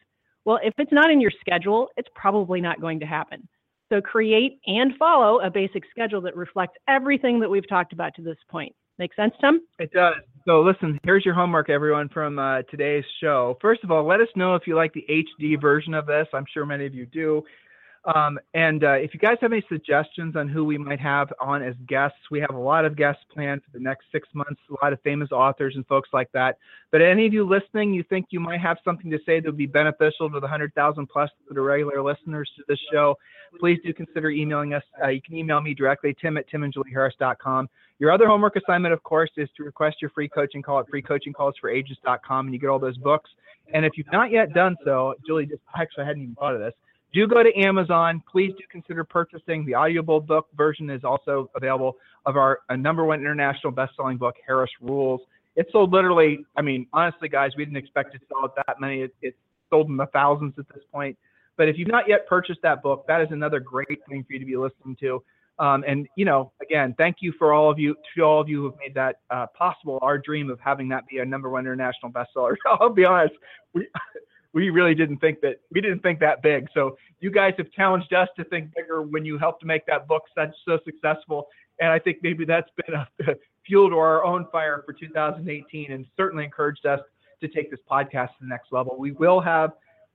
Well, 0.45 0.59
if 0.61 0.74
it's 0.78 0.91
not 0.91 1.09
in 1.09 1.20
your 1.20 1.32
schedule, 1.39 1.88
it's 1.97 2.09
probably 2.14 2.61
not 2.61 2.80
going 2.80 2.99
to 2.99 3.05
happen. 3.05 3.47
So 3.89 4.01
create 4.01 4.59
and 4.68 4.93
follow 4.97 5.39
a 5.39 5.49
basic 5.49 5.84
schedule 5.89 6.22
that 6.22 6.36
reflects 6.36 6.76
everything 6.88 7.39
that 7.39 7.49
we've 7.49 7.68
talked 7.68 7.93
about 7.93 8.14
to 8.16 8.22
this 8.22 8.38
point. 8.49 8.76
Make 8.99 9.16
sense, 9.16 9.34
Tim? 9.41 9.61
It 9.80 9.91
does. 9.91 10.16
So 10.45 10.61
listen, 10.61 10.99
here's 11.03 11.26
your 11.26 11.34
homework, 11.34 11.70
everyone, 11.70 12.09
from 12.09 12.38
uh, 12.38 12.61
today's 12.70 13.05
show. 13.22 13.57
First 13.61 13.84
of 13.84 13.91
all, 13.91 14.05
let 14.05 14.20
us 14.20 14.28
know 14.36 14.55
if 14.55 14.68
you 14.68 14.76
like 14.76 14.93
the 14.93 15.05
HD 15.09 15.59
version 15.59 15.93
of 15.93 16.05
this. 16.05 16.28
I'm 16.34 16.45
sure 16.53 16.66
many 16.66 16.86
of 16.86 16.93
you 16.93 17.05
do. 17.07 17.41
Um, 18.06 18.38
and 18.54 18.84
uh, 18.84 18.93
if 18.93 19.14
you 19.14 19.20
guys 19.20 19.38
have 19.39 19.54
any 19.54 19.64
suggestions 19.70 20.36
on 20.36 20.49
who 20.49 20.66
we 20.66 20.78
might 20.78 20.99
have 20.99 21.32
on 21.39 21.64
as 21.64 21.74
guests, 21.88 22.18
we 22.30 22.39
have 22.41 22.54
a 22.54 22.60
lot 22.60 22.84
of 22.84 22.97
guests 22.97 23.24
planned 23.34 23.62
for 23.64 23.72
the 23.72 23.80
next 23.80 24.06
six 24.12 24.28
months, 24.34 24.60
a 24.70 24.84
lot 24.84 24.91
of 24.91 25.01
famous 25.04 25.32
authors 25.32 25.76
and 25.78 25.88
folks 25.88 26.10
like 26.12 26.30
that. 26.34 26.58
But 26.91 27.01
any 27.01 27.26
of 27.26 27.34
you 27.34 27.47
listening, 27.47 27.93
you 27.93 28.04
think 28.04 28.28
you 28.30 28.41
might 28.41 28.60
have 28.60 28.78
something 28.84 29.10
to 29.10 29.20
say 29.26 29.39
that 29.39 29.45
would 29.45 29.58
be 29.58 29.68
beneficial 29.68 30.30
to 30.30 30.34
the 30.34 30.41
100,000 30.41 31.08
plus 31.08 31.30
that 31.47 31.58
are 31.58 31.64
regular 31.64 32.04
listeners 32.04 32.51
to 32.58 32.64
this 32.68 32.80
show, 32.91 33.18
please 33.58 33.80
do 33.86 33.93
consider 33.93 34.30
emailing 34.32 34.74
us. 34.74 34.84
Uh, 35.01 35.08
you 35.08 35.22
can 35.22 35.36
email 35.36 35.62
me 35.62 35.74
directly, 35.74 36.14
tim 36.20 36.36
at 36.36 36.49
timandjulieharris.com. 36.49 37.70
Your 37.99 38.12
other 38.12 38.28
homework 38.28 38.58
assignment, 38.58 38.93
of 38.93 39.01
course, 39.04 39.30
is 39.38 39.47
to 39.56 39.64
request 39.64 39.97
your 40.01 40.10
free 40.10 40.28
coaching 40.28 40.62
call 40.62 40.80
at 40.80 40.88
freecoachingcallsforagents.com 40.89 42.47
and 42.47 42.54
you 42.54 42.60
get 42.60 42.68
all 42.68 42.80
those 42.80 42.97
books. 42.97 43.30
And 43.74 43.86
if 43.86 43.93
you've 43.97 44.12
not 44.12 44.30
yet 44.30 44.54
done 44.54 44.76
so, 44.84 45.14
Julie 45.26 45.45
just 45.45 45.62
actually 45.80 46.04
I 46.04 46.08
hadn't 46.08 46.24
even 46.24 46.36
thought 46.36 46.54
of 46.54 46.60
this 46.60 46.74
do 47.14 47.28
go 47.28 47.43
to 47.43 47.55
Amazon. 47.55 48.22
Please 48.30 48.51
do 48.57 48.64
consider 48.70 49.03
purchasing. 49.03 49.66
The 49.66 49.76
audible 49.76 50.20
book 50.20 50.47
version 50.55 50.89
is 50.89 51.03
also 51.03 51.49
available 51.55 51.95
of 52.26 52.38
our 52.38 52.59
number 52.78 53.05
one 53.05 53.20
international 53.20 53.72
best-selling 53.72 54.18
book, 54.18 54.36
Harris 54.45 54.72
Rules. 54.82 55.22
It 55.55 55.68
sold 55.72 55.91
literally, 55.91 56.45
I 56.57 56.61
mean, 56.61 56.88
honestly, 56.93 57.30
guys, 57.30 57.51
we 57.55 57.66
didn't 57.66 57.78
expect 57.78 58.14
to 58.14 58.20
sell 58.28 58.45
it 58.45 58.51
that 58.68 58.80
many. 58.80 59.01
It, 59.01 59.16
it 59.22 59.36
sold 59.70 59.89
in 59.89 59.97
the 59.97 60.07
thousands 60.07 60.55
at 60.57 60.68
this 60.74 60.84
point. 60.91 61.18
But 61.55 61.70
if 61.70 61.78
you've 61.78 61.89
not 61.89 62.07
yet 62.07 62.28
purchased 62.28 62.61
that 62.64 62.82
book, 62.82 63.05
that 63.07 63.22
is 63.22 63.28
another 63.30 63.59
great 63.59 63.99
thing 64.09 64.24
for 64.24 64.34
you 64.34 64.39
to 64.39 64.45
be 64.45 64.57
listening 64.57 64.95
to. 65.01 65.24
Um, 65.59 65.84
and 65.88 66.07
you 66.16 66.26
know, 66.26 66.51
again, 66.64 66.95
thank 66.97 67.18
you 67.20 67.32
for 67.38 67.53
all 67.53 67.70
of 67.70 67.78
you, 67.78 67.95
to 68.16 68.22
all 68.24 68.41
of 68.41 68.49
you 68.49 68.61
who 68.61 68.66
have 68.66 68.80
made 68.80 68.95
that 68.95 69.18
uh, 69.30 69.45
possible. 69.55 69.99
Our 70.01 70.18
dream 70.18 70.49
of 70.49 70.59
having 70.59 70.89
that 70.89 71.07
be 71.07 71.20
a 71.20 71.26
number 71.26 71.49
one 71.49 71.66
international 71.66 72.11
bestseller. 72.11 72.55
I'll 72.80 72.89
be 72.89 73.05
honest, 73.05 73.36
we 73.74 73.88
we 74.54 74.70
really 74.70 74.93
didn't 74.93 75.18
think 75.18 75.41
that 75.41 75.62
we 75.72 75.82
didn't 75.82 75.99
think 75.99 76.20
that 76.20 76.41
big. 76.41 76.68
So 76.74 76.97
you 77.20 77.32
guys 77.32 77.54
have 77.58 77.72
challenged 77.72 78.14
us 78.14 78.30
to 78.38 78.43
think 78.45 78.74
bigger 78.76 79.01
when 79.01 79.26
you 79.26 79.38
helped 79.38 79.62
to 79.62 79.66
make 79.66 79.86
that 79.88 80.08
book 80.08 80.24
such 80.36 80.54
so 80.66 80.80
successful. 80.86 81.47
And 81.80 81.89
I 81.89 81.99
think 81.99 82.18
maybe 82.22 82.45
that's 82.45 82.70
been 82.86 82.95
a 82.95 83.36
fuel 83.66 83.89
to 83.89 83.97
our 83.97 84.24
own 84.24 84.45
fire 84.51 84.84
for 84.86 84.93
2018 84.93 85.91
and 85.91 86.06
certainly 86.16 86.43
encouraged 86.43 86.86
us 86.86 86.99
to 87.41 87.47
take 87.47 87.72
this 87.72 87.80
podcast 87.89 88.28
to 88.28 88.41
the 88.41 88.47
next 88.47 88.72
level. 88.72 88.95
We 88.97 89.12
will 89.12 89.41
have 89.41 89.72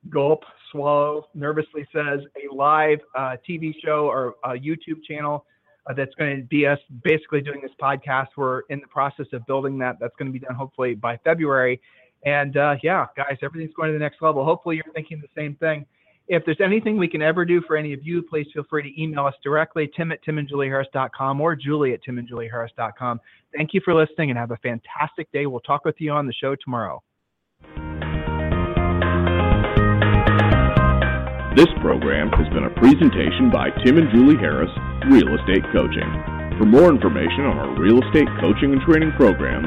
Gulp 0.09 0.45
Swallow 0.70 1.26
nervously 1.34 1.86
says 1.93 2.20
a 2.36 2.55
live 2.55 3.01
uh, 3.16 3.36
TV 3.49 3.74
show 3.84 4.07
or 4.07 4.36
a 4.45 4.51
YouTube 4.51 5.03
channel 5.07 5.45
uh, 5.89 5.95
that's 5.95 6.14
going 6.14 6.36
to 6.36 6.43
be 6.45 6.66
us 6.66 6.78
basically 7.03 7.41
doing 7.41 7.61
this 7.61 7.72
podcast. 7.80 8.28
We're 8.36 8.61
in 8.70 8.80
the 8.80 8.86
process 8.86 9.26
of 9.32 9.45
building 9.47 9.78
that. 9.78 9.97
That's 10.01 10.14
going 10.18 10.32
to 10.32 10.32
be 10.32 10.45
done 10.45 10.55
hopefully 10.55 10.95
by 10.95 11.16
February. 11.24 11.80
And 12.25 12.57
uh, 12.57 12.77
yeah, 12.83 13.07
guys, 13.16 13.39
everything's 13.43 13.75
going 13.75 13.89
to 13.89 13.93
the 13.93 13.99
next 13.99 14.21
level. 14.21 14.45
Hopefully, 14.45 14.77
you're 14.77 14.93
thinking 14.95 15.21
the 15.21 15.41
same 15.41 15.55
thing. 15.57 15.87
If 16.29 16.45
there's 16.45 16.61
anything 16.62 16.99
we 16.99 17.09
can 17.09 17.23
ever 17.23 17.47
do 17.47 17.62
for 17.62 17.77
any 17.77 17.95
of 17.95 18.01
you, 18.03 18.23
please 18.23 18.47
feel 18.53 18.64
free 18.69 18.83
to 18.83 19.03
email 19.03 19.25
us 19.25 19.35
directly, 19.43 19.91
tim 19.97 20.12
at 20.12 20.23
timandjulieharris.com 20.25 21.41
or 21.41 21.57
julie 21.57 21.95
at 21.95 22.05
timandjulieharris.com. 22.05 23.21
Thank 23.57 23.73
you 23.73 23.81
for 23.83 23.95
listening 23.95 24.29
and 24.29 24.39
have 24.39 24.51
a 24.51 24.59
fantastic 24.59 25.33
day. 25.33 25.47
We'll 25.47 25.61
talk 25.61 25.87
with 25.87 25.97
you 25.99 26.12
on 26.12 26.27
the 26.27 26.35
show 26.35 26.55
tomorrow. 26.62 27.03
This 31.57 31.73
program 31.81 32.29
has 32.39 32.47
been 32.53 32.64
a 32.64 32.75
presentation 32.79 33.51
by 33.51 33.71
Tim 33.83 33.97
and 33.97 34.12
Julie 34.12 34.37
Harris, 34.37 34.71
Real 35.11 35.35
Estate 35.35 35.64
Coaching. 35.73 36.07
For 36.61 36.66
more 36.66 36.91
information 36.91 37.49
on 37.49 37.57
our 37.57 37.73
real 37.81 38.05
estate 38.05 38.29
coaching 38.39 38.75
and 38.75 38.83
training 38.83 39.12
programs, 39.16 39.66